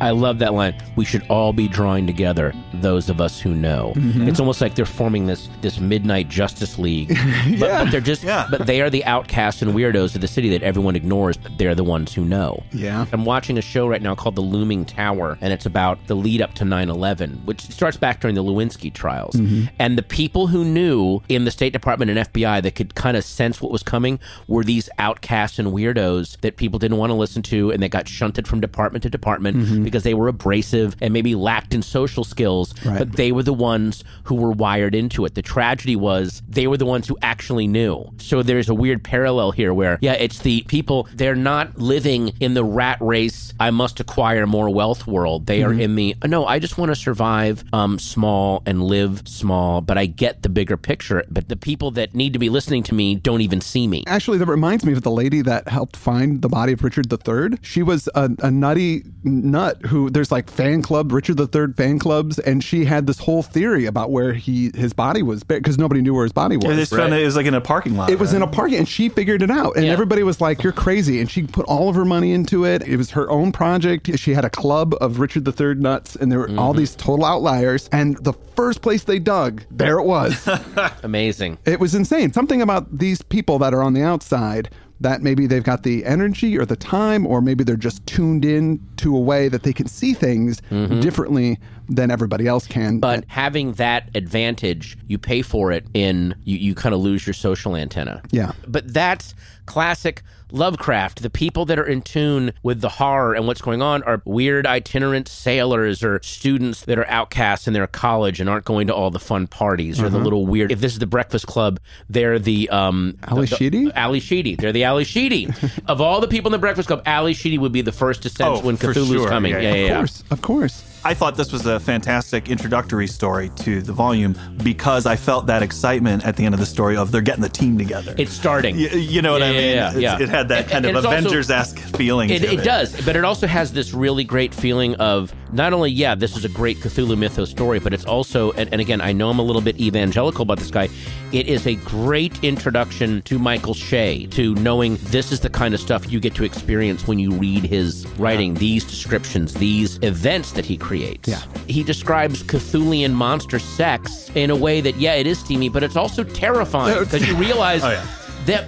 I 0.00 0.10
love 0.10 0.38
that 0.40 0.52
line. 0.54 0.74
We 0.96 1.04
should 1.04 1.24
all 1.28 1.52
be 1.52 1.68
drawing 1.68 2.06
together, 2.06 2.52
those 2.74 3.08
of 3.08 3.20
us 3.20 3.40
who 3.40 3.54
know. 3.54 3.92
Mm-hmm. 3.96 4.28
It's 4.28 4.40
almost 4.40 4.60
like 4.60 4.74
they're 4.74 4.84
forming 4.84 5.26
this 5.26 5.48
this 5.62 5.80
midnight 5.80 6.28
Justice 6.28 6.78
League. 6.78 7.08
but, 7.58 7.60
but 7.84 7.90
they're 7.90 8.00
just 8.00 8.22
Yeah. 8.22 8.46
but 8.50 8.66
they 8.66 8.80
are 8.82 8.90
the 8.90 9.04
outcasts 9.04 9.62
and 9.62 9.72
weirdos 9.74 10.14
of 10.14 10.20
the 10.20 10.28
city 10.28 10.50
that 10.50 10.62
everyone 10.62 10.96
ignores, 10.96 11.36
but 11.36 11.56
they're 11.58 11.74
the 11.74 11.84
ones 11.84 12.12
who 12.14 12.24
know. 12.24 12.62
Yeah. 12.72 13.06
I'm 13.12 13.24
watching 13.24 13.58
a 13.58 13.62
show 13.62 13.86
right 13.86 14.02
now 14.02 14.14
called 14.14 14.36
The 14.36 14.42
Looming 14.42 14.84
Tower, 14.84 15.38
and 15.40 15.52
it's 15.52 15.66
about 15.66 15.98
the 16.06 16.14
lead 16.14 16.42
up 16.42 16.54
to 16.54 16.64
9 16.64 16.88
11, 16.90 17.42
which 17.44 17.60
starts 17.62 17.96
back 17.96 18.20
during 18.20 18.34
the 18.34 18.44
Lewinsky 18.44 18.92
trials. 18.92 19.36
And 19.78 19.96
the 19.98 20.02
people 20.02 20.46
who 20.48 20.64
knew 20.64 21.22
in 21.28 21.44
the 21.44 21.50
State 21.50 21.72
Department 21.72 22.10
and 22.10 22.20
FBI 22.20 22.62
that 22.62 22.74
could 22.74 22.94
kind 22.94 23.16
of 23.16 23.24
sense 23.24 23.60
what 23.62 23.72
was 23.72 23.82
coming 23.82 24.18
were 24.48 24.64
these 24.64 24.88
outcasts 24.98 25.58
and 25.58 25.68
weirdos 25.68 26.40
that 26.40 26.56
people 26.56 26.78
didn't 26.78 26.98
want 26.98 27.10
to 27.10 27.14
listen 27.14 27.42
to, 27.42 27.70
and 27.70 27.82
they 27.82 27.88
got 27.88 28.08
shunted 28.08 28.46
from 28.46 28.60
department 28.60 29.02
to 29.02 29.10
department 29.10 29.56
because 29.86 30.02
they 30.02 30.14
were 30.14 30.26
abrasive 30.26 30.96
and 31.00 31.12
maybe 31.12 31.34
lacked 31.36 31.72
in 31.72 31.80
social 31.80 32.24
skills, 32.24 32.74
Right. 32.84 32.98
but 32.98 33.12
they 33.12 33.30
were 33.30 33.44
the 33.44 33.52
ones 33.54 34.02
who 34.24 34.34
were 34.34 34.50
wired 34.50 34.94
into 34.96 35.24
it. 35.24 35.36
The 35.36 35.42
tragedy 35.42 35.94
was 35.94 36.42
they 36.48 36.66
were 36.66 36.76
the 36.76 36.84
ones 36.86 37.06
who 37.06 37.16
actually 37.22 37.68
knew. 37.68 38.04
So 38.18 38.42
there's 38.42 38.68
a 38.68 38.74
weird 38.74 39.04
parallel 39.04 39.52
here 39.52 39.72
where, 39.72 39.98
yeah, 40.02 40.14
it's 40.14 40.40
the 40.40 40.62
people, 40.62 41.06
they're 41.14 41.36
not 41.36 41.78
living 41.78 42.32
in 42.40 42.54
the 42.54 42.64
rat 42.64 42.98
race, 43.00 43.52
I 43.60 43.70
must 43.70 44.00
acquire 44.00 44.44
more 44.46 44.68
wealth 44.70 45.06
world. 45.06 45.46
They 45.46 45.62
are 45.62 45.72
in 45.72 45.94
the, 45.94 46.16
no, 46.24 46.44
I 46.46 46.58
just 46.58 46.78
want 46.78 46.90
to 46.90 46.96
survive 46.96 47.62
um, 47.72 47.98
small 48.00 48.62
and 48.66 48.82
live 48.82 49.22
small, 49.26 49.80
but 49.80 49.96
I 49.96 50.06
get 50.06 50.42
the 50.42 50.48
bigger 50.48 50.76
picture. 50.76 51.22
But 51.30 51.48
the 51.48 51.56
people 51.56 51.92
that 51.92 52.12
need 52.14 52.32
to 52.32 52.38
be 52.40 52.48
listening 52.48 52.82
to 52.84 52.94
me 52.94 53.14
don't 53.14 53.40
even 53.40 53.60
see 53.60 53.86
me. 53.86 54.02
Actually, 54.08 54.38
that 54.38 54.46
reminds 54.46 54.84
me 54.84 54.92
of 54.92 55.02
the 55.02 55.10
lady 55.12 55.42
that 55.42 55.68
helped 55.68 55.96
find 55.96 56.42
the 56.42 56.48
body 56.48 56.72
of 56.72 56.82
Richard 56.82 57.06
III. 57.12 57.58
She 57.62 57.82
was 57.82 58.08
a, 58.14 58.28
a 58.42 58.50
nutty 58.50 59.04
nut 59.22 59.75
who 59.86 60.10
there's 60.10 60.32
like 60.32 60.50
fan 60.50 60.82
club, 60.82 61.12
Richard 61.12 61.38
III 61.38 61.72
fan 61.74 61.98
clubs, 61.98 62.38
and 62.38 62.62
she 62.62 62.84
had 62.84 63.06
this 63.06 63.18
whole 63.18 63.42
theory 63.42 63.86
about 63.86 64.10
where 64.10 64.32
he 64.32 64.70
his 64.74 64.92
body 64.92 65.22
was 65.22 65.42
because 65.44 65.78
nobody 65.78 66.00
knew 66.00 66.14
where 66.14 66.24
his 66.24 66.32
body 66.32 66.56
was. 66.56 66.66
Yeah, 66.66 66.74
they 66.74 66.84
found 66.84 67.14
it, 67.14 67.22
it 67.22 67.24
was 67.24 67.36
like 67.36 67.46
in 67.46 67.54
a 67.54 67.60
parking 67.60 67.96
lot. 67.96 68.10
It 68.10 68.18
was 68.18 68.30
right? 68.30 68.36
in 68.36 68.42
a 68.42 68.46
parking, 68.46 68.78
and 68.78 68.88
she 68.88 69.08
figured 69.08 69.42
it 69.42 69.50
out. 69.50 69.76
And 69.76 69.86
Yeah. 69.86 69.92
everybody 69.92 70.22
was 70.22 70.40
like, 70.40 70.62
"You're 70.62 70.72
crazy!" 70.72 71.20
And 71.20 71.30
she 71.30 71.42
put 71.42 71.66
all 71.66 71.88
of 71.88 71.96
her 71.96 72.04
money 72.04 72.32
into 72.32 72.64
it. 72.64 72.82
It 72.86 72.96
was 72.96 73.10
her 73.10 73.30
own 73.30 73.52
project. 73.52 74.10
She 74.18 74.34
had 74.34 74.44
a 74.44 74.50
club 74.50 74.94
of 75.00 75.18
Richard 75.18 75.46
III 75.46 75.74
nuts, 75.74 76.16
and 76.16 76.30
there 76.30 76.38
were 76.38 76.50
all 76.56 76.72
mm-hmm. 76.72 76.78
these 76.78 76.94
total 76.94 77.24
outliers. 77.24 77.88
And 77.92 78.16
the 78.18 78.32
first 78.54 78.82
place 78.82 79.04
they 79.04 79.18
dug, 79.18 79.62
there 79.70 79.98
it 79.98 80.04
was. 80.04 80.48
Amazing. 81.02 81.58
it 81.64 81.80
was 81.80 81.94
insane. 81.94 82.32
Something 82.32 82.62
about 82.62 82.98
these 82.98 83.22
people 83.22 83.58
that 83.60 83.74
are 83.74 83.82
on 83.82 83.92
the 83.92 84.02
outside 84.02 84.70
that 85.00 85.22
maybe 85.22 85.46
they've 85.46 85.64
got 85.64 85.82
the 85.82 86.04
energy 86.04 86.56
or 86.56 86.64
the 86.64 86.76
time, 86.76 87.26
or 87.26 87.40
maybe 87.40 87.64
they're 87.64 87.76
just 87.76 88.06
tuned 88.06 88.44
in 88.44 88.80
to 88.96 89.16
a 89.16 89.20
way 89.20 89.48
that 89.48 89.62
they 89.62 89.72
can 89.72 89.86
see 89.86 90.14
things 90.14 90.60
mm-hmm. 90.70 91.00
differently 91.00 91.58
than 91.88 92.10
everybody 92.10 92.46
else 92.46 92.66
can. 92.66 92.98
But 93.00 93.24
having 93.28 93.72
that 93.74 94.10
advantage, 94.14 94.96
you 95.08 95.18
pay 95.18 95.42
for 95.42 95.72
it 95.72 95.86
in 95.94 96.34
you, 96.44 96.56
you 96.56 96.74
kind 96.74 96.94
of 96.94 97.00
lose 97.00 97.26
your 97.26 97.34
social 97.34 97.76
antenna. 97.76 98.22
Yeah. 98.30 98.52
But 98.66 98.92
that's 98.92 99.34
classic 99.66 100.22
Lovecraft. 100.52 101.22
The 101.22 101.30
people 101.30 101.64
that 101.64 101.76
are 101.78 101.84
in 101.84 102.02
tune 102.02 102.52
with 102.62 102.80
the 102.80 102.88
horror 102.88 103.34
and 103.34 103.48
what's 103.48 103.60
going 103.60 103.82
on 103.82 104.04
are 104.04 104.22
weird 104.24 104.64
itinerant 104.64 105.26
sailors 105.26 106.04
or 106.04 106.20
students 106.22 106.84
that 106.84 106.98
are 107.00 107.06
outcasts 107.08 107.66
in 107.66 107.74
their 107.74 107.88
college 107.88 108.38
and 108.38 108.48
aren't 108.48 108.64
going 108.64 108.86
to 108.86 108.94
all 108.94 109.10
the 109.10 109.18
fun 109.18 109.48
parties 109.48 110.00
or 110.00 110.08
the 110.08 110.20
little 110.20 110.46
weird. 110.46 110.70
If 110.70 110.80
this 110.80 110.92
is 110.92 111.00
the 111.00 111.06
Breakfast 111.06 111.48
Club, 111.48 111.80
they're 112.08 112.38
the 112.38 112.68
um 112.70 113.18
Ally 113.24 113.40
the- 113.46 113.56
Sheedy? 113.56 113.90
Ally 113.96 114.20
Sheedy. 114.20 114.54
They're 114.54 114.70
the 114.72 114.84
Ally 114.84 115.02
Sheedy. 115.02 115.48
of 115.88 116.00
all 116.00 116.20
the 116.20 116.28
people 116.28 116.48
in 116.48 116.52
the 116.52 116.58
Breakfast 116.58 116.86
Club, 116.86 117.02
Ally 117.04 117.32
Sheedy 117.32 117.58
would 117.58 117.72
be 117.72 117.82
the 117.82 117.90
first 117.92 118.22
to 118.22 118.28
sense 118.28 118.60
Oh, 118.60 118.64
when 118.64 118.76
Cthulhu's 118.76 119.08
sure. 119.08 119.28
coming. 119.28 119.50
Yeah, 119.52 119.60
Yeah, 119.62 119.74
yeah. 119.74 119.74
yeah, 119.74 119.82
of 119.82 119.88
yeah. 119.90 119.96
course, 119.98 120.24
of 120.30 120.42
course. 120.42 120.95
I 121.06 121.14
thought 121.14 121.36
this 121.36 121.52
was 121.52 121.66
a 121.66 121.78
fantastic 121.78 122.48
introductory 122.48 123.06
story 123.06 123.50
to 123.58 123.80
the 123.80 123.92
volume 123.92 124.36
because 124.64 125.06
I 125.06 125.14
felt 125.14 125.46
that 125.46 125.62
excitement 125.62 126.26
at 126.26 126.34
the 126.34 126.44
end 126.44 126.52
of 126.52 126.58
the 126.58 126.66
story 126.66 126.96
of 126.96 127.12
they're 127.12 127.20
getting 127.20 127.42
the 127.42 127.48
team 127.48 127.78
together. 127.78 128.12
It's 128.18 128.32
starting. 128.32 128.74
Y- 128.74 128.88
you 128.92 129.22
know 129.22 129.30
what 129.30 129.40
Yeah, 129.40 129.46
I 129.46 129.52
mean? 129.52 129.70
yeah, 129.76 129.96
yeah. 129.96 130.18
It 130.20 130.28
had 130.28 130.48
that 130.48 130.68
kind 130.68 130.84
and 130.84 130.96
of 130.96 131.04
Avengers 131.04 131.48
esque 131.48 131.78
feeling. 131.78 132.30
It, 132.30 132.40
to 132.42 132.52
it 132.54 132.64
does, 132.64 133.00
but 133.06 133.14
it 133.14 133.24
also 133.24 133.46
has 133.46 133.72
this 133.72 133.94
really 133.94 134.24
great 134.24 134.52
feeling 134.52 134.96
of 134.96 135.32
not 135.52 135.72
only, 135.72 135.92
yeah, 135.92 136.16
this 136.16 136.36
is 136.36 136.44
a 136.44 136.48
great 136.48 136.78
Cthulhu 136.78 137.16
mythos 137.16 137.50
story, 137.50 137.78
but 137.78 137.94
it's 137.94 138.04
also, 138.04 138.50
and, 138.52 138.68
and 138.72 138.80
again, 138.80 139.00
I 139.00 139.12
know 139.12 139.30
I'm 139.30 139.38
a 139.38 139.42
little 139.44 139.62
bit 139.62 139.78
evangelical 139.78 140.42
about 140.42 140.58
this 140.58 140.72
guy. 140.72 140.88
It 141.30 141.46
is 141.46 141.68
a 141.68 141.76
great 141.76 142.42
introduction 142.42 143.22
to 143.22 143.38
Michael 143.38 143.74
Shea, 143.74 144.26
to 144.26 144.56
knowing 144.56 144.96
this 145.02 145.30
is 145.30 145.38
the 145.38 145.50
kind 145.50 145.72
of 145.72 145.78
stuff 145.78 146.10
you 146.10 146.18
get 146.18 146.34
to 146.34 146.42
experience 146.42 147.06
when 147.06 147.20
you 147.20 147.30
read 147.30 147.62
his 147.62 148.08
writing, 148.18 148.54
these 148.54 148.82
descriptions, 148.82 149.54
these 149.54 150.00
events 150.02 150.50
that 150.52 150.64
he 150.64 150.76
creates. 150.76 150.95
Yeah. 151.26 151.42
He 151.66 151.82
describes 151.82 152.42
Cthulian 152.42 153.12
monster 153.12 153.58
sex 153.58 154.30
in 154.34 154.50
a 154.50 154.56
way 154.56 154.80
that, 154.80 154.96
yeah, 154.96 155.14
it 155.14 155.26
is 155.26 155.38
steamy, 155.38 155.68
but 155.68 155.82
it's 155.82 155.96
also 155.96 156.24
terrifying 156.24 156.94
oh, 156.98 157.04
because 157.04 157.26
you 157.26 157.34
realize 157.36 157.82
Oh, 157.84 157.90
yeah. 157.90 158.06
that. 158.46 158.64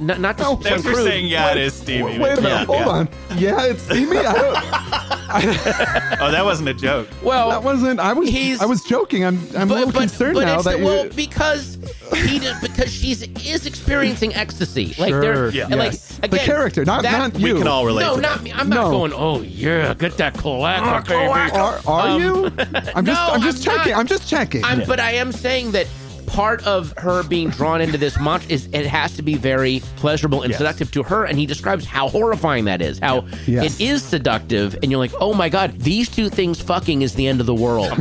Not, 0.00 0.18
not 0.18 0.38
to 0.38 0.46
Oh, 0.46 0.60
sound 0.60 0.82
for 0.82 0.92
crude, 0.94 1.04
saying, 1.04 1.26
yeah, 1.26 1.50
it 1.52 1.58
is 1.58 1.74
Stevie. 1.74 2.02
Wait 2.02 2.16
a 2.16 2.20
minute, 2.40 2.42
Yeah, 2.44 2.64
hold 2.64 2.78
yeah. 2.80 2.88
on. 2.88 3.08
Yeah, 3.36 3.64
it's 3.66 3.82
steamy. 3.82 4.16
I 4.16 4.32
don't. 4.32 4.56
oh, 6.20 6.30
that 6.32 6.42
wasn't 6.44 6.68
a 6.70 6.74
joke. 6.74 7.06
Well, 7.22 7.50
That 7.50 7.62
wasn't. 7.62 8.00
I 8.00 8.12
was. 8.14 8.28
He's- 8.28 8.60
I 8.60 8.64
was 8.64 8.82
joking. 8.82 9.24
I'm. 9.24 9.38
I'm 9.56 9.70
a 9.70 9.74
little 9.74 9.92
concerned 9.92 10.36
now 10.38 10.56
it's 10.56 10.64
that 10.64 10.78
the, 10.78 10.84
well 10.84 11.04
you. 11.04 11.12
because 11.12 11.76
he 12.14 12.38
did, 12.38 12.56
because 12.62 12.90
she's 12.92 13.22
is 13.22 13.66
experiencing 13.66 14.34
ecstasy. 14.34 14.94
Like 14.98 15.10
Sure, 15.10 15.20
they're 15.20 15.50
yeah. 15.50 15.66
like 15.66 15.92
yes. 15.92 16.18
again, 16.18 16.30
the 16.30 16.38
character, 16.38 16.84
not 16.84 17.02
that- 17.02 17.32
not 17.32 17.38
you. 17.40 17.54
We 17.54 17.60
can 17.60 17.68
all 17.68 17.84
relate 17.86 18.02
No, 18.02 18.16
to 18.16 18.20
not 18.22 18.38
that. 18.38 18.42
me. 18.44 18.52
I'm 18.52 18.68
not 18.68 18.84
No. 18.86 18.90
going. 18.90 19.12
Oh 19.14 19.42
yeah, 19.42 19.94
get 19.94 20.16
that 20.16 20.34
cloaca, 20.34 21.02
baby. 21.06 21.28
Are, 21.28 21.80
are 21.86 22.08
um, 22.08 22.22
you? 22.22 22.46
I'm 22.96 23.04
just. 23.04 23.06
No, 23.06 23.28
I'm 23.34 23.42
just 23.42 23.68
I'm 23.68 23.76
checking. 23.76 23.92
not. 23.92 24.00
I'm 24.00 24.06
just 24.06 24.28
checking. 24.28 24.64
I'm, 24.64 24.84
But 24.86 24.98
I 24.98 25.12
am 25.12 25.30
saying 25.30 25.72
that 25.72 25.86
part 26.30 26.64
of 26.66 26.92
her 26.96 27.22
being 27.24 27.50
drawn 27.50 27.80
into 27.80 27.98
this 27.98 28.18
much 28.20 28.48
is 28.48 28.66
it 28.72 28.86
has 28.86 29.14
to 29.16 29.22
be 29.22 29.34
very 29.34 29.80
pleasurable 29.96 30.42
and 30.42 30.50
Yes. 30.50 30.58
seductive 30.58 30.90
to 30.92 31.02
her. 31.02 31.24
And 31.24 31.38
he 31.38 31.44
describes 31.46 31.84
how 31.84 32.08
horrifying 32.08 32.64
that 32.66 32.80
is, 32.80 32.98
how 33.00 33.26
Yes. 33.46 33.74
it 33.74 33.80
is 33.84 34.02
seductive. 34.02 34.74
And 34.82 34.90
you're 34.90 35.00
like, 35.00 35.12
oh 35.20 35.34
my 35.34 35.48
God, 35.48 35.78
these 35.80 36.08
two 36.08 36.28
things 36.28 36.60
fucking 36.60 37.02
is 37.02 37.14
the 37.14 37.26
end 37.26 37.40
of 37.40 37.46
the 37.46 37.54
world. 37.54 37.90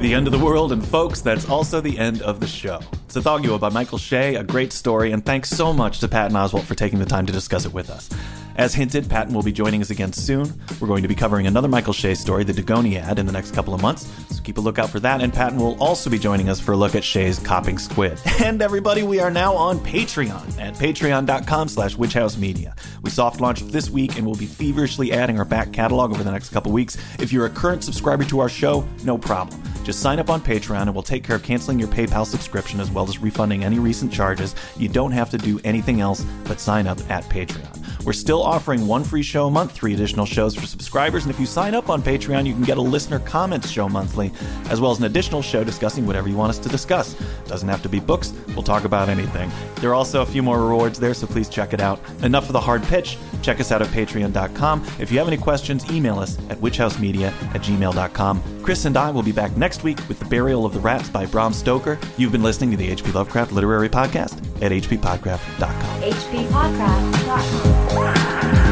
The 0.00 0.12
end 0.12 0.26
of 0.26 0.32
the 0.38 0.44
world, 0.44 0.70
and 0.72 0.86
folks, 0.86 1.22
that's 1.22 1.48
also 1.48 1.80
the 1.80 1.98
end 1.98 2.20
of 2.20 2.38
the 2.38 2.46
show. 2.46 2.80
Tsathoggua 3.08 3.58
by 3.58 3.70
Michael 3.70 3.96
Shea, 3.96 4.34
a 4.34 4.44
great 4.44 4.70
story, 4.70 5.12
and 5.12 5.24
thanks 5.24 5.48
so 5.48 5.72
much 5.72 6.00
to 6.00 6.08
Patton 6.08 6.36
Oswalt 6.36 6.64
for 6.64 6.74
taking 6.74 6.98
the 6.98 7.06
time 7.06 7.24
to 7.24 7.32
discuss 7.32 7.64
it 7.64 7.72
with 7.72 7.88
us. 7.88 8.10
As 8.56 8.74
hinted, 8.74 9.08
Patton 9.10 9.34
will 9.34 9.42
be 9.42 9.52
joining 9.52 9.82
us 9.82 9.90
again 9.90 10.12
soon. 10.12 10.52
We're 10.80 10.88
going 10.88 11.02
to 11.02 11.08
be 11.08 11.14
covering 11.14 11.46
another 11.46 11.68
Michael 11.68 11.92
Shea 11.92 12.14
story, 12.14 12.44
the 12.44 12.52
Dagoniad, 12.52 13.18
in 13.18 13.26
the 13.26 13.32
next 13.32 13.52
couple 13.52 13.74
of 13.74 13.82
months, 13.82 14.06
so 14.34 14.42
keep 14.42 14.58
a 14.58 14.60
lookout 14.60 14.90
for 14.90 15.00
that, 15.00 15.20
and 15.20 15.32
Patton 15.32 15.58
will 15.58 15.76
also 15.82 16.08
be 16.08 16.18
joining 16.18 16.48
us 16.48 16.60
for 16.60 16.72
a 16.72 16.76
look 16.76 16.94
at 16.94 17.02
Shea's 17.02 17.38
Copping 17.38 17.78
Squid. 17.78 18.20
And 18.44 18.60
everybody, 18.60 19.02
we 19.04 19.20
are 19.20 19.30
now 19.30 19.54
on 19.54 19.78
Patreon 19.78 20.60
at 20.60 20.74
patreon.com 20.74 21.68
slash 21.68 21.96
witchhousemedia. 21.96 22.76
We 23.02 23.08
soft 23.08 23.40
launched 23.40 23.70
this 23.72 23.88
week 23.88 24.18
and 24.18 24.26
we'll 24.26 24.34
be 24.34 24.44
feverishly 24.44 25.12
adding 25.12 25.38
our 25.38 25.46
back 25.46 25.72
catalog 25.72 26.10
over 26.10 26.22
the 26.22 26.30
next 26.30 26.50
couple 26.50 26.72
weeks. 26.72 26.98
If 27.18 27.32
you're 27.32 27.46
a 27.46 27.50
current 27.50 27.82
subscriber 27.82 28.24
to 28.24 28.40
our 28.40 28.50
show, 28.50 28.86
no 29.02 29.16
problem. 29.16 29.62
Just 29.82 30.00
sign 30.00 30.18
up 30.18 30.28
on 30.28 30.42
Patreon 30.42 30.82
and 30.82 30.94
we'll 30.94 31.02
take 31.02 31.24
care 31.24 31.36
of 31.36 31.42
canceling 31.42 31.78
your 31.78 31.88
PayPal 31.88 32.26
subscription 32.26 32.80
as 32.80 32.90
well 32.90 33.08
as 33.08 33.18
refunding 33.18 33.64
any 33.64 33.78
recent 33.78 34.12
charges. 34.12 34.54
You 34.76 34.88
don't 34.88 35.12
have 35.12 35.30
to 35.30 35.38
do 35.38 35.58
anything 35.64 36.00
else 36.00 36.22
but 36.44 36.60
sign 36.60 36.86
up 36.86 36.98
at 37.10 37.24
Patreon. 37.24 37.73
We're 38.04 38.12
still 38.12 38.42
offering 38.42 38.86
one 38.86 39.02
free 39.04 39.22
show 39.22 39.46
a 39.46 39.50
month, 39.50 39.72
three 39.72 39.94
additional 39.94 40.26
shows 40.26 40.54
for 40.54 40.66
subscribers, 40.66 41.24
and 41.24 41.32
if 41.32 41.40
you 41.40 41.46
sign 41.46 41.74
up 41.74 41.88
on 41.88 42.02
Patreon, 42.02 42.46
you 42.46 42.52
can 42.52 42.62
get 42.62 42.76
a 42.76 42.82
listener 42.82 43.18
comments 43.20 43.70
show 43.70 43.88
monthly, 43.88 44.30
as 44.68 44.80
well 44.80 44.90
as 44.90 44.98
an 44.98 45.04
additional 45.04 45.40
show 45.42 45.64
discussing 45.64 46.06
whatever 46.06 46.28
you 46.28 46.36
want 46.36 46.50
us 46.50 46.58
to 46.58 46.68
discuss. 46.68 47.14
Doesn't 47.46 47.68
have 47.68 47.82
to 47.82 47.88
be 47.88 48.00
books, 48.00 48.32
we'll 48.48 48.62
talk 48.62 48.84
about 48.84 49.08
anything. 49.08 49.50
There 49.76 49.90
are 49.90 49.94
also 49.94 50.22
a 50.22 50.26
few 50.26 50.42
more 50.42 50.60
rewards 50.60 50.98
there, 51.00 51.14
so 51.14 51.26
please 51.26 51.48
check 51.48 51.72
it 51.72 51.80
out. 51.80 51.98
Enough 52.22 52.46
of 52.46 52.52
the 52.52 52.60
hard 52.60 52.82
pitch. 52.84 53.16
Check 53.42 53.60
us 53.60 53.72
out 53.72 53.82
at 53.82 53.88
patreon.com. 53.88 54.84
If 54.98 55.10
you 55.10 55.18
have 55.18 55.28
any 55.28 55.36
questions, 55.36 55.90
email 55.90 56.18
us 56.18 56.38
at 56.50 56.58
witchhousemedia 56.58 57.32
at 57.54 57.62
gmail.com. 57.62 58.42
Chris 58.62 58.84
and 58.86 58.96
I 58.96 59.10
will 59.10 59.22
be 59.22 59.32
back 59.32 59.56
next 59.56 59.82
week 59.82 59.98
with 60.08 60.18
The 60.18 60.24
Burial 60.24 60.64
of 60.64 60.72
the 60.72 60.80
Rats 60.80 61.08
by 61.10 61.26
Bram 61.26 61.52
Stoker. 61.52 61.98
You've 62.16 62.32
been 62.32 62.42
listening 62.42 62.70
to 62.70 62.76
the 62.76 62.88
H.P. 62.88 63.12
Lovecraft 63.12 63.52
Literary 63.52 63.88
Podcast 63.90 64.38
at 64.62 64.72
hppodcraft.com. 64.72 66.02
hppodcraft.com. 66.02 67.93
Wow. 67.94 68.63